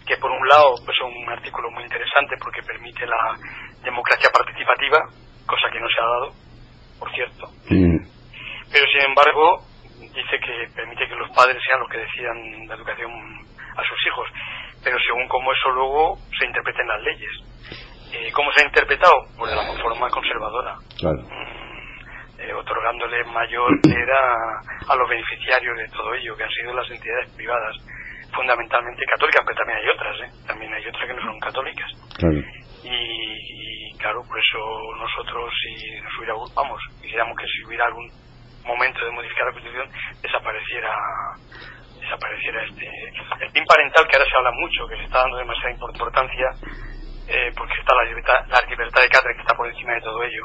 que 0.06 0.16
por 0.18 0.30
un 0.30 0.46
lado 0.46 0.74
pues 0.84 0.96
es 0.96 1.04
un 1.04 1.28
artículo 1.30 1.70
muy 1.70 1.82
interesante 1.82 2.36
porque 2.38 2.62
permite 2.62 3.06
la 3.06 3.34
democracia 3.82 4.30
participativa, 4.30 4.98
cosa 5.46 5.70
que 5.72 5.80
no 5.80 5.88
se 5.88 6.00
ha 6.00 6.06
dado, 6.06 6.32
por 6.98 7.10
cierto. 7.12 7.46
Pero 8.70 8.84
sin 8.92 9.08
embargo, 9.08 9.65
dice 10.16 10.40
que 10.40 10.68
permite 10.74 11.06
que 11.06 11.14
los 11.14 11.30
padres 11.30 11.62
sean 11.62 11.80
los 11.80 11.90
que 11.90 11.98
decidan 11.98 12.68
la 12.68 12.74
educación 12.74 13.10
a 13.76 13.82
sus 13.84 14.06
hijos, 14.06 14.28
pero 14.82 14.96
según 14.98 15.28
cómo 15.28 15.52
eso 15.52 15.70
luego 15.70 16.16
se 16.38 16.46
interpreten 16.46 16.88
las 16.88 17.02
leyes. 17.02 17.32
Eh, 18.12 18.32
¿Cómo 18.32 18.50
se 18.52 18.62
ha 18.62 18.66
interpretado? 18.66 19.12
Pues 19.36 19.50
de 19.50 19.56
la 19.56 19.82
forma 19.82 20.08
conservadora. 20.08 20.74
Mm, 21.02 22.40
eh, 22.40 22.52
otorgándole 22.54 23.24
mayor 23.24 23.70
era 23.84 24.60
a 24.88 24.96
los 24.96 25.08
beneficiarios 25.08 25.76
de 25.76 25.88
todo 25.88 26.14
ello, 26.14 26.36
que 26.36 26.44
han 26.44 26.50
sido 26.50 26.72
las 26.72 26.90
entidades 26.90 27.30
privadas, 27.36 27.76
fundamentalmente 28.32 29.04
católicas, 29.04 29.42
pero 29.44 29.58
también 29.58 29.78
hay 29.78 29.88
otras, 29.88 30.16
¿eh? 30.20 30.46
también 30.46 30.72
hay 30.72 30.86
otras 30.86 31.06
que 31.06 31.14
no 31.14 31.22
son 31.22 31.40
católicas. 31.40 31.90
Y, 32.88 33.98
claro, 33.98 34.22
por 34.28 34.38
eso 34.38 34.58
nosotros, 34.96 35.52
si 35.60 36.00
nos 36.00 36.18
hubiera, 36.18 36.34
vamos, 36.54 36.80
quisiéramos 37.02 37.36
que 37.36 37.46
si 37.46 37.66
hubiera 37.66 37.86
algún 37.86 38.08
momento 38.66 39.04
de 39.04 39.10
modificar 39.10 39.46
la 39.46 39.52
Constitución 39.52 39.88
desapareciera 40.20 40.92
desapareciera 42.00 42.64
este 42.64 42.86
el 43.40 43.52
PIN 43.52 43.64
parental 43.64 44.06
que 44.06 44.16
ahora 44.16 44.28
se 44.28 44.36
habla 44.36 44.52
mucho 44.52 44.86
que 44.88 44.96
se 44.96 45.04
está 45.04 45.18
dando 45.20 45.38
demasiada 45.38 45.70
importancia 45.70 46.46
eh, 47.28 47.52
porque 47.56 47.74
está 47.78 47.94
la 47.94 48.04
libertad 48.04 48.46
la 48.48 48.60
libertad 48.68 49.02
de 49.02 49.08
cátedra 49.08 49.34
que 49.34 49.40
está 49.40 49.54
por 49.56 49.68
encima 49.68 49.94
de 49.94 50.00
todo 50.00 50.22
ello. 50.22 50.44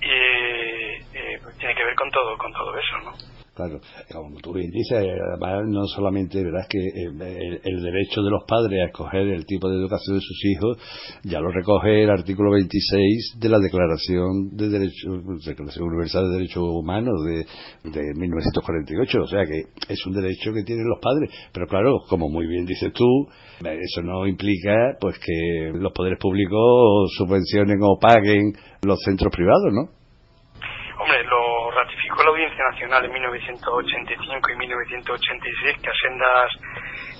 Y 0.00 0.12
eh, 0.12 1.40
tiene 1.58 1.74
que 1.74 1.84
ver 1.84 1.94
con 1.94 2.10
todo 2.10 2.36
con 2.36 2.52
todo 2.52 2.76
eso 2.76 2.98
no 2.98 3.35
Claro, 3.56 3.80
como 4.12 4.36
tú 4.42 4.52
bien 4.52 4.70
dices, 4.70 4.98
además 5.00 5.64
no 5.66 5.86
solamente 5.86 6.44
verás 6.44 6.68
que 6.68 6.76
eh, 6.76 7.60
el, 7.64 7.82
derecho 7.82 8.20
de 8.20 8.30
los 8.30 8.44
padres 8.46 8.82
a 8.82 8.86
escoger 8.88 9.28
el 9.28 9.46
tipo 9.46 9.70
de 9.70 9.78
educación 9.78 10.16
de 10.16 10.20
sus 10.20 10.44
hijos 10.44 10.76
ya 11.24 11.40
lo 11.40 11.50
recoge 11.50 12.02
el 12.02 12.10
artículo 12.10 12.50
26 12.50 13.38
de 13.40 13.48
la 13.48 13.58
Declaración 13.58 14.50
de 14.52 14.68
Derechos 14.68 15.42
Declaración 15.46 15.88
Universal 15.88 16.28
de 16.28 16.34
Derechos 16.36 16.64
Humanos 16.64 17.14
de, 17.24 17.90
de 17.90 18.14
1948, 18.14 19.22
o 19.22 19.26
sea 19.26 19.46
que 19.46 19.62
es 19.88 20.04
un 20.04 20.12
derecho 20.12 20.52
que 20.52 20.62
tienen 20.62 20.84
los 20.86 21.00
padres, 21.00 21.30
pero 21.50 21.66
claro, 21.66 22.00
como 22.10 22.28
muy 22.28 22.46
bien 22.46 22.66
dices 22.66 22.92
tú, 22.92 23.06
eso 23.64 24.02
no 24.02 24.26
implica 24.26 24.98
pues 25.00 25.18
que 25.18 25.72
los 25.72 25.92
poderes 25.92 26.18
públicos 26.20 27.10
subvencionen 27.16 27.78
o 27.80 27.98
paguen 27.98 28.52
los 28.82 29.00
centros 29.02 29.32
privados, 29.34 29.72
¿no? 29.72 29.96
Hombre, 31.00 31.24
lo 31.24 31.55
ratificó 31.86 32.22
la 32.24 32.30
Audiencia 32.30 32.64
Nacional 32.70 33.04
en 33.04 33.12
1985 33.12 34.50
y 34.50 34.56
1986 34.56 35.76
que 35.82 35.90
asendas, 35.90 36.50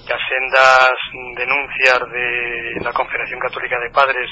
que 0.07 0.15
asendas 0.15 0.99
denuncias 1.39 2.01
de 2.11 2.81
la 2.83 2.93
Confederación 2.93 3.41
Católica 3.41 3.79
de 3.79 3.91
Padres 3.91 4.29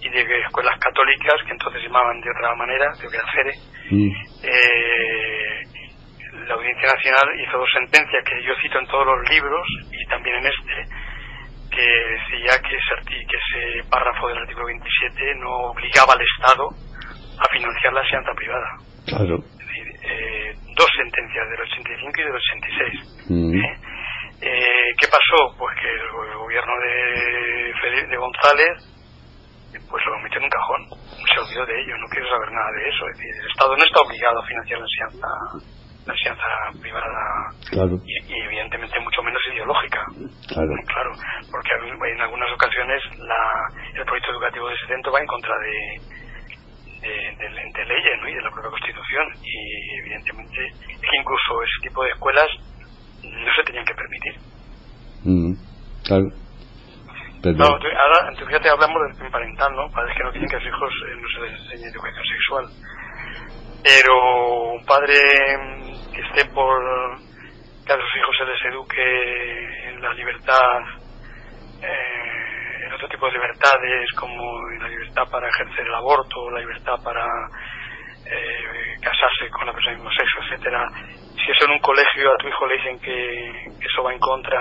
y 0.00 0.08
de 0.08 0.40
escuelas 0.40 0.78
católicas, 0.80 1.34
que 1.46 1.52
entonces 1.52 1.82
se 1.82 1.88
llamaban 1.88 2.20
de 2.20 2.30
otra 2.30 2.54
manera, 2.56 2.92
de 2.96 3.06
otra 3.06 3.22
eh, 4.42 5.62
la 6.48 6.54
Audiencia 6.54 6.88
Nacional 6.88 7.28
hizo 7.40 7.58
dos 7.58 7.70
sentencias 7.72 8.24
que 8.24 8.42
yo 8.42 8.52
cito 8.60 8.78
en 8.78 8.86
todos 8.86 9.06
los 9.06 9.30
libros 9.30 9.66
y 9.92 10.04
también 10.08 10.36
en 10.36 10.46
este, 10.46 10.74
que 11.70 11.86
decía 11.86 12.60
que 12.60 12.76
ese, 12.76 12.94
que 13.04 13.36
ese 13.36 13.88
párrafo 13.88 14.28
del 14.28 14.38
artículo 14.38 14.66
27 14.66 15.34
no 15.36 15.70
obligaba 15.70 16.12
al 16.12 16.20
Estado 16.20 16.68
a 17.38 17.48
financiar 17.48 17.92
la 17.92 18.02
enseñanza 18.02 18.32
privada. 18.34 18.68
Claro. 19.06 19.53
Eh, 20.04 20.52
dos 20.76 20.88
sentencias 20.96 21.48
del 21.48 21.60
85 21.60 22.12
y 22.20 22.24
del 22.24 22.34
86. 22.34 23.26
Mm. 23.30 23.54
¿Eh? 23.54 23.80
¿Eh? 24.42 24.88
qué 25.00 25.06
pasó? 25.08 25.56
Pues 25.56 25.74
que 25.80 25.88
el 25.88 26.36
gobierno 26.36 26.72
de, 26.82 28.06
de 28.08 28.16
González 28.16 28.94
pues 29.94 30.06
lo 30.06 30.18
metió 30.20 30.38
en 30.38 30.44
un 30.44 30.50
cajón, 30.50 30.82
se 31.06 31.38
olvidó 31.38 31.66
de 31.66 31.80
ello, 31.82 31.96
no 31.98 32.06
quiere 32.08 32.26
saber 32.28 32.50
nada 32.50 32.70
de 32.72 32.88
eso. 32.88 33.02
Es 33.10 33.16
decir, 33.18 33.34
el 33.42 33.50
Estado 33.50 33.76
no 33.76 33.84
está 33.84 34.00
obligado 34.00 34.38
a 34.38 34.46
financiar 34.46 34.78
la 34.78 34.86
enseñanza, 34.86 35.28
la 36.06 36.12
enseñanza 36.14 36.48
privada 36.82 37.22
claro. 37.70 37.94
y, 38.04 38.42
evidentemente 38.42 39.00
mucho 39.00 39.22
menos 39.22 39.42
ideológica. 39.54 40.02
Claro. 40.48 40.74
claro 40.86 41.12
porque 41.50 41.70
en 41.78 42.20
algunas 42.20 42.50
ocasiones 42.52 43.02
la, 43.18 43.42
el 43.94 44.04
proyecto 44.04 44.30
educativo 44.32 44.68
de 44.68 44.74
ese 44.74 44.86
centro 44.86 45.12
va 45.12 45.20
en 45.20 45.26
contra 45.26 45.54
de, 45.58 46.23
de, 47.08 47.84
leyes 47.84 48.20
¿no? 48.20 48.28
y 48.28 48.34
de 48.34 48.42
la 48.42 48.50
propia 48.50 48.70
Constitución. 48.70 49.26
Y 49.42 49.98
evidentemente 50.00 50.66
es 50.66 50.98
que 51.00 51.16
incluso 51.18 51.62
ese 51.62 51.88
tipo 51.88 52.02
de 52.02 52.10
escuelas 52.10 52.48
no 53.22 53.54
se 53.54 53.62
tenían 53.64 53.84
que 53.84 53.94
permitir. 53.94 54.34
Mm, 55.24 55.52
claro. 56.04 56.44
No, 57.52 57.66
ahora, 57.66 58.34
fíjate, 58.34 58.70
hablamos 58.70 59.18
del 59.18 59.30
parental, 59.30 59.70
¿no? 59.76 59.90
Padres 59.90 60.16
que 60.16 60.24
no 60.24 60.30
quieren 60.30 60.48
que 60.48 60.56
a 60.56 60.60
sus 60.60 60.68
hijos 60.68 60.92
eh, 61.06 61.16
no 61.20 61.28
se 61.28 61.40
les 61.40 61.60
enseñe 61.60 61.90
educación 61.90 62.24
sexual. 62.24 62.64
Pero 63.82 64.72
un 64.72 64.84
padre 64.86 65.14
que 66.14 66.20
esté 66.22 66.50
por 66.54 66.80
que 67.84 67.92
a 67.92 67.96
sus 67.96 68.16
hijos 68.16 68.36
se 68.38 68.44
les 68.46 68.64
eduque 68.72 69.88
en 69.90 70.00
la 70.00 70.14
libertad 70.14 70.80
eh, 71.82 72.53
otro 72.92 73.08
tipo 73.08 73.26
de 73.26 73.32
libertades 73.32 74.10
como 74.18 74.68
la 74.80 74.88
libertad 74.88 75.24
para 75.30 75.48
ejercer 75.48 75.86
el 75.86 75.94
aborto, 75.94 76.50
la 76.50 76.60
libertad 76.60 76.96
para 77.02 77.24
eh, 78.26 78.96
casarse 79.00 79.50
con 79.50 79.66
la 79.66 79.72
persona 79.72 79.96
del 79.96 80.02
mismo 80.02 80.12
sexo, 80.16 80.38
etcétera. 80.44 80.88
Si 81.34 81.50
eso 81.50 81.64
en 81.66 81.72
un 81.72 81.80
colegio 81.80 82.32
a 82.32 82.38
tu 82.38 82.48
hijo 82.48 82.66
le 82.66 82.76
dicen 82.76 82.98
que, 83.00 83.86
eso 83.86 84.02
va 84.02 84.12
en 84.12 84.18
contra, 84.18 84.60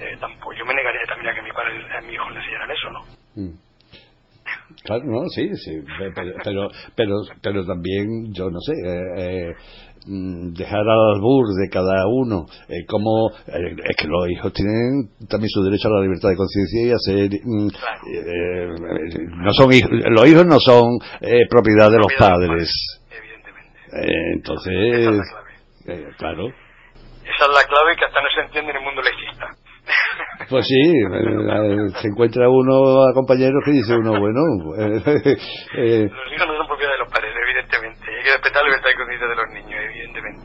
eh, 0.00 0.16
tampoco, 0.20 0.52
yo 0.52 0.64
me 0.64 0.74
negaría 0.74 1.02
también 1.06 1.30
a 1.30 1.34
que 1.34 1.42
mi 1.42 1.52
padre, 1.52 1.96
a 1.96 2.00
mi 2.00 2.12
hijo 2.14 2.30
le 2.30 2.38
enseñaran 2.38 2.70
eso, 2.70 2.90
¿no? 2.90 3.00
Mm. 3.36 3.72
Claro, 4.84 5.04
no, 5.04 5.28
sí, 5.28 5.48
sí, 5.56 5.82
pero, 5.98 6.68
pero, 6.96 7.20
pero, 7.42 7.64
también, 7.64 8.32
yo 8.32 8.50
no 8.50 8.58
sé, 8.60 8.72
eh, 8.82 9.54
mm, 9.54 9.91
dejar 10.06 10.80
al 10.80 11.14
albur 11.14 11.46
de 11.54 11.68
cada 11.70 12.06
uno. 12.06 12.46
Eh, 12.68 12.84
como 12.86 13.30
eh, 13.46 13.76
es 13.84 13.96
que 13.96 14.08
los 14.08 14.28
hijos 14.30 14.52
tienen 14.52 15.10
también 15.28 15.48
su 15.48 15.62
derecho 15.62 15.88
a 15.88 15.98
la 15.98 16.02
libertad 16.02 16.30
de 16.30 16.36
conciencia 16.36 16.86
y 16.86 16.90
a 16.90 16.98
ser 16.98 17.30
mm, 17.42 17.68
eh, 18.12 18.68
no 19.36 19.52
son 19.52 19.70
los 19.70 20.26
hijos 20.26 20.46
no 20.46 20.58
son 20.60 20.98
propiedad 21.48 21.90
de 21.90 21.98
los 21.98 22.12
padres. 22.18 22.70
evidentemente. 23.10 24.34
Entonces 24.34 25.20
claro. 26.18 26.48
Esa 27.22 27.44
es 27.46 27.54
la 27.54 27.64
clave 27.64 27.96
que 27.96 28.04
hasta 28.04 28.20
no 28.20 28.28
se 28.34 28.40
entiende 28.46 28.70
en 28.72 28.76
el 28.78 28.82
mundo 28.82 29.00
lexista 29.02 29.46
pues 30.50 30.66
sí, 30.66 30.92
se 32.00 32.08
encuentra 32.08 32.48
uno 32.48 33.02
a 33.02 33.14
compañeros 33.14 33.62
que 33.64 33.72
dice 33.72 33.94
uno, 33.94 34.18
bueno... 34.20 34.40
Los 34.76 35.26
hijos 35.26 36.46
no 36.46 36.56
son 36.56 36.66
propiedad 36.66 36.92
de 36.92 36.98
los 36.98 37.08
padres, 37.08 37.34
evidentemente. 37.34 38.04
Hay 38.06 38.22
que 38.22 38.32
respetar 38.32 38.62
la 38.62 38.68
libertad 38.68 38.88
de 38.88 38.96
conciencia 38.96 39.28
de 39.28 39.36
los 39.36 39.48
niños. 39.50 39.71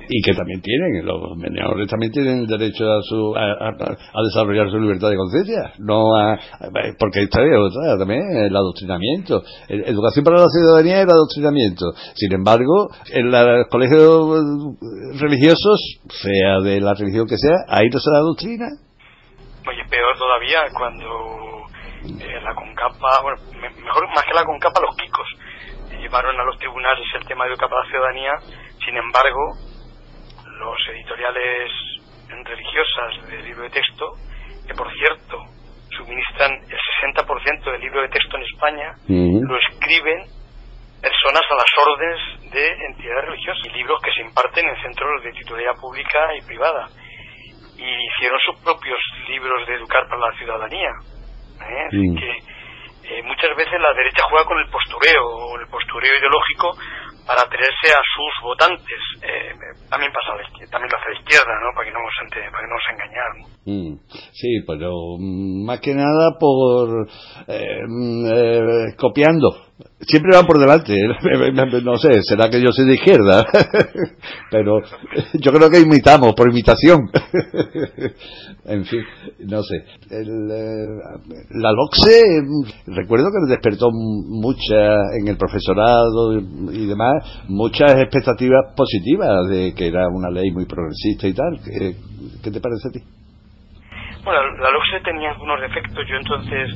Y 0.09 0.21
que 0.21 0.33
también 0.33 0.61
tienen, 0.61 1.05
los 1.05 1.37
menores 1.37 1.87
también 1.87 2.11
tienen 2.11 2.45
derecho 2.45 2.85
a, 2.85 3.01
su, 3.01 3.33
a, 3.35 4.21
desarrollar 4.23 4.69
su 4.69 4.79
libertad 4.79 5.09
de 5.09 5.17
conciencia. 5.17 5.73
no 5.79 6.15
a, 6.15 6.37
Porque 6.99 7.23
esta 7.23 7.43
es 7.43 7.57
otra 7.57 7.97
también, 7.97 8.21
el 8.37 8.55
adoctrinamiento. 8.55 9.43
Educación 9.67 10.23
para 10.23 10.41
la 10.41 10.47
ciudadanía 10.47 11.01
el 11.01 11.09
adoctrinamiento. 11.09 11.93
Sin 12.15 12.33
embargo, 12.33 12.89
en 13.11 13.31
los 13.31 13.67
colegios 13.69 14.75
religiosos, 15.19 15.99
sea 16.09 16.59
de 16.61 16.79
la 16.81 16.93
religión 16.93 17.27
que 17.27 17.37
sea, 17.37 17.55
ahí 17.67 17.89
no 17.89 17.99
se 17.99 18.11
la 18.11 18.19
adoctrina 18.19 18.67
Oye, 19.67 19.83
peor 19.89 20.17
todavía 20.17 20.59
cuando 20.71 21.67
eh, 22.23 22.39
la 22.41 22.55
CONCAPA, 22.55 23.21
bueno, 23.21 23.37
mejor 23.83 24.07
más 24.15 24.23
que 24.23 24.33
la 24.33 24.45
CONCAPA, 24.45 24.79
los 24.79 24.95
Kikos, 24.95 25.27
llevaron 25.99 26.39
a 26.39 26.43
los 26.45 26.57
tribunales 26.57 27.05
el 27.15 27.27
tema 27.27 27.43
de 27.43 27.51
educación 27.51 27.69
para 27.69 27.83
la 27.83 27.91
ciudadanía. 27.91 28.31
Sin 28.85 28.95
embargo, 28.95 29.43
los 30.57 30.77
editoriales 30.89 31.71
religiosas 32.43 33.29
del 33.29 33.43
libro 33.45 33.63
de 33.63 33.69
texto, 33.69 34.13
que 34.67 34.73
por 34.73 34.91
cierto 34.93 35.37
suministran 35.95 36.51
el 36.53 36.79
60% 37.15 37.71
del 37.71 37.81
libro 37.81 38.01
de 38.01 38.09
texto 38.09 38.37
en 38.37 38.43
España, 38.43 38.93
lo 39.07 39.57
escriben 39.57 40.25
personas 41.01 41.43
a 41.49 41.55
las 41.55 41.71
órdenes 41.77 42.51
de 42.51 42.67
entidades 42.85 43.25
religiosas 43.25 43.65
y 43.65 43.69
libros 43.77 44.01
que 44.01 44.11
se 44.11 44.21
imparten 44.21 44.67
en 44.67 44.81
centros 44.81 45.23
de 45.23 45.31
titularidad 45.31 45.79
pública 45.79 46.35
y 46.35 46.45
privada 46.45 46.87
y 47.77 48.07
hicieron 48.07 48.39
sus 48.45 48.59
propios 48.63 48.97
libros 49.29 49.67
de 49.67 49.75
educar 49.75 50.07
para 50.09 50.31
la 50.31 50.37
ciudadanía. 50.37 50.89
¿eh? 51.61 51.89
que 51.91 52.31
eh, 53.09 53.23
muchas 53.23 53.55
veces 53.55 53.79
la 53.79 53.93
derecha 53.93 54.23
juega 54.29 54.45
con 54.45 54.59
el 54.59 54.69
postureo, 54.69 55.23
o 55.25 55.59
el 55.59 55.67
postureo 55.67 56.11
ideológico 56.17 56.77
para 57.27 57.41
atraerse 57.43 57.91
a 57.91 58.01
sus 58.15 58.33
votantes. 58.41 59.01
Eh, 59.21 59.53
también 59.89 60.11
pasa 60.11 60.31
también 60.71 60.89
lo 60.91 60.97
hace 60.97 61.11
la 61.11 61.19
izquierda, 61.19 61.59
¿no? 61.59 61.73
Para 61.75 61.85
que 61.85 61.93
no 61.93 61.99
nos, 62.01 62.51
para 62.51 63.56
sí, 64.31 64.61
pero 64.65 65.17
mm, 65.19 65.65
más 65.65 65.79
que 65.79 65.93
nada 65.93 66.37
por 66.39 67.07
mm, 67.47 68.95
copiando 68.97 69.67
siempre 70.01 70.35
van 70.35 70.45
por 70.45 70.59
delante. 70.59 70.95
No 71.83 71.97
sé, 71.97 72.21
será 72.23 72.49
que 72.49 72.61
yo 72.61 72.71
soy 72.71 72.85
de 72.85 72.95
izquierda, 72.95 73.45
pero 74.51 74.81
yo 75.33 75.51
creo 75.51 75.69
que 75.69 75.79
imitamos 75.79 76.33
por 76.35 76.49
imitación. 76.49 77.09
En 78.65 78.83
fin, 78.83 78.99
no 79.45 79.63
sé. 79.63 79.77
Eh, 80.11 80.25
la 81.51 81.71
LOCSE, 81.71 82.21
recuerdo 82.87 83.27
que 83.27 83.49
despertó 83.49 83.87
mucha 83.91 84.93
en 85.17 85.29
el 85.29 85.37
profesorado 85.37 86.33
y 86.33 86.85
demás, 86.85 87.13
muchas 87.47 87.93
expectativas 87.93 88.73
positivas 88.75 89.47
de 89.47 89.73
que 89.73 89.87
era 89.87 90.09
una 90.09 90.29
ley 90.29 90.51
muy 90.51 90.65
progresista 90.65 91.29
y 91.29 91.33
tal. 91.33 91.61
¿Qué, 91.63 91.95
qué 92.43 92.51
te 92.51 92.59
parece 92.59 92.89
a 92.89 92.91
ti? 92.91 93.16
Bueno, 94.27 94.43
la 94.57 94.71
LOCSE 94.71 94.99
tenía 95.05 95.31
algunos 95.31 95.61
defectos. 95.61 96.05
Yo 96.05 96.17
entonces 96.17 96.69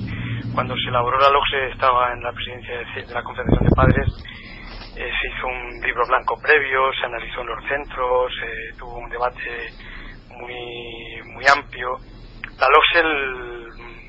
cuando 0.56 0.74
se 0.74 0.88
elaboró 0.88 1.20
la 1.20 1.30
LOCSE 1.30 1.72
estaba 1.74 2.14
en 2.14 2.24
la 2.24 2.32
presidencia 2.32 2.78
de 2.78 3.14
la 3.14 3.22
Confederación 3.24 3.68
de 3.68 3.76
Padres, 3.76 4.08
eh, 4.96 5.12
se 5.12 5.28
hizo 5.28 5.48
un 5.48 5.82
libro 5.82 6.08
blanco 6.08 6.40
previo, 6.42 6.94
se 6.94 7.08
analizó 7.08 7.42
en 7.42 7.48
los 7.48 7.68
centros, 7.68 8.32
eh, 8.42 8.78
tuvo 8.80 9.00
un 9.00 9.10
debate 9.10 9.68
muy, 10.30 10.56
muy 11.26 11.44
amplio. 11.46 11.98
La 12.58 12.68
LOCSE, 12.72 13.04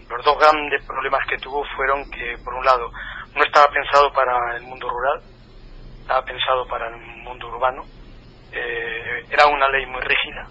los 0.09 0.25
dos 0.25 0.39
grandes 0.39 0.87
problemas 0.87 1.27
que 1.27 1.39
tuvo 1.39 1.65
fueron 1.75 2.09
que, 2.13 2.37
por 2.45 2.55
un 2.55 2.65
lado, 2.65 2.93
no 3.35 3.43
estaba 3.43 3.67
pensado 3.75 4.13
para 4.13 4.55
el 4.55 4.63
mundo 4.63 4.89
rural, 4.89 5.21
estaba 6.01 6.23
pensado 6.25 6.65
para 6.69 6.87
el 6.91 6.97
mundo 7.27 7.49
urbano, 7.49 7.83
eh, 8.53 9.27
era 9.33 9.49
una 9.49 9.69
ley 9.69 9.85
muy 9.87 10.01
rígida, 10.01 10.47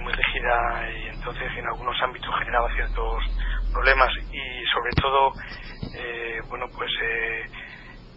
muy 0.00 0.12
rígida 0.12 0.90
y 0.90 1.08
entonces 1.08 1.50
en 1.56 1.66
algunos 1.66 1.96
ámbitos 2.02 2.34
generaba 2.38 2.72
ciertos 2.74 3.24
problemas 3.72 4.10
y 4.32 4.64
sobre 4.72 4.90
todo, 5.00 5.32
eh, 5.94 6.40
bueno, 6.48 6.66
pues 6.74 6.90
eh, 7.02 7.44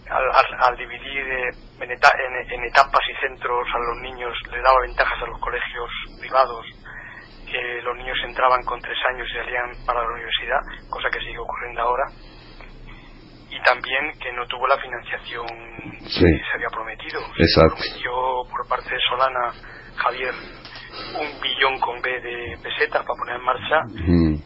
al, 0.09 0.77
dividir 0.77 1.27
eh, 1.27 1.51
en, 1.81 2.63
etapas 2.65 3.01
y 3.09 3.27
centros 3.27 3.67
a 3.73 3.79
los 3.79 3.97
niños 4.01 4.33
le 4.51 4.61
daba 4.61 4.81
ventajas 4.81 5.21
a 5.21 5.27
los 5.27 5.39
colegios 5.39 5.89
privados 6.19 6.65
que 7.45 7.81
los 7.81 7.97
niños 7.97 8.17
entraban 8.25 8.63
con 8.63 8.79
tres 8.79 8.97
años 9.09 9.27
y 9.29 9.37
salían 9.37 9.71
para 9.85 10.01
la 10.01 10.13
universidad, 10.13 10.59
cosa 10.89 11.09
que 11.09 11.19
sigue 11.19 11.37
ocurriendo 11.37 11.81
ahora, 11.81 12.05
y 13.49 13.59
también 13.63 14.11
que 14.19 14.31
no 14.31 14.47
tuvo 14.47 14.65
la 14.67 14.77
financiación 14.77 15.47
que 15.99 16.09
se 16.09 16.53
había 16.53 16.69
prometido. 16.71 17.19
Se 17.35 17.67
prometió 17.67 18.11
por 18.49 18.67
parte 18.69 18.89
de 18.89 18.99
Solana, 19.09 19.51
Javier, 19.97 20.33
un 21.19 21.41
billón 21.41 21.79
con 21.79 22.01
B 22.01 22.09
de 22.21 22.57
pesetas 22.61 23.03
para 23.05 23.17
poner 23.17 23.35
en 23.37 23.45
marcha 23.45 23.77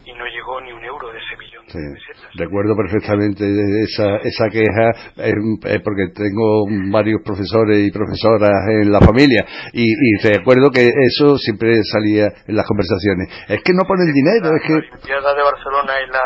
y 0.04 0.12
no 0.12 0.24
llegó 0.26 0.60
ni 0.60 0.72
un 0.72 0.84
euro 0.84 1.10
de 1.12 1.18
ese 1.18 1.36
billón 1.38 1.64
de 1.66 1.94
pesetas. 1.94 2.30
Recuerdo 2.34 2.76
perfectamente 2.76 3.44
esa, 3.82 4.16
esa 4.22 4.48
queja 4.50 4.90
eh, 5.16 5.80
porque 5.82 6.08
tengo 6.14 6.66
varios 6.92 7.22
profesores 7.22 7.78
y 7.86 7.90
profesoras 7.90 8.50
en 8.68 8.90
la 8.90 9.00
familia 9.00 9.44
y, 9.72 9.84
y 9.84 10.10
recuerdo 10.22 10.70
que 10.70 10.88
eso 10.88 11.36
siempre 11.38 11.82
salía 11.84 12.26
en 12.46 12.56
las 12.56 12.66
conversaciones. 12.66 13.28
Es 13.48 13.62
que 13.62 13.72
no 13.72 13.84
ponen 13.86 14.12
dinero, 14.12 14.50
la, 14.50 14.56
es 14.56 14.62
que... 14.66 14.74
La 15.08 15.34
de 15.34 15.42
Barcelona 15.42 15.92
y 16.00 16.06
la, 16.10 16.24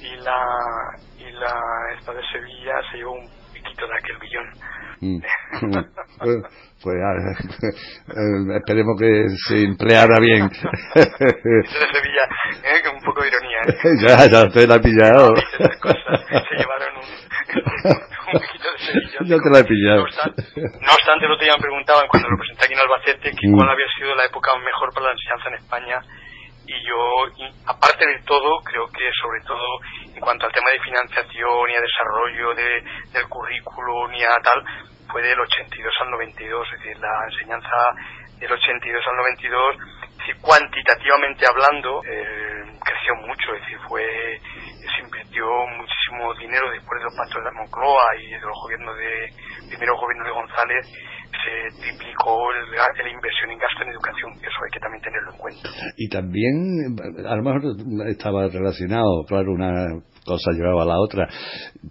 y 0.00 0.16
la, 0.22 0.38
y 1.18 1.32
la 1.32 1.54
esta 1.98 2.12
de 2.12 2.22
Sevilla 2.32 2.74
se 2.90 2.98
llevó 2.98 3.12
un 3.12 3.28
piquito 3.52 3.86
de 3.86 3.94
aquel 3.94 4.18
billón. 4.18 4.46
Mm. 5.00 5.20
pues 6.18 6.96
eh, 6.96 7.34
esperemos 8.56 8.98
que 8.98 9.26
se 9.48 9.64
empleara 9.64 10.20
bien. 10.20 10.48
de 10.48 11.02
Sevilla, 11.02 12.24
¿eh? 12.62 12.82
con 12.84 12.96
un 12.96 13.02
poco 13.02 13.22
de 13.22 13.28
ironía. 13.28 13.60
¿eh? 13.66 13.74
ya, 14.06 14.26
ya 14.26 14.48
te 14.50 14.66
la 14.66 14.76
he 14.76 14.80
pillado. 14.80 15.34
se 15.36 16.54
llevaron 16.56 16.96
un, 16.96 17.04
un 18.32 18.40
de 18.40 18.78
Sevilla. 18.78 19.18
Ya 19.24 19.36
te 19.42 19.50
la 19.50 19.58
he 19.60 19.64
pillado. 19.64 19.98
No 19.98 20.04
obstante, 20.04 20.42
no 20.60 20.92
obstante, 20.92 21.26
el 21.26 21.32
otro 21.32 21.44
día 21.44 21.54
me 21.56 21.62
preguntaban 21.62 22.04
cuando 22.08 22.28
lo 22.28 22.38
presenté 22.38 22.64
aquí 22.64 22.74
en 22.74 22.80
Albacete 22.80 23.30
que 23.30 23.48
mm. 23.48 23.56
cuál 23.56 23.70
había 23.70 23.86
sido 23.96 24.14
la 24.14 24.24
época 24.24 24.50
mejor 24.58 24.92
para 24.92 25.06
la 25.06 25.12
enseñanza 25.12 25.48
en 25.48 25.54
España 25.54 26.00
y 26.66 26.72
yo, 26.88 26.96
aparte 27.66 28.06
de 28.06 28.22
todo, 28.24 28.60
creo 28.64 28.86
que 28.88 29.04
sobre 29.20 29.40
todo 29.44 29.80
en 30.14 30.20
cuanto 30.20 30.46
al 30.46 30.52
tema 30.52 30.70
de 30.70 30.80
financiación 30.80 31.70
y 31.70 31.76
a 31.76 31.80
desarrollo 31.80 32.54
de, 32.54 32.80
del 33.12 33.28
currículo 33.28 34.08
ni 34.08 34.22
a 34.22 34.34
tal, 34.42 34.64
fue 35.10 35.22
del 35.22 35.38
82 35.38 35.92
al 36.00 36.10
92, 36.10 36.66
es 36.66 36.78
decir, 36.80 36.98
la 36.98 37.14
enseñanza 37.30 37.76
del 38.38 38.52
82 38.52 39.02
al 39.06 39.16
92, 39.16 39.76
si 40.26 40.32
cuantitativamente 40.40 41.46
hablando, 41.46 42.02
eh, 42.04 42.64
creció 42.84 43.14
mucho, 43.26 43.54
es 43.54 43.60
decir, 43.62 43.78
fue 43.88 44.04
se 44.84 45.02
invirtió 45.02 45.44
muchísimo 45.76 46.34
dinero 46.34 46.70
después 46.70 47.00
de 47.00 47.04
los 47.04 47.16
pactos 47.16 47.42
de 47.42 47.50
la 47.50 47.52
Moncloa 47.52 48.04
y 48.20 48.30
de 48.30 48.40
los 48.40 48.56
gobiernos 48.62 48.96
de 48.96 49.28
primero 49.68 49.96
gobierno 49.96 50.24
de 50.24 50.32
González 50.32 50.86
se 51.32 51.80
triplicó 51.80 52.52
la 52.52 53.10
inversión 53.10 53.50
en 53.50 53.58
gasto 53.58 53.82
en 53.82 53.88
educación 53.90 54.32
eso 54.40 54.58
hay 54.64 54.70
que 54.72 54.80
también 54.80 55.02
tenerlo 55.02 55.32
en 55.32 55.38
cuenta. 55.38 55.68
Y 55.96 56.08
también 56.08 56.96
a 57.26 57.36
lo 57.36 57.42
estaba 58.08 58.48
relacionado 58.48 59.24
claro 59.26 59.52
una 59.52 59.88
cosa 60.24 60.52
llevaba 60.52 60.82
a 60.82 60.86
la 60.86 61.00
otra. 61.00 61.28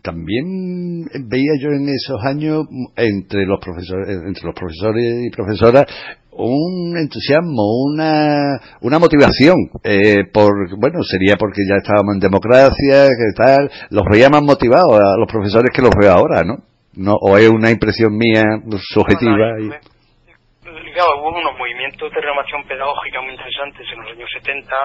También 0.02 1.06
veía 1.28 1.54
yo 1.60 1.70
en 1.70 1.90
esos 1.90 2.22
años 2.24 2.66
entre 2.96 3.46
los 3.46 3.60
profesores, 3.60 4.10
entre 4.26 4.44
los 4.44 4.56
profesores 4.56 5.26
y 5.26 5.30
profesoras 5.30 5.86
un 6.36 6.98
entusiasmo, 6.98 7.62
una, 7.86 8.60
una 8.82 8.98
motivación, 8.98 9.70
eh, 9.84 10.26
por, 10.34 10.52
bueno, 10.80 11.04
sería 11.04 11.36
porque 11.38 11.62
ya 11.70 11.76
estábamos 11.78 12.16
en 12.16 12.20
democracia, 12.22 13.08
que 13.10 13.34
tal, 13.38 13.70
los 13.92 14.04
veía 14.12 14.30
más 14.30 14.42
motivados 14.42 15.00
a 15.00 15.16
los 15.18 15.32
profesores 15.32 15.70
que 15.72 15.84
los 15.84 15.92
veo 15.96 16.12
ahora, 16.12 16.42
¿no? 16.44 16.64
no 16.96 17.16
o 17.16 17.38
es 17.38 17.50
una 17.50 17.72
impresión 17.72 18.16
mía 18.18 18.44
subjetiva. 18.94 19.60
y 19.60 19.70
hubo 21.20 21.30
unos 21.30 21.58
movimientos 21.58 22.12
de 22.12 22.22
renovación 22.22 22.64
pedagógica 22.68 23.22
muy 23.22 23.32
interesantes 23.34 23.86
en 23.92 24.02
los 24.02 24.12
años 24.12 24.30
70, 24.42 24.76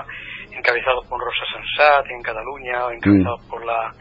encabezados 0.59 1.07
por 1.09 1.21
Rosa 1.21 1.45
Sansat 1.53 2.11
en 2.11 2.23
Cataluña, 2.23 2.93
encabezados 2.93 3.47
mm. 3.47 3.51
por 3.51 3.65
la 3.65 3.93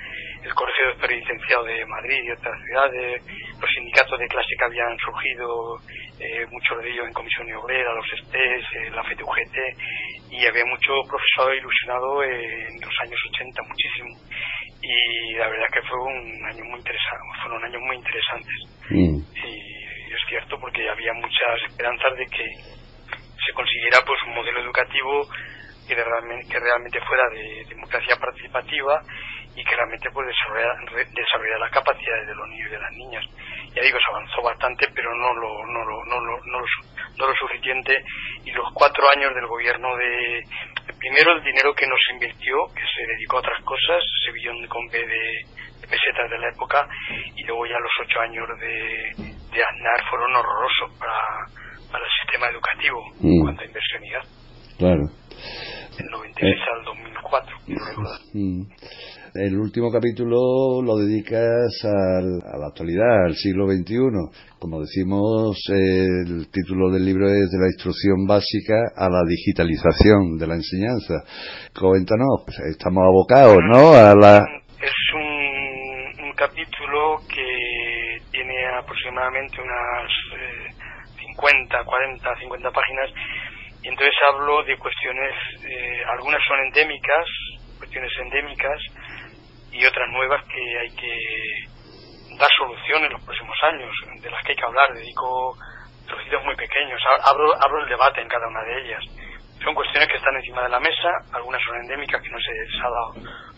el 0.48 0.54
Colegio 0.54 0.96
de 0.96 1.16
Licenciado 1.16 1.64
de 1.66 1.86
Madrid 1.86 2.24
y 2.24 2.32
otras 2.32 2.56
ciudades, 2.64 3.22
los 3.60 3.70
sindicatos 3.72 4.20
de 4.20 4.28
clase 4.28 4.56
que 4.58 4.66
habían 4.66 4.98
surgido, 4.98 5.76
eh, 6.20 6.46
muchos 6.50 6.82
de 6.82 6.90
ellos 6.90 7.08
en 7.08 7.14
Comisión 7.14 7.52
Obrera, 7.54 7.94
los 7.94 8.08
STES, 8.08 8.64
eh, 8.80 8.90
la 8.92 9.04
FETUGT, 9.04 9.58
y 10.32 10.46
había 10.46 10.66
mucho 10.66 10.94
profesorado 11.10 11.54
ilusionado 11.54 12.24
en 12.24 12.80
los 12.80 12.96
años 13.04 13.20
80, 13.34 13.62
muchísimo. 13.64 14.10
Y 14.82 15.34
la 15.36 15.50
verdad 15.50 15.68
que 15.74 15.82
fue 15.82 16.00
un 16.00 16.46
año 16.46 16.64
muy 16.64 16.80
interesante, 16.80 17.24
fueron 17.42 17.66
años 17.66 17.82
muy 17.82 17.96
interesantes. 17.98 18.58
Mm. 18.90 19.20
Y 19.44 20.14
es 20.14 20.22
cierto 20.30 20.58
porque 20.60 20.88
había 20.90 21.14
muchas 21.14 21.60
esperanzas 21.68 22.16
de 22.16 22.26
que 22.26 22.46
se 23.46 23.54
consiguiera 23.54 24.00
pues 24.06 24.20
un 24.28 24.36
modelo 24.36 24.62
educativo 24.62 25.28
que, 25.88 25.96
realmente, 25.96 26.48
que 26.52 26.60
realmente 26.60 27.00
fuera 27.02 27.24
de 27.30 27.66
democracia 27.70 28.16
participativa 28.18 29.02
y 29.56 29.64
que 29.64 29.76
realmente 29.76 30.10
pues 30.14 30.28
desarrollar, 30.28 30.78
desarrollar 30.94 31.60
las 31.60 31.72
capacidades 31.72 32.28
de 32.28 32.36
los 32.36 32.48
niños 32.50 32.68
y 32.68 32.72
de 32.72 32.80
las 32.80 32.92
niñas. 32.94 33.26
Ya 33.74 33.82
digo, 33.82 33.98
se 33.98 34.12
avanzó 34.12 34.42
bastante, 34.44 34.88
pero 34.94 35.10
no 35.16 35.34
lo, 35.34 35.66
no 35.66 35.84
lo, 35.84 36.06
no 36.06 36.20
lo, 36.20 36.38
no 36.46 36.60
lo, 36.60 36.66
no 37.18 37.28
lo 37.28 37.36
suficiente. 37.36 37.94
Y 38.46 38.52
los 38.52 38.72
cuatro 38.74 39.10
años 39.16 39.34
del 39.34 39.48
gobierno 39.48 39.96
de, 39.98 40.44
primero 41.00 41.34
el 41.34 41.44
dinero 41.44 41.74
que 41.74 41.88
nos 41.88 42.00
invirtió, 42.14 42.56
que 42.76 42.86
se 42.86 43.08
dedicó 43.08 43.38
a 43.38 43.40
otras 43.40 43.64
cosas, 43.64 44.04
ese 44.22 44.32
billón 44.34 44.68
con 44.68 44.88
B 44.90 45.00
de, 45.00 45.88
pesetas 45.88 46.30
de 46.30 46.38
la 46.38 46.50
época, 46.50 46.86
y 47.36 47.44
luego 47.44 47.66
ya 47.66 47.80
los 47.80 47.92
ocho 48.04 48.20
años 48.20 48.48
de, 48.60 49.34
de 49.56 49.64
Aznar 49.64 50.10
fueron 50.10 50.36
horrorosos 50.36 51.00
para, 51.00 51.48
para 51.92 52.04
el 52.04 52.12
sistema 52.22 52.48
educativo 52.50 53.00
en 53.24 53.40
mm. 53.40 53.44
cuanto 53.44 53.62
a 53.62 53.66
inversionidad. 53.66 54.24
Claro. 54.78 55.04
Del 55.98 56.08
96 56.08 56.56
al 56.76 56.84
2004, 56.86 57.58
el 59.38 59.56
último 59.56 59.92
capítulo 59.92 60.82
lo 60.82 60.98
dedicas 60.98 61.70
a 61.84 62.22
la 62.58 62.68
actualidad, 62.68 63.26
al 63.26 63.36
siglo 63.36 63.68
XXI. 63.68 64.58
Como 64.58 64.82
decimos, 64.82 65.62
el 65.70 66.50
título 66.50 66.90
del 66.90 67.06
libro 67.06 67.28
es 67.28 67.52
de 67.52 67.60
la 67.60 67.68
instrucción 67.68 68.26
básica 68.26 68.74
a 68.96 69.10
la 69.10 69.22
digitalización 69.30 70.40
de 70.40 70.48
la 70.48 70.56
enseñanza. 70.56 71.22
Cuéntanos, 71.78 72.42
pues, 72.46 72.58
estamos 72.72 73.04
abocados, 73.06 73.60
¿no? 73.70 73.94
A 73.94 74.16
la... 74.16 74.42
Es 74.82 74.98
un, 75.14 76.34
capítulo 76.34 77.22
que 77.30 78.22
tiene 78.32 78.54
aproximadamente 78.80 79.58
unas 79.62 80.10
50, 81.18 81.84
40, 81.84 82.40
50 82.42 82.72
páginas 82.72 83.10
y 83.88 83.90
entonces 83.90 84.16
hablo 84.30 84.62
de 84.64 84.78
cuestiones, 84.78 85.34
eh, 85.64 86.04
algunas 86.12 86.44
son 86.46 86.60
endémicas, 86.60 87.26
cuestiones 87.78 88.12
endémicas, 88.20 88.82
y 89.72 89.86
otras 89.86 90.10
nuevas 90.10 90.44
que 90.44 90.80
hay 90.80 90.90
que 90.90 92.36
dar 92.38 92.50
solución 92.58 93.06
en 93.06 93.14
los 93.14 93.24
próximos 93.24 93.56
años, 93.64 93.90
de 94.22 94.30
las 94.30 94.44
que 94.44 94.52
hay 94.52 94.58
que 94.58 94.66
hablar. 94.66 94.94
Dedico 94.94 95.56
trocitos 96.06 96.44
muy 96.44 96.56
pequeños, 96.58 97.00
abro, 97.24 97.54
abro 97.64 97.84
el 97.84 97.88
debate 97.88 98.20
en 98.20 98.28
cada 98.28 98.46
una 98.50 98.62
de 98.64 98.78
ellas. 98.82 99.04
Son 99.64 99.74
cuestiones 99.74 100.10
que 100.10 100.18
están 100.18 100.36
encima 100.36 100.64
de 100.64 100.70
la 100.70 100.82
mesa, 100.82 101.08
algunas 101.32 101.62
son 101.64 101.78
endémicas 101.78 102.22
que 102.22 102.30
no 102.30 102.40
se 102.42 102.52
les 102.52 102.84
ha 102.84 102.90
dado 102.92 103.14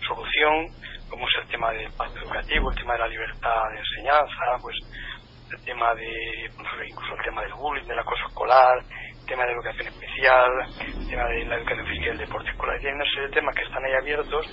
solución, 0.06 0.68
como 1.10 1.28
es 1.28 1.34
el 1.42 1.48
tema 1.48 1.72
del 1.72 1.92
pacto 1.94 2.20
educativo, 2.20 2.70
el 2.70 2.78
tema 2.78 2.94
de 2.94 3.00
la 3.00 3.08
libertad 3.08 3.64
de 3.74 3.80
enseñanza, 3.80 4.62
pues 4.62 4.78
el 5.58 5.66
tema 5.66 5.96
de, 5.96 6.52
incluso 6.88 7.16
el 7.16 7.24
tema 7.24 7.42
del 7.42 7.54
bullying, 7.54 7.88
del 7.88 7.98
acoso 7.98 8.28
escolar, 8.28 8.78
tema 9.30 9.46
de 9.46 9.54
educación 9.54 9.88
especial, 9.88 10.52
el 10.98 11.08
tema 11.08 11.26
de 11.30 11.46
la 11.46 11.56
educación 11.56 11.86
física 11.86 12.06
y 12.08 12.10
el 12.10 12.18
deporte 12.18 12.50
escolar. 12.50 12.82
Y 12.82 12.88
hay 12.88 12.94
una 12.94 13.06
serie 13.06 13.28
de 13.30 13.34
temas 13.34 13.56
que 13.56 13.64
están 13.64 13.86
ahí 13.86 13.94
abiertos 13.94 14.46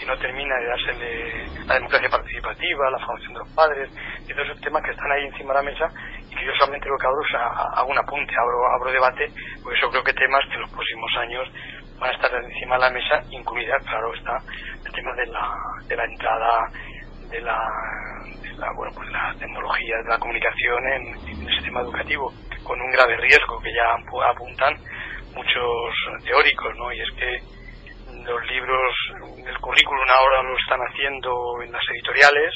y 0.00 0.06
no 0.06 0.16
termina 0.16 0.56
de 0.56 0.66
darse 0.66 1.66
la 1.68 1.74
democracia 1.74 2.08
participativa, 2.08 2.90
la 2.90 2.98
formación 3.04 3.32
de 3.34 3.38
los 3.38 3.54
padres, 3.54 3.90
y 4.24 4.32
todos 4.32 4.48
esos 4.48 4.60
temas 4.62 4.82
que 4.82 4.90
están 4.90 5.12
ahí 5.12 5.24
encima 5.26 5.52
de 5.52 5.58
la 5.60 5.70
mesa 5.70 5.86
y 6.30 6.34
que 6.34 6.44
yo 6.46 6.52
solamente 6.58 6.88
lo 6.88 6.96
que 6.96 7.06
abro 7.06 7.20
es 7.22 7.34
hago 7.36 7.90
un 7.92 7.98
apunte, 7.98 8.32
abro, 8.40 8.58
abro 8.72 8.90
debate, 8.90 9.28
porque 9.62 9.78
yo 9.80 9.90
creo 9.90 10.02
que 10.02 10.14
temas 10.14 10.40
que 10.48 10.54
en 10.54 10.60
los 10.62 10.72
próximos 10.72 11.10
años 11.20 11.44
van 12.00 12.10
a 12.10 12.14
estar 12.14 12.32
encima 12.32 12.74
de 12.76 12.80
la 12.80 12.90
mesa, 12.90 13.20
incluida, 13.30 13.76
claro, 13.84 14.14
está 14.14 14.38
el 14.84 14.92
tema 14.92 15.12
de 15.12 15.26
la, 15.26 15.44
de 15.86 15.96
la 15.96 16.04
entrada 16.04 16.72
de 17.32 17.40
la, 17.40 17.58
de 18.42 18.52
la, 18.58 18.72
bueno, 18.76 18.92
pues 18.94 19.10
la 19.10 19.34
tecnología 19.38 19.96
de 20.04 20.08
la 20.08 20.18
comunicación 20.18 20.86
en, 20.86 21.06
en 21.28 21.48
el 21.48 21.54
sistema 21.54 21.80
educativo, 21.80 22.32
con 22.62 22.80
un 22.80 22.90
grave 22.92 23.16
riesgo 23.16 23.58
que 23.60 23.72
ya 23.72 24.28
apuntan 24.30 24.76
muchos 25.34 26.24
teóricos, 26.24 26.76
¿no? 26.76 26.92
Y 26.92 27.00
es 27.00 27.10
que 27.16 27.38
los 28.24 28.46
libros, 28.46 28.92
el 29.46 29.58
currículum 29.58 30.04
ahora 30.08 30.42
lo 30.42 30.58
están 30.58 30.80
haciendo 30.80 31.62
en 31.62 31.72
las 31.72 31.82
editoriales, 31.88 32.52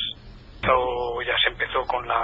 todo 0.63 1.23
ya 1.23 1.35
se 1.43 1.51
empezó 1.51 1.83
con 1.87 2.07
la 2.07 2.23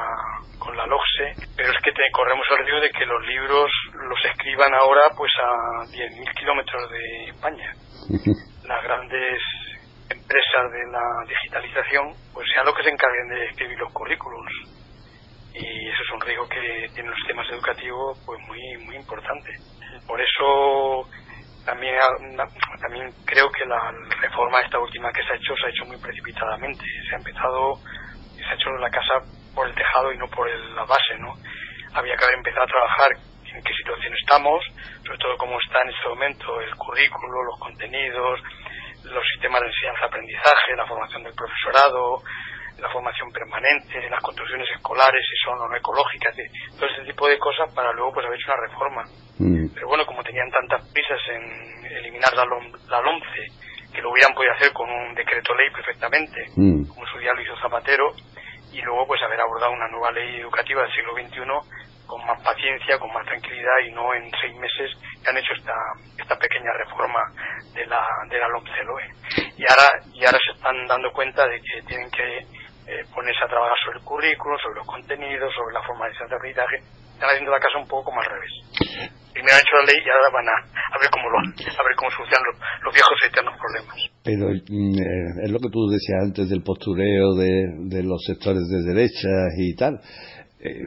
con 0.58 0.76
la 0.76 0.86
LOGSE, 0.86 1.34
pero 1.56 1.72
es 1.72 1.78
que 1.82 1.90
corremos 2.12 2.46
el 2.50 2.64
riesgo 2.64 2.80
de 2.80 2.90
que 2.90 3.06
los 3.06 3.26
libros 3.26 3.70
los 3.94 4.24
escriban 4.24 4.72
ahora 4.74 5.10
pues 5.16 5.32
a 5.42 5.84
10.000 5.90 6.34
kilómetros 6.34 6.90
de 6.90 7.24
España. 7.24 7.72
Las 8.64 8.82
grandes 8.84 9.40
empresas 10.32 10.72
de 10.72 10.90
la 10.90 11.04
digitalización 11.28 12.14
pues 12.32 12.48
sean 12.52 12.64
los 12.64 12.74
que 12.74 12.84
se 12.84 12.90
encarguen 12.90 13.28
de 13.28 13.46
escribir 13.46 13.78
los 13.78 13.92
currículums 13.92 14.52
y 15.52 15.88
eso 15.88 16.02
es 16.02 16.10
un 16.14 16.20
riesgo 16.22 16.48
que 16.48 16.88
tienen 16.94 17.10
los 17.10 17.18
sistemas 17.18 17.46
educativos 17.50 18.18
pues 18.24 18.40
muy 18.48 18.60
muy 18.86 18.96
importante. 18.96 19.52
Por 20.06 20.18
eso 20.18 21.06
también, 21.66 21.94
también 22.80 23.12
creo 23.26 23.50
que 23.50 23.66
la 23.66 23.92
reforma 24.22 24.60
esta 24.60 24.78
última 24.78 25.12
que 25.12 25.22
se 25.22 25.32
ha 25.32 25.36
hecho 25.36 25.54
se 25.56 25.66
ha 25.66 25.70
hecho 25.70 25.84
muy 25.84 25.98
precipitadamente. 25.98 26.84
Se 27.08 27.14
ha 27.14 27.18
empezado, 27.18 27.76
se 28.34 28.44
ha 28.44 28.54
hecho 28.54 28.70
la 28.80 28.88
casa 28.88 29.20
por 29.54 29.68
el 29.68 29.74
tejado 29.74 30.12
y 30.12 30.16
no 30.16 30.26
por 30.28 30.48
la 30.48 30.84
base, 30.84 31.18
¿no? 31.20 31.34
Había 31.92 32.16
que 32.16 32.24
haber 32.24 32.38
empezado 32.38 32.64
a 32.64 32.72
trabajar 32.72 33.10
en 33.52 33.62
qué 33.62 33.74
situación 33.74 34.14
estamos, 34.14 34.64
sobre 35.04 35.18
todo 35.18 35.36
cómo 35.36 35.60
está 35.60 35.82
en 35.84 35.90
este 35.90 36.08
momento 36.08 36.60
el 36.62 36.74
currículo, 36.76 37.44
los 37.44 37.60
contenidos, 37.60 38.40
los 39.12 39.24
sistemas 39.32 39.60
de 39.60 39.68
enseñanza-aprendizaje, 39.68 40.76
la 40.76 40.86
formación 40.86 41.22
del 41.22 41.34
profesorado, 41.34 42.22
la 42.78 42.88
formación 42.90 43.30
permanente, 43.30 44.08
las 44.10 44.22
construcciones 44.22 44.68
escolares, 44.74 45.22
si 45.28 45.36
son 45.44 45.60
o 45.60 45.68
no 45.68 45.76
ecológicas, 45.76 46.34
todo 46.78 46.88
ese 46.90 47.04
tipo 47.04 47.28
de 47.28 47.38
cosas 47.38 47.72
para 47.74 47.92
luego 47.92 48.12
pues 48.12 48.26
haber 48.26 48.38
hecho 48.38 48.52
una 48.52 48.66
reforma. 48.66 49.02
Mm. 49.38 49.74
Pero 49.74 49.88
bueno, 49.88 50.04
como 50.06 50.22
tenían 50.22 50.50
tantas 50.50 50.82
prisas 50.92 51.20
en 51.28 51.86
eliminar 51.86 52.32
la, 52.34 52.44
la 52.44 53.00
LOMCE, 53.00 53.46
que 53.92 54.02
lo 54.02 54.10
hubieran 54.10 54.34
podido 54.34 54.52
hacer 54.54 54.72
con 54.72 54.90
un 54.90 55.14
decreto 55.14 55.54
ley 55.54 55.70
perfectamente, 55.70 56.40
mm. 56.56 56.88
como 56.88 57.06
su 57.06 57.18
día 57.18 57.32
lo 57.34 57.42
hizo 57.42 57.56
Zapatero, 57.60 58.12
y 58.72 58.80
luego 58.80 59.06
pues 59.06 59.22
haber 59.22 59.40
abordado 59.40 59.72
una 59.72 59.88
nueva 59.88 60.10
ley 60.10 60.40
educativa 60.40 60.82
del 60.82 60.92
siglo 60.92 61.12
XXI 61.12 61.81
con 62.12 62.20
más 62.26 62.36
paciencia, 62.44 62.98
con 62.98 63.08
más 63.08 63.24
tranquilidad 63.24 63.80
y 63.88 63.90
no 63.92 64.12
en 64.12 64.28
seis 64.36 64.52
meses 64.60 64.92
que 65.24 65.30
han 65.30 65.38
hecho 65.38 65.54
esta, 65.56 65.72
esta 66.20 66.36
pequeña 66.36 66.68
reforma 66.84 67.24
de 67.72 67.86
la, 67.86 68.04
de 68.28 68.38
la 68.38 68.48
LOMCE. 68.52 68.84
Y 69.56 69.64
ahora, 69.64 69.88
y 70.12 70.20
ahora 70.20 70.36
se 70.44 70.52
están 70.52 70.76
dando 70.86 71.10
cuenta 71.12 71.48
de 71.48 71.56
que 71.56 71.80
tienen 71.88 72.10
que 72.10 72.44
eh, 72.92 73.00
ponerse 73.14 73.40
a 73.42 73.48
trabajar 73.48 73.78
sobre 73.82 73.98
el 73.98 74.04
currículo, 74.04 74.58
sobre 74.60 74.84
los 74.84 74.86
contenidos, 74.86 75.54
sobre 75.56 75.72
la 75.72 75.80
formalización 75.88 76.28
de 76.28 76.36
aprendizaje, 76.36 76.76
están 77.16 77.30
haciendo 77.32 77.50
la 77.50 77.60
casa 77.64 77.78
un 77.80 77.88
poco 77.88 78.12
como 78.12 78.20
al 78.20 78.28
revés. 78.28 78.52
Primero 79.32 79.56
han 79.56 79.64
hecho 79.64 79.76
la 79.80 79.88
ley 79.88 79.96
y 79.96 80.10
ahora 80.12 80.28
van 80.36 80.48
a, 80.52 80.98
ver 81.00 81.08
cómo 81.08 81.24
lo 81.32 81.38
a 81.40 81.82
ver 81.88 81.96
cómo 81.96 82.10
solucionan 82.12 82.44
los, 82.84 82.92
viejos 82.92 83.16
y 83.16 83.26
eternos 83.32 83.56
problemas. 83.56 83.96
Pero 84.20 84.52
eh, 84.52 85.48
es 85.48 85.50
lo 85.50 85.58
que 85.64 85.72
tú 85.72 85.88
decías 85.88 86.28
antes 86.28 86.52
del 86.52 86.60
postureo 86.60 87.32
de, 87.40 87.88
de 87.88 88.02
los 88.04 88.20
sectores 88.28 88.68
de 88.68 88.84
derecha 88.84 89.32
y 89.56 89.72
tal. 89.80 89.96
Eh, 90.64 90.86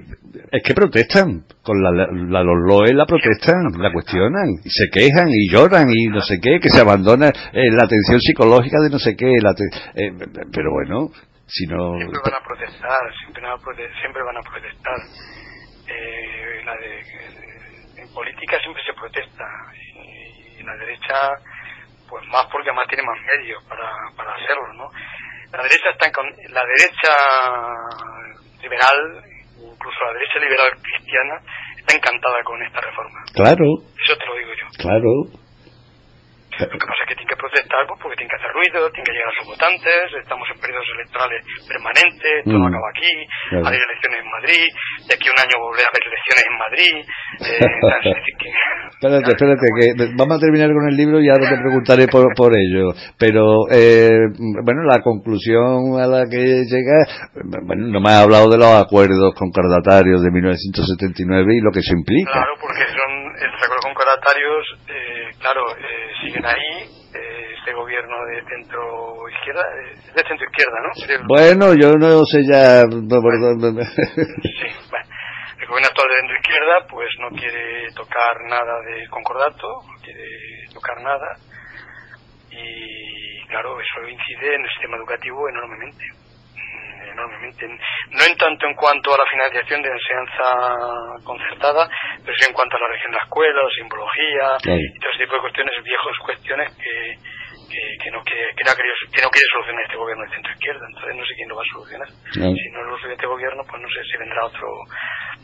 es 0.52 0.64
que 0.64 0.74
protestan, 0.74 1.44
con 1.62 1.84
la, 1.84 1.92
la, 1.92 2.44
los 2.44 2.58
LOE 2.66 2.94
la 2.94 3.06
protestan, 3.06 3.74
la 3.78 3.92
cuestionan, 3.92 4.48
y 4.64 4.70
se 4.70 4.90
quejan 4.90 5.28
y 5.30 5.52
lloran 5.52 5.90
y 5.90 6.08
no 6.08 6.22
sé 6.22 6.40
qué, 6.42 6.60
que 6.62 6.70
se 6.70 6.80
abandona 6.80 7.30
la 7.52 7.84
atención 7.84 8.22
psicológica 8.22 8.80
de 8.80 8.90
no 8.90 9.00
sé 9.00 9.16
qué, 9.18 9.36
la 9.42 9.54
pero 10.54 10.72
bueno, 10.72 11.12
siempre 11.48 11.78
van 11.78 12.42
a 12.42 12.44
protestar, 12.44 13.00
siempre 13.20 13.44
van 13.44 13.52
a 13.52 13.62
protestar. 13.62 14.00
Siempre 14.00 14.24
van 14.24 14.38
a 14.38 14.42
protestar. 14.42 14.98
Eh, 15.88 16.62
la 16.66 16.76
de, 16.78 18.02
en 18.02 18.14
política 18.14 18.60
siempre 18.60 18.82
se 18.86 18.94
protesta 18.94 19.46
y, 19.74 20.64
la 20.64 20.76
derecha 20.78 21.30
pues 22.10 22.26
más 22.30 22.48
porque 22.52 22.70
además 22.70 22.88
tiene 22.88 23.04
más 23.04 23.20
medios 23.22 23.64
para, 23.66 23.86
para 24.18 24.34
hacerlo, 24.34 24.74
¿no? 24.74 24.90
La 25.52 25.62
derecha 25.62 25.90
está 25.92 26.08
en, 26.08 26.54
la 26.54 26.64
derecha 26.66 27.14
liberal, 28.64 29.24
incluso 29.76 29.98
la 30.08 30.14
derecha 30.14 30.40
liberal 30.40 30.72
cristiana, 30.82 31.36
está 31.78 31.96
encantada 31.96 32.42
con 32.44 32.62
esta 32.64 32.82
reforma. 32.82 33.20
Claro. 33.34 33.66
Eso 34.00 34.18
te 34.18 34.26
lo 34.26 34.36
digo 34.36 34.52
yo. 34.56 34.66
Claro. 34.80 35.45
Lo 36.60 36.78
que 36.80 36.88
pasa 36.88 37.02
es 37.04 37.08
que 37.10 37.16
tiene 37.20 37.30
que 37.30 37.36
protestar 37.36 37.82
pues 37.88 38.00
porque 38.02 38.16
tienen 38.18 38.32
que 38.32 38.40
hacer 38.40 38.52
ruido, 38.56 38.78
tienen 38.92 39.06
que 39.06 39.12
llegar 39.16 39.30
a 39.30 39.38
sus 39.40 39.48
votantes, 39.52 40.04
estamos 40.16 40.46
en 40.54 40.58
periodos 40.64 40.88
electorales 40.96 41.40
permanentes, 41.68 42.36
todo 42.46 42.60
Mm. 42.60 42.68
acaba 42.72 42.90
aquí, 42.96 43.12
Claro. 43.50 43.66
hay 43.68 43.76
elecciones 43.76 44.18
en 44.24 44.30
Madrid, 44.32 44.66
de 45.08 45.14
aquí 45.16 45.26
a 45.28 45.34
un 45.36 45.42
año 45.44 45.56
volverá 45.60 45.88
a 45.88 45.92
haber 45.92 46.04
elecciones 46.06 46.44
en 46.48 46.56
Madrid. 46.56 46.94
Eh, 47.44 47.60
es 48.08 48.16
decir 48.16 48.36
que- 48.40 48.54
Espérate, 48.96 49.30
espérate, 49.36 49.68
que 49.76 49.86
vamos 50.16 50.38
a 50.38 50.40
terminar 50.40 50.70
con 50.72 50.88
el 50.88 50.96
libro 50.96 51.20
y 51.20 51.28
ahora 51.30 51.50
te 51.50 51.58
preguntaré 51.60 52.08
por, 52.08 52.32
por 52.34 52.52
ello. 52.56 52.96
Pero, 53.20 53.68
eh, 53.72 54.32
bueno, 54.64 54.84
la 54.88 55.02
conclusión 55.04 56.00
a 56.00 56.08
la 56.08 56.24
que 56.30 56.64
llega, 56.64 57.04
bueno, 57.68 57.88
no 57.92 58.00
me 58.00 58.10
ha 58.12 58.22
hablado 58.22 58.50
de 58.50 58.58
los 58.58 58.72
acuerdos 58.72 59.34
concordatarios 59.36 60.24
de 60.24 60.32
1979 60.32 61.56
y 61.56 61.62
lo 61.62 61.72
que 61.72 61.80
eso 61.80 61.94
implica. 61.94 62.32
Claro, 62.32 62.54
porque 62.62 62.84
son 62.88 63.25
el 63.40 63.50
acuerdos 63.54 63.84
concordatarios, 63.84 64.66
eh, 64.88 65.32
claro, 65.40 65.64
eh, 65.78 66.12
siguen 66.22 66.46
ahí. 66.46 67.06
eh, 67.14 67.46
este 67.58 67.74
gobierno 67.74 68.16
de 68.26 68.44
centro 68.46 69.28
izquierda, 69.28 69.62
eh, 69.82 69.96
de 70.14 70.28
centro 70.28 70.46
izquierda, 70.46 70.78
¿no? 70.86 71.26
Bueno, 71.28 71.74
yo 71.74 71.98
no 71.98 72.24
sé 72.26 72.46
ya. 72.46 72.86
perdón. 72.86 73.82
Sí, 74.44 74.68
bueno. 74.92 75.06
El 75.58 75.68
gobierno 75.68 75.88
actual 75.90 76.10
de 76.10 76.16
centro 76.20 76.38
izquierda, 76.38 76.76
pues 76.92 77.10
no 77.20 77.30
quiere 77.30 77.88
tocar 77.96 78.36
nada 78.48 78.82
del 78.86 79.10
concordato, 79.10 79.68
no 79.88 79.98
quiere 80.04 80.30
tocar 80.74 81.02
nada. 81.02 81.38
Y 82.52 83.48
claro, 83.48 83.80
eso 83.82 84.08
incide 84.08 84.56
en 84.56 84.62
el 84.62 84.70
sistema 84.70 84.98
educativo 84.98 85.50
enormemente. 85.50 86.06
Enormemente. 87.16 87.64
No 88.12 88.24
en 88.28 88.36
tanto 88.38 88.68
en 88.68 88.76
cuanto 88.76 89.14
a 89.14 89.18
la 89.18 89.26
financiación 89.32 89.82
de 89.82 89.90
enseñanza 89.90 90.46
concertada, 91.24 91.88
pero 92.24 92.36
sí 92.38 92.46
en 92.48 92.54
cuanto 92.54 92.76
a 92.76 92.80
la 92.80 92.88
región 92.92 93.12
de 93.12 93.18
la 93.18 93.24
escuela, 93.24 93.64
la 93.64 93.76
simbología 93.76 94.46
y 94.76 95.00
todo 95.00 95.12
ese 95.12 95.24
tipo 95.24 95.36
de 95.36 95.42
cuestiones, 95.42 95.74
viejas 95.84 96.18
cuestiones 96.26 96.68
que, 96.76 96.96
que, 97.72 97.82
que 98.04 98.12
no, 98.12 98.20
quiere, 98.24 98.52
que, 98.56 98.64
no 98.64 98.72
ha 98.72 98.76
querido- 98.78 99.12
que 99.12 99.22
no 99.24 99.30
quiere 99.32 99.48
solucionar 99.52 99.84
este 99.84 99.98
gobierno 99.98 100.24
de 100.26 100.36
centro 100.36 100.52
izquierda. 100.54 100.86
Entonces 100.88 101.16
no 101.16 101.26
sé 101.26 101.34
quién 101.36 101.50
lo 101.50 101.56
va 101.56 101.64
a 101.64 101.72
solucionar. 101.74 102.10
Si 102.56 102.68
no 102.72 102.80
lo 102.84 102.90
soluciona 102.92 103.14
este 103.16 103.28
gobierno, 103.28 103.62
pues 103.68 103.82
no 103.82 103.90
sé 103.90 104.00
si 104.12 104.18
vendrá 104.18 104.46
otro 104.46 104.68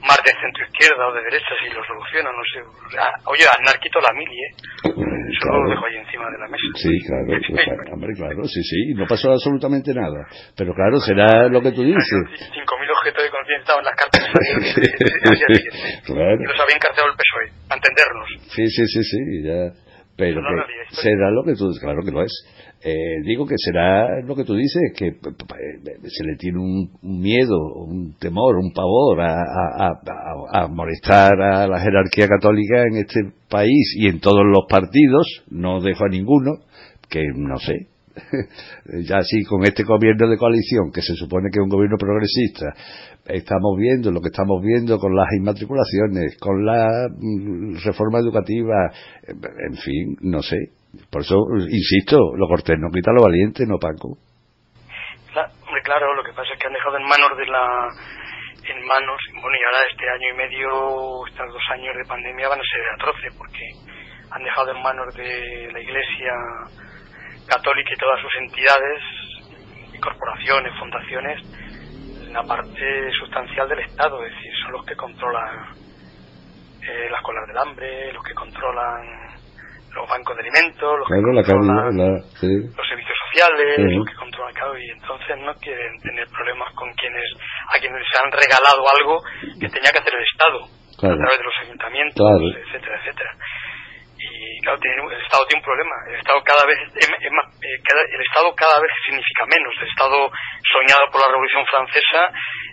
más 0.08 0.18
de 0.26 0.32
centro 0.34 0.64
izquierda 0.66 1.08
o 1.08 1.14
de 1.14 1.22
derecha 1.24 1.54
si 1.62 1.70
lo 1.74 1.82
soluciona, 1.86 2.30
no 2.32 2.44
sé. 2.50 2.60
Ah, 3.00 3.12
oye, 3.26 3.44
Aznar 3.46 3.80
quitó 3.80 4.00
la 4.02 4.14
mili, 4.14 4.36
¿eh? 4.36 4.52
Eso 4.86 5.48
Claro. 5.48 5.64
lo 5.64 5.70
dejo 5.70 5.86
ahí 5.86 5.96
encima 5.98 6.26
de 6.30 6.38
la 6.38 6.48
mesa. 6.48 6.68
Sí, 6.76 6.92
claro, 7.08 7.26
claro, 7.26 7.82
hombre, 7.94 8.12
claro, 8.18 8.44
sí, 8.46 8.62
sí, 8.64 8.94
no 8.96 9.06
pasó 9.08 9.32
absolutamente 9.32 9.94
nada. 9.94 10.28
Pero 10.58 10.74
claro, 10.74 10.98
será 11.00 11.48
lo 11.48 11.62
que 11.62 11.72
tú 11.72 11.84
dices. 11.84 12.04
5.000 12.04 12.92
objetos 12.92 13.24
de 13.24 13.30
conciencia 13.32 13.62
estaban 13.62 13.82
en 13.82 13.90
las 13.90 13.96
cartas. 13.96 14.22
Claro. 16.06 16.36
Y 16.42 16.46
los 16.46 16.60
había 16.60 16.76
encarcelado 16.76 17.12
el 17.12 17.18
PSOE, 17.18 17.48
para 17.68 17.80
entendernos. 17.80 18.28
Sí, 18.56 18.68
sí, 18.70 18.86
sí, 18.88 19.04
sí, 19.04 19.20
ya. 19.44 19.72
Pero 20.18 20.42
No, 20.42 20.48
que 20.50 20.56
no, 20.56 20.62
no, 20.62 20.64
estoy- 20.90 21.04
será 21.04 21.32
lo 21.32 21.44
que 21.44 21.54
tú, 21.56 21.72
claro 21.80 22.00
que 22.06 22.12
lo 22.12 22.22
es. 22.24 22.34
Eh, 22.84 23.22
digo 23.24 23.46
que 23.46 23.54
será 23.58 24.22
lo 24.22 24.36
que 24.36 24.44
tú 24.44 24.56
dices, 24.56 24.82
que 24.96 25.12
p- 25.12 25.30
eh, 25.30 25.98
se 26.08 26.24
le 26.24 26.36
tiene 26.36 26.58
un, 26.60 26.90
miedo, 27.04 27.58
un 27.76 28.16
temor, 28.18 28.56
un 28.58 28.74
pavor 28.74 29.22
a, 29.22 29.34
a- 29.34 29.88
a- 29.88 30.02
a- 30.58 30.64
a 30.64 30.68
molestar 30.68 31.40
a 31.40 31.68
la 31.68 31.80
jerarquía 31.80 32.28
católica 32.28 32.82
en 32.84 32.98
este 32.98 33.20
país 33.50 33.94
y 33.98 34.08
en 34.08 34.20
todos 34.20 34.42
los 34.46 34.66
partidos, 34.68 35.44
no 35.52 35.80
dejo 35.80 36.06
a 36.06 36.10
ninguno, 36.10 36.54
que 37.08 37.22
no 37.36 37.58
sé, 37.60 37.88
ya 39.08 39.18
así 39.18 39.44
con 39.44 39.64
este 39.64 39.84
gobierno 39.84 40.28
de 40.28 40.38
coalición, 40.38 40.92
que 40.92 41.02
se 41.04 41.14
supone 41.14 41.50
que 41.52 41.60
es 41.60 41.64
un 41.64 41.70
gobierno 41.70 41.98
progresista, 42.00 42.66
estamos 43.28 43.78
viendo 43.78 44.10
lo 44.12 44.22
que 44.22 44.30
estamos 44.30 44.60
viendo 44.64 44.98
con 44.98 45.16
las 45.16 45.28
inmatriculaciones, 45.38 46.36
con 46.40 46.66
la 46.66 47.08
mm, 47.16 47.76
reforma 47.86 48.18
educativa, 48.20 48.92
eh, 49.28 49.34
en 49.70 49.76
fin, 49.76 50.18
no 50.22 50.42
sé. 50.42 50.58
Por 51.10 51.22
eso, 51.22 51.36
insisto, 51.70 52.36
lo 52.36 52.48
cortés 52.48 52.78
no 52.80 52.90
quita 52.92 53.12
lo 53.12 53.24
valiente, 53.24 53.66
no 53.66 53.78
Paco. 53.78 54.18
Claro, 55.84 56.14
lo 56.14 56.24
que 56.24 56.34
pasa 56.34 56.54
es 56.54 56.60
que 56.60 56.68
han 56.68 56.74
dejado 56.74 56.98
en 56.98 57.04
manos 57.04 57.38
de 57.38 57.46
la 57.48 57.90
en 58.64 58.86
manos, 58.86 59.20
bueno, 59.34 59.58
y 59.58 59.64
ahora 59.66 59.90
este 59.90 60.08
año 60.08 60.30
y 60.30 60.38
medio, 60.38 61.28
estos 61.28 61.52
dos 61.52 61.64
años 61.72 61.96
de 61.98 62.06
pandemia 62.08 62.48
van 62.48 62.60
a 62.60 62.64
ser 62.64 62.82
atroces, 62.94 63.36
porque 63.36 63.66
han 64.30 64.44
dejado 64.44 64.72
en 64.72 64.84
manos 64.84 65.14
de 65.16 65.70
la 65.74 65.80
Iglesia 65.80 66.34
Católica 67.48 67.90
y 67.92 67.98
todas 67.98 68.22
sus 68.22 68.36
entidades, 68.40 69.02
y 69.92 70.00
corporaciones, 70.00 70.80
fundaciones, 70.80 71.42
la 72.32 72.44
parte 72.44 73.12
sustancial 73.20 73.68
del 73.68 73.80
Estado, 73.80 74.24
es 74.24 74.32
decir, 74.32 74.54
son 74.64 74.72
los 74.74 74.86
que 74.86 74.96
controlan 74.96 75.76
eh, 76.88 77.10
las 77.10 77.22
colas 77.24 77.48
del 77.48 77.58
hambre, 77.58 78.14
los 78.14 78.24
que 78.24 78.34
controlan 78.36 79.41
los 79.94 80.08
bancos 80.10 80.36
de 80.36 80.42
alimentos, 80.42 80.90
los 81.00 81.08
Claro, 81.08 81.24
que 81.24 81.36
la 81.36 81.44
controlan 81.44 81.78
caridad, 81.78 81.92
la, 82.00 82.10
sí. 82.40 82.52
los 82.78 82.88
servicios 82.88 83.18
sociales, 83.28 83.70
Ujú. 83.80 83.98
los 84.00 84.08
que 84.08 84.16
controlan 84.16 84.54
claro, 84.54 84.74
y 84.80 84.88
entonces 84.92 85.34
no 85.40 85.54
quieren 85.60 85.94
tener 86.02 86.26
problemas 86.32 86.70
con 86.76 86.88
quienes 86.96 87.28
a 87.68 87.76
quienes 87.80 88.00
les 88.00 88.14
han 88.24 88.32
regalado 88.32 88.82
algo 88.88 89.16
que 89.60 89.68
tenía 89.68 89.92
que 89.92 90.00
hacer 90.00 90.14
el 90.16 90.24
Estado 90.32 90.60
Claro. 91.00 91.16
a 91.16 91.18
través 91.18 91.38
de 91.40 91.46
los 91.46 91.58
ayuntamientos, 91.66 92.20
Claro. 92.24 92.46
etcétera, 92.62 92.96
etcétera. 93.02 93.32
Y 94.22 94.62
claro, 94.62 94.78
tiene- 94.80 95.02
el 95.02 95.22
Estado 95.26 95.44
tiene 95.50 95.60
un 95.62 95.66
problema. 95.66 95.96
El 96.14 96.16
Estado 96.22 96.40
cada 96.46 96.64
vez 96.70 96.78
es, 96.94 97.10
es 97.10 97.32
más, 97.34 97.46
eh, 97.58 97.78
cada- 97.82 98.06
el 98.06 98.22
Estado 98.22 98.54
cada 98.54 98.78
vez 98.80 98.92
significa 99.06 99.44
menos. 99.50 99.74
El 99.82 99.88
Estado 99.90 100.30
soñado 100.70 101.04
por 101.12 101.20
la 101.26 101.30
Revolución 101.34 101.66
Francesa 101.66 102.22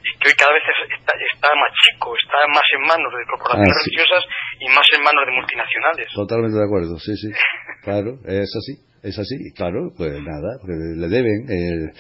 y 0.09 0.19
que 0.19 0.29
hoy 0.33 0.37
cada 0.41 0.53
vez 0.57 0.65
es- 0.65 0.99
está, 0.99 1.13
está 1.13 1.49
más 1.55 1.71
chico, 1.85 2.09
está 2.17 2.39
más 2.49 2.67
en 2.75 2.83
manos 2.89 3.11
de 3.13 3.25
corporaciones 3.29 3.77
Ah, 3.77 3.81
sí. 3.85 3.91
religiosas 3.93 4.23
y 4.61 4.67
más 4.73 4.87
en 4.97 5.01
manos 5.05 5.23
de 5.29 5.33
multinacionales. 5.37 6.07
Totalmente 6.15 6.57
de 6.59 6.65
acuerdo, 6.65 6.95
sí, 6.99 7.13
sí. 7.17 7.29
Claro, 7.87 8.19
es 8.27 8.51
así, 8.57 8.75
es 9.03 9.17
así. 9.19 9.37
Y 9.39 9.53
Claro, 9.55 9.93
pues 9.97 10.13
nada, 10.21 10.59
porque 10.61 10.75
le 10.97 11.09
deben 11.09 11.47
el- 11.49 11.91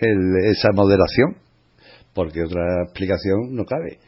el- 0.00 0.36
esa 0.52 0.70
moderación, 0.72 1.36
porque 2.14 2.42
otra 2.44 2.62
explicación 2.84 3.52
no 3.54 3.64
cabe. 3.64 3.98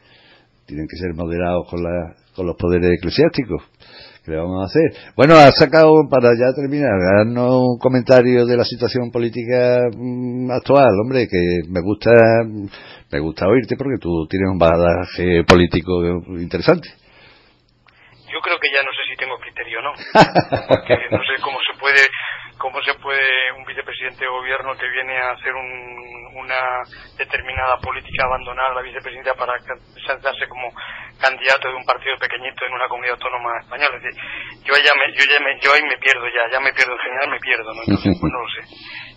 Tienen 0.66 0.86
que 0.88 0.96
ser 0.96 1.14
moderados 1.14 1.66
con, 1.68 1.82
la, 1.82 2.14
con 2.36 2.46
los 2.46 2.56
poderes 2.56 2.92
eclesiásticos. 2.98 3.62
¿Qué 4.24 4.32
le 4.32 4.36
vamos 4.36 4.60
a 4.62 4.66
hacer? 4.66 5.12
Bueno, 5.16 5.34
ha 5.36 5.50
sacado, 5.52 5.90
para 6.10 6.34
ya 6.36 6.52
terminar, 6.54 6.92
darnos 7.16 7.54
un 7.64 7.78
comentario 7.78 8.44
de 8.44 8.56
la 8.56 8.64
situación 8.64 9.10
política 9.10 9.80
mm, 9.96 10.50
actual, 10.50 10.92
hombre, 11.02 11.26
que 11.26 11.40
me 11.70 11.80
gusta, 11.80 12.10
me 13.10 13.18
gusta 13.20 13.46
oírte 13.48 13.76
porque 13.76 13.98
tú 14.00 14.26
tienes 14.28 14.48
un 14.50 14.58
bagaje 14.58 15.44
político 15.44 16.02
interesante. 16.38 16.88
Yo 18.28 18.40
creo 18.44 18.58
que 18.60 18.68
ya 18.70 18.82
no 18.84 18.92
sé 18.92 19.02
si 19.08 19.16
tengo 19.16 19.38
criterio 19.40 19.78
o 19.80 19.82
no. 19.82 19.92
Porque 20.68 21.08
no 21.10 21.22
sé 21.24 21.40
cómo 21.40 21.56
se 21.64 21.72
puede, 21.80 22.04
cómo 22.58 22.76
se 22.82 22.92
puede 23.00 23.24
un 23.56 23.64
vicepresidente 23.64 24.20
de 24.20 24.28
gobierno 24.30 24.76
que 24.76 24.86
viene 24.90 25.16
a 25.16 25.32
hacer 25.32 25.54
un- 25.54 26.36
una 26.36 26.60
determinada 27.16 27.78
política 27.80 28.26
abandonar 28.28 28.74
la 28.76 28.82
vicepresidencia 28.82 29.32
para 29.32 29.54
sentarse 30.06 30.46
como 30.46 30.68
candidato 31.18 31.68
de 31.72 31.74
un 31.80 31.84
partido 31.88 32.14
pequeñito 32.20 32.66
en 32.68 32.74
una 32.74 32.86
comunidad 32.86 33.14
autónoma 33.16 33.48
española. 33.64 33.96
Es 33.96 34.02
decir, 34.04 34.20
yo 34.62 34.74
ya 34.76 34.92
me, 34.92 35.08
yo 35.16 35.24
ya 35.24 35.40
me, 35.40 35.50
yo 35.64 35.72
ahí 35.72 35.82
me 35.88 35.96
pierdo 35.96 36.28
ya, 36.28 36.52
ya 36.52 36.60
me 36.60 36.72
pierdo 36.76 36.92
en 36.92 36.98
general, 37.08 37.30
me 37.32 37.40
pierdo, 37.40 37.72
¿no? 37.72 37.80
Entonces, 37.80 38.12
pues 38.20 38.28
no 38.30 38.40
lo 38.44 38.48
sé. 38.52 38.62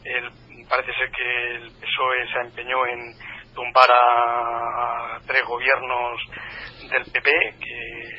El- 0.07 0.31
parece 0.71 0.93
ser 0.95 1.11
que 1.11 1.27
el 1.59 1.67
PSOE 1.83 2.19
se 2.31 2.39
empeñó 2.47 2.79
en 2.87 3.11
tumbar 3.53 3.89
a, 3.89 5.19
tres 5.25 5.43
gobiernos 5.45 6.21
del 6.89 7.03
PP 7.11 7.31
que 7.59 8.11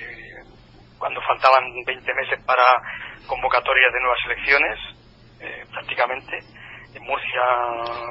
cuando 0.99 1.21
faltaban 1.23 1.65
20 1.85 2.15
meses 2.15 2.45
para 2.47 2.63
convocatorias 3.27 3.93
de 3.93 4.01
nuevas 4.01 4.19
elecciones, 4.27 4.79
eh, 5.41 5.65
prácticamente. 5.73 6.39
En 6.95 7.03
Murcia, 7.05 7.41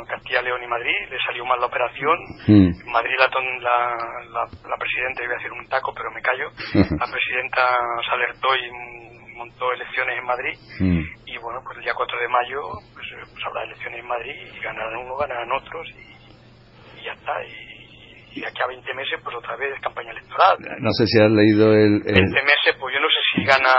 Castilla, 0.08 0.42
León 0.42 0.64
y 0.64 0.68
Madrid 0.68 0.96
le 1.10 1.18
salió 1.26 1.46
mal 1.46 1.60
la 1.60 1.68
operación. 1.68 2.18
Mm. 2.48 2.82
En 2.82 2.92
Madrid 2.92 3.16
la, 3.18 3.30
la, 3.30 3.96
la, 4.26 4.70
la 4.70 4.78
presidenta, 4.78 5.24
iba 5.24 5.34
a 5.34 5.38
decir 5.38 5.52
un 5.52 5.68
taco, 5.68 5.94
pero 5.94 6.12
me 6.12 6.22
callo, 6.22 6.50
la 6.74 7.08
presidenta 7.08 7.62
se 8.04 8.12
alertó 8.12 8.56
y 8.56 9.36
montó 9.38 9.72
elecciones 9.72 10.18
en 10.18 10.26
Madrid. 10.26 10.58
Mm. 10.80 11.02
Y 11.26 11.38
bueno, 11.38 11.62
pues 11.64 11.78
el 11.78 11.84
día 11.84 11.94
4 11.94 12.20
de 12.20 12.28
mayo 12.28 12.62
pues, 12.94 13.08
pues 13.32 13.46
habrá 13.46 13.64
elecciones 13.64 14.00
en 14.00 14.08
Madrid 14.08 14.36
y 14.54 14.60
ganarán 14.60 14.98
uno, 14.98 15.16
ganarán 15.16 15.52
otros 15.52 15.88
y, 15.90 16.11
y 17.02 17.06
ya 17.06 17.14
está. 17.14 17.34
Y, 17.44 18.40
y 18.40 18.46
aquí 18.46 18.62
a 18.64 18.68
20 18.68 18.94
meses, 18.94 19.20
pues 19.24 19.36
otra 19.36 19.56
vez 19.58 19.74
campaña 19.82 20.12
electoral. 20.12 20.56
No 20.80 20.92
sé 20.94 21.06
si 21.08 21.20
has 21.20 21.32
leído 21.32 21.74
el, 21.74 22.00
el- 22.06 22.32
20 22.32 22.42
meses, 22.44 22.78
pues 22.80 22.94
yo 22.94 23.02
no 23.02 23.08
sé 23.10 23.20
si 23.36 23.44
gana 23.44 23.74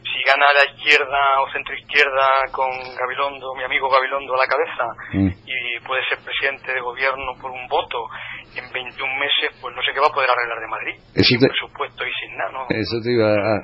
si 0.00 0.18
gana 0.26 0.46
la 0.52 0.64
izquierda 0.74 1.20
o 1.44 1.52
centro 1.52 1.74
izquierda 1.76 2.26
con 2.52 2.68
Gabilondo, 2.96 3.54
mi 3.54 3.62
amigo 3.64 3.88
Gabilondo 3.90 4.34
a 4.34 4.38
la 4.38 4.46
cabeza 4.48 4.84
Mm. 5.12 5.28
y 5.46 5.80
puede 5.86 6.02
ser 6.08 6.18
presidente 6.24 6.72
de 6.72 6.80
gobierno 6.80 7.32
por 7.40 7.50
un 7.50 7.68
voto 7.68 8.08
en 8.56 8.64
21 8.72 9.14
meses, 9.20 9.56
pues 9.60 9.76
no 9.76 9.82
sé 9.82 9.92
qué 9.92 10.00
va 10.00 10.08
a 10.08 10.12
poder 10.12 10.28
arreglar 10.30 10.58
de 10.60 10.66
Madrid. 10.66 10.94
Eso 11.14 11.24
sin 11.28 11.40
te- 11.40 11.48
presupuesto 11.48 12.04
y 12.06 12.12
sin 12.20 12.36
nada, 12.36 12.50
¿no? 12.52 12.62
Eso 12.70 12.96
te 13.04 13.12
iba 13.12 13.28
a, 13.28 13.54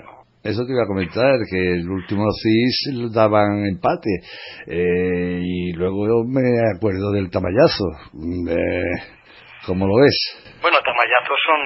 eso 0.49 0.65
te 0.67 0.73
iba 0.73 0.83
a 0.83 0.87
comentar, 0.87 1.39
que 1.51 1.59
el 1.75 1.89
último 1.89 2.25
CIS 2.43 3.13
daban 3.13 3.67
empate. 3.67 4.11
Eh, 4.67 5.41
y 5.43 5.73
luego 5.73 6.25
me 6.27 6.43
acuerdo 6.77 7.13
del 7.13 7.31
tamallazo. 7.31 7.85
Eh, 8.51 9.15
¿Cómo 9.67 9.87
lo 9.87 9.95
ves? 10.03 10.17
Bueno, 10.63 10.79
tamayazos 10.79 11.39
son, 11.45 11.61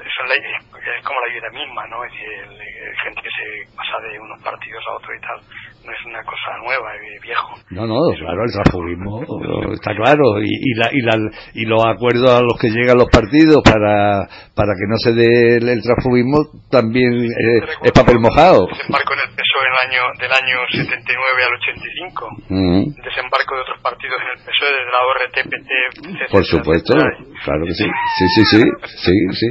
son 0.00 0.26
es 0.32 1.04
como 1.04 1.20
la 1.20 1.32
vida 1.34 1.50
misma, 1.52 1.86
¿no? 1.88 2.04
Es 2.04 2.12
decir, 2.12 2.28
el- 2.28 2.88
el 2.88 2.96
gente 3.04 3.20
que 3.22 3.28
se 3.28 3.76
pasa 3.76 4.00
de 4.08 4.18
unos 4.18 4.42
partidos 4.42 4.82
a 4.88 4.96
otros 4.96 5.12
y 5.16 5.20
tal. 5.20 5.38
No 5.84 5.92
es 5.92 6.04
una 6.06 6.22
cosa 6.24 6.56
nueva, 6.64 6.96
eh, 6.96 7.20
viejo. 7.22 7.54
No, 7.70 7.86
no, 7.86 8.00
claro, 8.16 8.44
el 8.44 8.52
transfugismo 8.52 9.20
está 9.72 9.94
claro 9.94 10.40
y, 10.40 10.48
y, 10.48 10.74
la, 10.74 10.88
y, 10.92 11.00
la, 11.02 11.14
y 11.54 11.64
los 11.66 11.84
acuerdos 11.84 12.30
a 12.30 12.40
los 12.40 12.58
que 12.58 12.70
llegan 12.70 12.96
los 12.96 13.08
partidos 13.12 13.62
para, 13.62 14.26
para 14.54 14.72
que 14.72 14.86
no 14.88 14.96
se 14.96 15.12
dé 15.12 15.56
el, 15.60 15.82
transfugismo 15.82 16.48
también 16.70 17.24
es, 17.24 17.92
papel 17.92 18.18
mojado. 18.18 18.66
Desembarco 18.66 19.12
en 19.12 19.20
el 19.20 19.30
PSOE 19.36 19.66
el 19.68 19.78
año, 19.84 20.02
del 20.18 20.32
año 20.32 20.56
79 20.72 21.44
al 21.44 21.54
85, 21.54 22.28
mm. 22.48 22.84
desembarco 23.04 23.54
de 23.54 23.60
otros 23.60 23.80
partidos 23.82 24.16
en 24.24 24.28
el 24.32 24.44
PSOE 24.44 24.70
desde 24.72 24.90
la 24.90 25.00
ORT, 25.04 25.36
Por 26.32 26.44
supuesto, 26.44 26.94
claro 27.44 27.64
que 27.66 27.74
sí, 27.74 27.84
sí, 27.84 28.28
sí, 28.28 28.44
sí, 28.44 28.62
sí, 28.96 29.16
sí, 29.32 29.48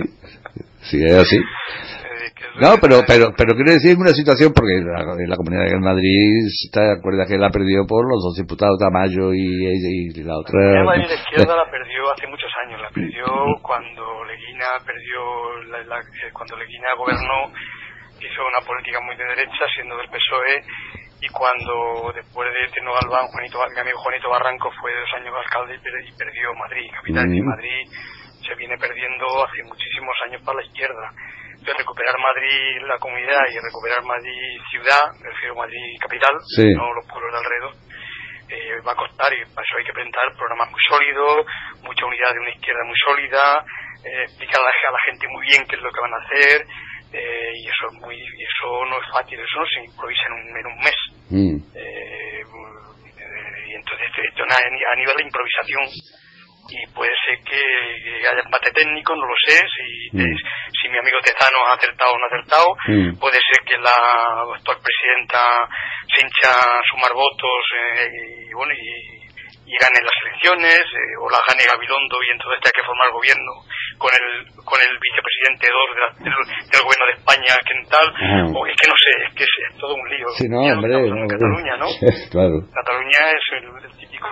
sí, 0.82 0.98
es 1.06 1.14
así. 1.14 1.38
No, 2.54 2.78
pero, 2.78 3.02
pero, 3.08 3.34
pero 3.34 3.58
quiero 3.58 3.74
decir 3.74 3.98
una 3.98 4.14
situación 4.14 4.54
porque 4.54 4.78
la, 4.86 5.02
la 5.02 5.38
Comunidad 5.38 5.74
de 5.74 5.82
Madrid 5.82 6.46
está 6.46 7.02
acuerda 7.02 7.26
que 7.26 7.42
la 7.42 7.50
perdió 7.50 7.82
por 7.90 8.06
los 8.06 8.22
dos 8.22 8.38
diputados 8.38 8.78
Tamayo 8.78 9.34
y, 9.34 9.42
y, 9.42 10.14
la 10.22 10.38
otra. 10.38 10.62
La 10.62 10.86
Madrid 10.86 11.10
de 11.10 11.18
izquierda 11.18 11.58
la 11.58 11.66
perdió 11.66 12.14
hace 12.14 12.30
muchos 12.30 12.52
años, 12.62 12.78
la 12.78 12.94
perdió 12.94 13.26
cuando 13.66 14.06
Leguina 14.30 14.70
perdió, 14.86 15.20
la, 15.74 15.82
la, 15.82 15.98
eh, 15.98 16.30
cuando 16.30 16.54
Leguina 16.58 16.94
gobernó, 16.94 17.50
hizo 18.22 18.40
una 18.46 18.62
política 18.62 19.02
muy 19.02 19.18
de 19.18 19.26
derecha, 19.34 19.66
siendo 19.74 19.98
del 19.98 20.14
PSOE, 20.14 20.62
y 21.26 21.28
cuando 21.34 22.14
después 22.14 22.54
de 22.54 22.70
Teno 22.70 22.94
Galván, 23.02 23.34
Juanito, 23.34 23.58
mi 23.66 23.82
amigo 23.82 23.98
Juanito 23.98 24.30
Barranco 24.30 24.70
fue 24.78 24.94
dos 24.94 25.10
años 25.18 25.34
alcalde 25.34 25.74
y 25.82 26.12
perdió 26.14 26.54
Madrid, 26.54 26.86
capital, 27.02 27.34
y 27.34 27.42
Madrid 27.42 27.82
se 28.46 28.54
viene 28.56 28.78
perdiendo 28.78 29.26
hace 29.42 29.64
muchísimos 29.64 30.14
años 30.30 30.42
para 30.46 30.62
la 30.62 30.66
izquierda 30.70 31.10
de 31.64 31.74
recuperar 31.74 32.16
Madrid 32.20 32.84
la 32.88 33.00
comunidad 33.00 33.42
y 33.50 33.60
recuperar 33.60 34.04
Madrid 34.04 34.60
ciudad, 34.70 35.12
me 35.20 35.30
refiero 35.30 35.54
a 35.56 35.64
Madrid 35.64 35.96
capital, 36.00 36.36
no 36.76 36.94
los 36.94 37.08
pueblos 37.08 37.32
de 37.32 37.38
alrededor, 37.40 37.74
eh, 38.50 38.82
va 38.86 38.92
a 38.92 38.96
costar 38.96 39.32
y 39.32 39.40
para 39.56 39.64
eso 39.64 39.78
hay 39.80 39.86
que 39.86 39.94
presentar 39.94 40.28
programas 40.36 40.70
muy 40.70 40.82
sólidos, 40.88 41.46
mucha 41.84 42.06
unidad 42.06 42.34
de 42.34 42.40
una 42.40 42.52
izquierda 42.52 42.84
muy 42.84 42.98
sólida, 43.00 43.66
eh, 44.04 44.24
explicar 44.28 44.60
a 44.60 44.92
la, 44.92 45.00
gente 45.08 45.28
muy 45.30 45.48
bien 45.48 45.64
qué 45.68 45.76
es 45.76 45.82
lo 45.82 45.92
que 45.92 46.02
van 46.02 46.14
a 46.14 46.24
hacer 46.24 46.68
eh, 47.14 47.52
y 47.56 47.64
eso 47.68 47.88
es 47.88 47.94
muy 48.04 48.16
y 48.20 48.44
eso 48.44 48.86
no 48.86 49.00
es 49.00 49.08
fácil, 49.12 49.40
eso 49.40 49.60
no 49.60 49.66
se 49.66 49.80
improvisa 49.88 50.24
en 50.28 50.34
un, 50.34 50.58
en 50.58 50.66
un 50.68 50.78
mes. 50.84 51.00
Mm. 51.34 51.56
y 53.66 53.74
entonces 53.74 54.08
esto 54.12 54.44
a 54.44 54.96
nivel 54.96 55.16
de 55.18 55.24
improvisación 55.24 55.82
y 56.70 56.88
puede 56.94 57.12
ser 57.26 57.44
que, 57.44 57.60
haya 58.28 58.42
empate 58.44 58.72
técnico, 58.72 59.16
no 59.16 59.26
lo 59.28 59.36
sé, 59.46 59.60
si, 59.60 60.18
mm. 60.18 60.36
si 60.72 60.90
mi 60.90 60.98
amigo 60.98 61.20
Tezano 61.20 61.60
ha 61.68 61.76
acertado 61.76 62.12
o 62.12 62.18
no 62.18 62.26
ha 62.26 62.32
acertado, 62.32 62.68
mm. 62.88 63.20
puede 63.20 63.40
ser 63.44 63.60
que 63.66 63.78
la 63.78 63.96
actual 64.56 64.78
presidenta 64.80 65.68
se 66.08 66.24
hincha 66.24 66.52
a 66.52 66.82
sumar 66.90 67.12
votos 67.14 67.62
eh, 67.76 68.48
y 68.50 68.54
bueno 68.54 68.74
y, 68.74 69.24
gane 69.74 70.06
las 70.06 70.14
elecciones 70.30 70.86
eh, 70.86 71.18
o 71.18 71.26
la 71.34 71.42
gane 71.50 71.66
Gabilondo 71.66 72.22
y 72.22 72.30
entonces 72.30 72.62
tenga 72.62 72.78
que 72.78 72.86
formar 72.86 73.10
gobierno 73.10 73.52
con 73.98 74.12
el 74.14 74.46
con 74.62 74.78
el 74.78 74.94
vicepresidente 75.02 75.66
del, 75.66 76.30
del, 76.70 76.82
gobierno 76.86 77.06
de 77.10 77.18
España 77.18 77.58
que 77.66 77.74
tal 77.90 78.06
o 78.54 78.68
es 78.70 78.76
que 78.78 78.86
no 78.86 78.94
sé 78.94 79.12
es 79.26 79.34
que 79.34 79.44
es, 79.50 79.80
todo 79.80 79.96
un 79.96 80.06
lío. 80.14 80.30
Sí, 80.38 80.46
no, 80.46 80.62
hombre, 80.62 80.94
Cataluña 81.26 81.78
no 81.82 81.90
claro. 82.30 82.62
Cataluña 82.70 83.34
es 83.34 83.46
el 83.58 83.98
típico 83.98 84.30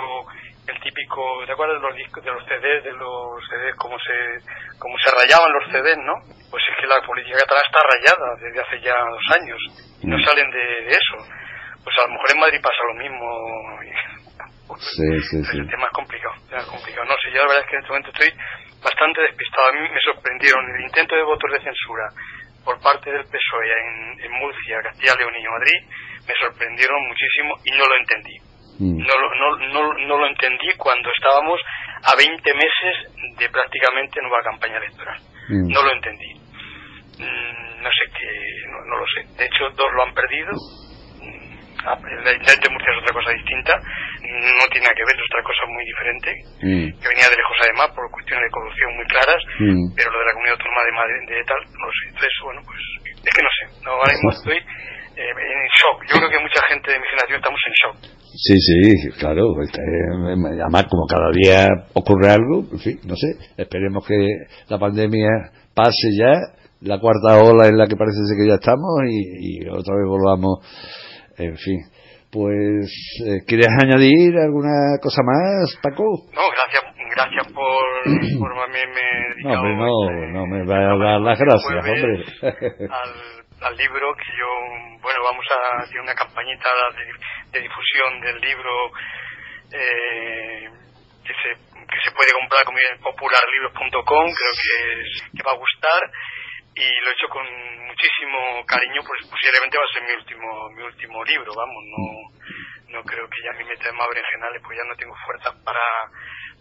el 0.72 0.80
típico, 0.80 1.44
¿te 1.46 1.52
acuerdas 1.52 1.82
de 1.82 1.88
los 1.88 1.96
discos, 1.96 2.24
de 2.24 2.32
los 2.32 2.44
CDs, 2.46 2.84
de 2.84 2.94
los 2.94 3.44
CDs, 3.48 3.76
cómo 3.76 3.98
se, 4.00 4.16
cómo 4.80 4.96
se 4.98 5.12
rayaban 5.12 5.52
los 5.52 5.68
CDs, 5.68 6.00
no? 6.00 6.16
Pues 6.50 6.64
es 6.64 6.76
que 6.80 6.88
la 6.88 7.02
política 7.06 7.44
catalana 7.44 7.68
está 7.68 7.80
rayada 7.84 8.28
desde 8.40 8.60
hace 8.62 8.78
ya 8.80 8.96
dos 8.96 9.26
años 9.36 9.60
y 10.02 10.08
no 10.08 10.18
mm. 10.18 10.24
salen 10.24 10.50
de, 10.52 10.88
eso. 10.88 11.18
Pues 11.84 11.96
a 12.00 12.08
lo 12.08 12.14
mejor 12.14 12.28
en 12.32 12.40
Madrid 12.40 12.62
pasa 12.62 12.82
lo 12.88 12.96
mismo. 12.96 13.26
sí, 14.80 15.08
sí, 15.28 15.38
sí. 15.44 15.58
El 15.60 15.70
tema 15.70 15.86
es 15.86 15.94
complicado, 15.94 16.36
es 16.40 16.66
complicado. 16.66 17.06
No 17.06 17.16
sé, 17.20 17.32
yo 17.32 17.40
la 17.44 17.48
verdad 17.52 17.64
es 17.64 17.68
que 17.68 17.76
en 17.76 17.82
este 17.82 17.92
momento 17.92 18.12
estoy 18.16 18.32
bastante 18.80 19.22
despistado. 19.22 19.68
A 19.68 19.74
mí 19.76 19.82
me 19.92 20.02
sorprendieron 20.02 20.64
el 20.72 20.82
intento 20.88 21.16
de 21.16 21.24
votos 21.24 21.52
de 21.52 21.60
censura 21.62 22.08
por 22.64 22.80
parte 22.80 23.12
del 23.12 23.26
PSOE 23.26 23.74
en, 23.74 24.24
en 24.24 24.32
Murcia, 24.40 24.82
Castilla, 24.84 25.16
León 25.18 25.34
y 25.34 25.50
Madrid, 25.50 25.82
me 26.28 26.34
sorprendieron 26.40 27.08
muchísimo 27.08 27.58
y 27.66 27.72
no 27.72 27.86
lo 27.90 27.96
entendí 27.98 28.51
Mm. 28.82 28.98
No, 28.98 29.14
no, 29.14 29.48
no, 29.70 29.94
no 29.94 30.18
lo 30.18 30.26
entendí 30.26 30.74
cuando 30.76 31.12
estábamos 31.14 31.62
a 32.02 32.18
20 32.18 32.54
meses 32.54 33.38
de 33.38 33.50
prácticamente 33.50 34.20
nueva 34.22 34.42
campaña 34.42 34.78
electoral. 34.78 35.22
Mm. 35.50 35.70
No 35.70 35.84
lo 35.84 35.92
entendí. 35.94 36.34
Mm, 37.22 37.84
no 37.86 37.90
sé 37.94 38.10
qué, 38.18 38.30
no, 38.74 38.98
lo 38.98 39.06
sé. 39.06 39.22
De 39.38 39.46
hecho, 39.46 39.70
dos 39.78 39.90
lo 39.94 40.02
han 40.02 40.14
perdido. 40.16 40.50
Ah, 41.86 41.98
la 41.98 42.34
Internet 42.34 42.62
de 42.62 42.70
Murcia 42.70 42.94
es 42.94 43.02
otra 43.02 43.14
cosa 43.14 43.32
distinta, 43.34 43.74
no 43.74 44.66
tiene 44.70 44.86
nada 44.86 44.94
que 44.94 45.02
ver, 45.02 45.18
es 45.18 45.26
otra 45.34 45.42
cosa 45.42 45.66
muy 45.66 45.84
diferente, 45.84 46.30
que 46.62 47.10
venía 47.10 47.26
de 47.26 47.42
lejos 47.42 47.58
además 47.58 47.90
por 47.98 48.06
cuestiones 48.12 48.46
de 48.46 48.54
corrupción 48.54 48.96
muy 48.98 49.06
claras, 49.10 49.42
pero 49.98 50.12
lo 50.14 50.20
de 50.20 50.26
la 50.26 50.34
comunidad 50.34 50.58
autónoma 50.62 50.84
de 50.86 50.94
Madrid, 50.94 51.22
de 51.26 51.44
tal, 51.50 51.58
no 51.74 51.86
lo 51.90 51.94
sé. 51.98 52.06
Entonces, 52.06 52.34
bueno, 52.46 52.62
pues 52.70 52.82
es 53.18 53.34
que 53.34 53.42
no 53.42 53.50
sé, 53.50 53.64
no, 53.82 53.92
ahora 53.98 54.14
mismo 54.14 54.30
estoy 54.38 54.60
en 55.30 55.68
shock. 55.78 55.98
Yo 56.10 56.18
creo 56.18 56.30
que 56.30 56.40
mucha 56.40 56.62
gente 56.68 56.92
de 56.92 57.00
mi 57.00 57.06
generación 57.06 57.38
estamos 57.38 57.62
en 57.68 57.74
shock. 57.80 58.22
Sí, 58.34 58.56
sí, 58.60 59.10
claro. 59.20 59.56
Además, 59.60 60.86
como 60.90 61.06
cada 61.06 61.30
día 61.32 61.68
ocurre 61.94 62.32
algo, 62.32 62.66
en 62.72 62.80
fin, 62.80 63.00
no 63.06 63.16
sé. 63.16 63.28
Esperemos 63.58 64.06
que 64.06 64.16
la 64.70 64.80
pandemia 64.80 65.30
pase 65.76 66.16
ya, 66.18 66.40
la 66.82 67.00
cuarta 67.00 67.44
ola 67.44 67.68
en 67.68 67.78
la 67.78 67.88
que 67.88 67.96
parece 67.96 68.18
que 68.38 68.48
ya 68.48 68.56
estamos 68.56 68.90
y, 69.08 69.68
otra 69.68 69.96
vez 69.96 70.08
volvamos, 70.08 70.60
en 71.38 71.58
fin. 71.58 71.80
Pues, 72.32 72.88
eh, 73.28 73.40
¿quieres 73.46 73.68
añadir 73.84 74.38
alguna 74.38 74.98
cosa 75.02 75.22
más, 75.22 75.78
Paco? 75.84 76.04
No, 76.32 76.42
gracias, 76.48 76.96
gracias 77.14 77.54
por, 77.54 78.40
por 78.40 78.58
haberme 78.58 79.02
No, 79.44 79.52
hombre, 79.52 79.76
no, 79.76 80.32
no 80.32 80.48
me 80.48 80.66
va 80.66 80.78
a 80.78 80.98
dar 80.98 81.20
las 81.20 81.38
gracias, 81.38 81.76
hombre. 81.76 82.24
Al, 82.88 83.41
al 83.62 83.78
libro 83.78 84.16
que 84.16 84.32
yo, 84.38 84.48
bueno, 85.02 85.20
vamos 85.24 85.46
a 85.52 85.84
hacer 85.84 86.00
una 86.00 86.16
campañita 86.16 86.70
de, 87.52 87.62
difusión 87.62 88.20
del 88.22 88.40
libro 88.42 88.92
eh, 89.72 90.70
que, 91.24 91.34
se, 91.34 91.50
que 91.86 92.00
se 92.04 92.12
puede 92.12 92.34
comprar 92.34 92.66
como 92.66 92.78
en 92.80 93.00
popularlibros.com, 93.00 94.26
creo 94.34 94.54
que, 94.58 95.38
que 95.38 95.44
va 95.44 95.52
a 95.52 95.62
gustar 95.62 96.02
y 96.74 96.88
lo 97.02 97.10
he 97.10 97.14
hecho 97.14 97.28
con 97.30 97.46
muchísimo 97.86 98.66
cariño, 98.66 99.02
pues 99.06 99.30
posiblemente 99.30 99.78
va 99.78 99.84
a 99.84 99.94
ser 99.94 100.04
mi 100.04 100.14
último 100.14 100.70
mi 100.72 100.84
último 100.84 101.24
libro, 101.24 101.54
vamos, 101.54 101.84
no 101.86 102.98
no 102.98 103.04
creo 103.04 103.28
que 103.30 103.44
ya 103.44 103.54
me 103.58 103.66
meta 103.66 103.90
en 103.90 103.96
más 103.96 104.08
berenjenales, 104.10 104.62
pues 104.64 104.78
ya 104.78 104.84
no 104.90 104.96
tengo 104.96 105.16
fuerzas 105.26 105.54
para 105.64 105.80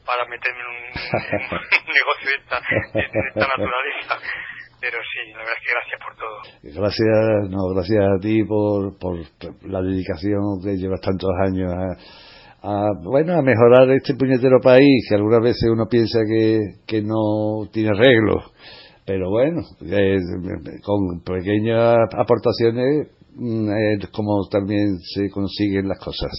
para 0.04 0.24
meterme 0.26 0.60
en 0.60 0.66
un, 0.66 0.76
negocio 1.94 2.28
de 2.28 2.36
esta, 2.36 2.60
de 2.60 3.28
esta 3.28 3.46
naturaleza 3.46 4.18
pero 4.80 4.96
sí, 5.02 5.32
la 5.32 5.38
verdad 5.38 5.54
es 5.56 5.64
que 5.64 5.72
gracias 5.72 6.00
por 6.04 6.16
todo. 6.16 6.36
Gracias, 6.62 7.50
no, 7.50 7.74
gracias 7.74 8.04
a 8.04 8.20
ti 8.20 8.44
por, 8.44 8.98
por 8.98 9.18
la 9.70 9.82
dedicación 9.82 10.60
que 10.62 10.76
llevas 10.76 11.00
tantos 11.00 11.30
años 11.44 11.72
a, 12.62 12.88
bueno, 13.02 13.34
a 13.34 13.42
mejorar 13.42 13.90
este 13.90 14.14
puñetero 14.14 14.60
país 14.60 15.06
que 15.08 15.14
algunas 15.14 15.42
veces 15.42 15.68
uno 15.70 15.86
piensa 15.88 16.20
que, 16.28 16.60
que 16.86 17.02
no 17.02 17.68
tiene 17.72 17.90
arreglo. 17.90 18.42
Pero 19.06 19.30
bueno, 19.30 19.62
con 20.82 21.20
pequeñas 21.24 21.96
aportaciones 22.16 23.08
es 23.38 24.10
como 24.10 24.46
también 24.50 24.98
se 25.00 25.30
consiguen 25.30 25.88
las 25.88 25.98
cosas. 25.98 26.30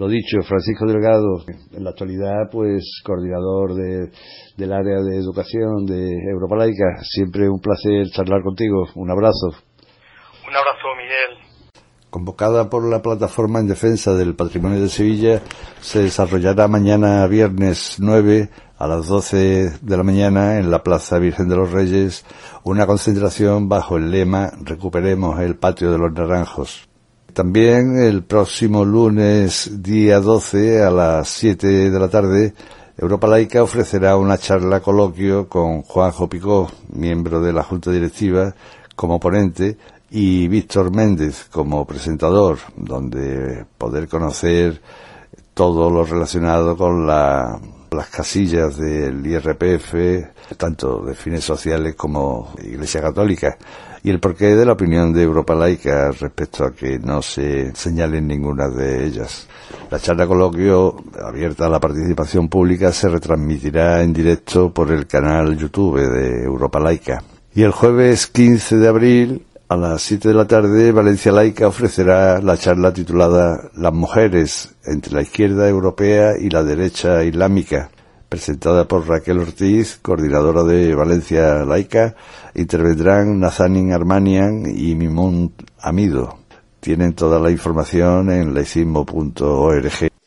Lo 0.00 0.08
dicho, 0.08 0.40
Francisco 0.48 0.86
Delgado, 0.86 1.44
en 1.76 1.84
la 1.84 1.90
actualidad, 1.90 2.48
pues 2.50 3.02
coordinador 3.04 3.74
del 3.74 4.72
área 4.72 5.02
de 5.02 5.18
educación 5.18 5.84
de 5.84 6.08
Europa 6.32 6.56
Laica. 6.56 7.02
Siempre 7.02 7.50
un 7.50 7.60
placer 7.60 8.08
charlar 8.10 8.42
contigo. 8.42 8.88
Un 8.94 9.10
abrazo. 9.10 9.48
Un 9.48 10.56
abrazo, 10.56 10.88
Miguel. 10.96 11.82
Convocada 12.08 12.70
por 12.70 12.88
la 12.88 13.02
Plataforma 13.02 13.60
en 13.60 13.68
Defensa 13.68 14.14
del 14.14 14.34
Patrimonio 14.34 14.80
de 14.80 14.88
Sevilla, 14.88 15.42
se 15.82 15.98
desarrollará 16.04 16.66
mañana 16.66 17.26
viernes 17.26 17.96
9 17.98 18.48
a 18.78 18.86
las 18.86 19.06
12 19.06 19.80
de 19.82 19.96
la 19.98 20.02
mañana 20.02 20.56
en 20.56 20.70
la 20.70 20.82
Plaza 20.82 21.18
Virgen 21.18 21.50
de 21.50 21.56
los 21.56 21.72
Reyes 21.72 22.24
una 22.64 22.86
concentración 22.86 23.68
bajo 23.68 23.98
el 23.98 24.10
lema 24.10 24.50
Recuperemos 24.62 25.38
el 25.40 25.58
patio 25.58 25.92
de 25.92 25.98
los 25.98 26.10
naranjos. 26.10 26.89
También 27.32 27.98
el 27.98 28.24
próximo 28.24 28.84
lunes 28.84 29.82
día 29.82 30.20
12 30.20 30.82
a 30.82 30.90
las 30.90 31.28
7 31.28 31.90
de 31.90 31.98
la 31.98 32.08
tarde, 32.08 32.54
Europa 32.96 33.26
Laica 33.26 33.62
ofrecerá 33.62 34.16
una 34.16 34.38
charla 34.38 34.80
coloquio 34.80 35.48
con 35.48 35.82
Juanjo 35.82 36.28
Picó, 36.28 36.70
miembro 36.92 37.40
de 37.40 37.52
la 37.52 37.62
Junta 37.62 37.90
Directiva, 37.90 38.54
como 38.96 39.20
ponente, 39.20 39.76
y 40.10 40.48
Víctor 40.48 40.94
Méndez 40.94 41.46
como 41.50 41.86
presentador, 41.86 42.58
donde 42.76 43.64
poder 43.78 44.08
conocer 44.08 44.80
todo 45.54 45.90
lo 45.90 46.04
relacionado 46.04 46.76
con 46.76 47.06
la, 47.06 47.60
las 47.92 48.08
casillas 48.08 48.76
del 48.76 49.26
IRPF, 49.26 50.56
tanto 50.56 51.04
de 51.04 51.14
fines 51.14 51.44
sociales 51.44 51.94
como 51.94 52.52
Iglesia 52.62 53.00
Católica, 53.00 53.56
y 54.02 54.10
el 54.10 54.20
porqué 54.20 54.56
de 54.56 54.64
la 54.64 54.72
opinión 54.72 55.12
de 55.12 55.22
Europa 55.22 55.54
Laica 55.54 56.10
respecto 56.10 56.64
a 56.64 56.72
que 56.72 56.98
no 56.98 57.20
se 57.20 57.74
señalen 57.74 58.26
ninguna 58.26 58.68
de 58.68 59.04
ellas. 59.04 59.46
La 59.90 59.98
charla 59.98 60.26
coloquio, 60.26 60.96
abierta 61.22 61.66
a 61.66 61.68
la 61.68 61.80
participación 61.80 62.48
pública, 62.48 62.92
se 62.92 63.08
retransmitirá 63.08 64.02
en 64.02 64.12
directo 64.12 64.72
por 64.72 64.90
el 64.90 65.06
canal 65.06 65.56
YouTube 65.56 66.00
de 66.00 66.44
Europa 66.44 66.80
Laica. 66.80 67.22
Y 67.54 67.62
el 67.62 67.72
jueves 67.72 68.26
15 68.28 68.76
de 68.76 68.88
abril, 68.88 69.46
a 69.70 69.76
las 69.76 70.02
7 70.02 70.30
de 70.30 70.34
la 70.34 70.48
tarde, 70.48 70.90
Valencia 70.90 71.30
Laica 71.30 71.68
ofrecerá 71.68 72.40
la 72.42 72.56
charla 72.56 72.92
titulada 72.92 73.70
Las 73.76 73.92
mujeres 73.92 74.74
entre 74.84 75.14
la 75.14 75.22
izquierda 75.22 75.68
europea 75.68 76.32
y 76.36 76.50
la 76.50 76.64
derecha 76.64 77.22
islámica, 77.22 77.88
presentada 78.28 78.88
por 78.88 79.06
Raquel 79.06 79.38
Ortiz, 79.38 80.00
coordinadora 80.02 80.64
de 80.64 80.92
Valencia 80.96 81.64
Laica. 81.64 82.16
Intervendrán 82.56 83.38
Nazanin 83.38 83.92
Armanian 83.92 84.64
y 84.66 84.96
Mimón 84.96 85.52
Amido. 85.78 86.40
Tienen 86.80 87.12
toda 87.12 87.38
la 87.38 87.52
información 87.52 88.28
en 88.32 88.52
laicismo.org. 88.52 90.19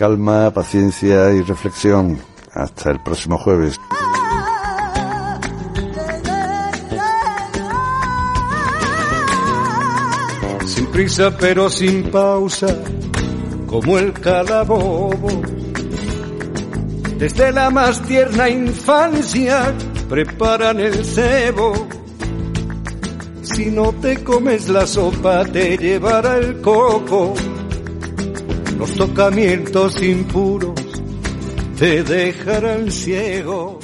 Calma, 0.00 0.50
paciencia 0.50 1.30
y 1.30 1.42
reflexión. 1.42 2.18
Hasta 2.54 2.92
el 2.92 3.00
próximo 3.00 3.36
jueves. 3.36 3.78
Sin 10.64 10.86
prisa 10.86 11.36
pero 11.36 11.68
sin 11.68 12.10
pausa, 12.10 12.74
como 13.66 13.98
el 13.98 14.14
calabobo 14.14 15.42
desde 17.18 17.52
la 17.52 17.68
más 17.68 18.00
tierna 18.00 18.48
infancia 18.48 19.74
preparan 20.08 20.80
el 20.80 21.04
cebo. 21.04 21.74
Si 23.42 23.66
no 23.66 23.92
te 24.00 24.24
comes 24.24 24.70
la 24.70 24.86
sopa 24.86 25.44
te 25.44 25.76
llevará 25.76 26.38
el 26.38 26.62
coco. 26.62 27.34
Los 28.80 28.94
tocamientos 28.94 30.02
impuros 30.02 30.80
te 31.78 32.02
dejarán 32.02 32.90
ciego. 32.90 33.78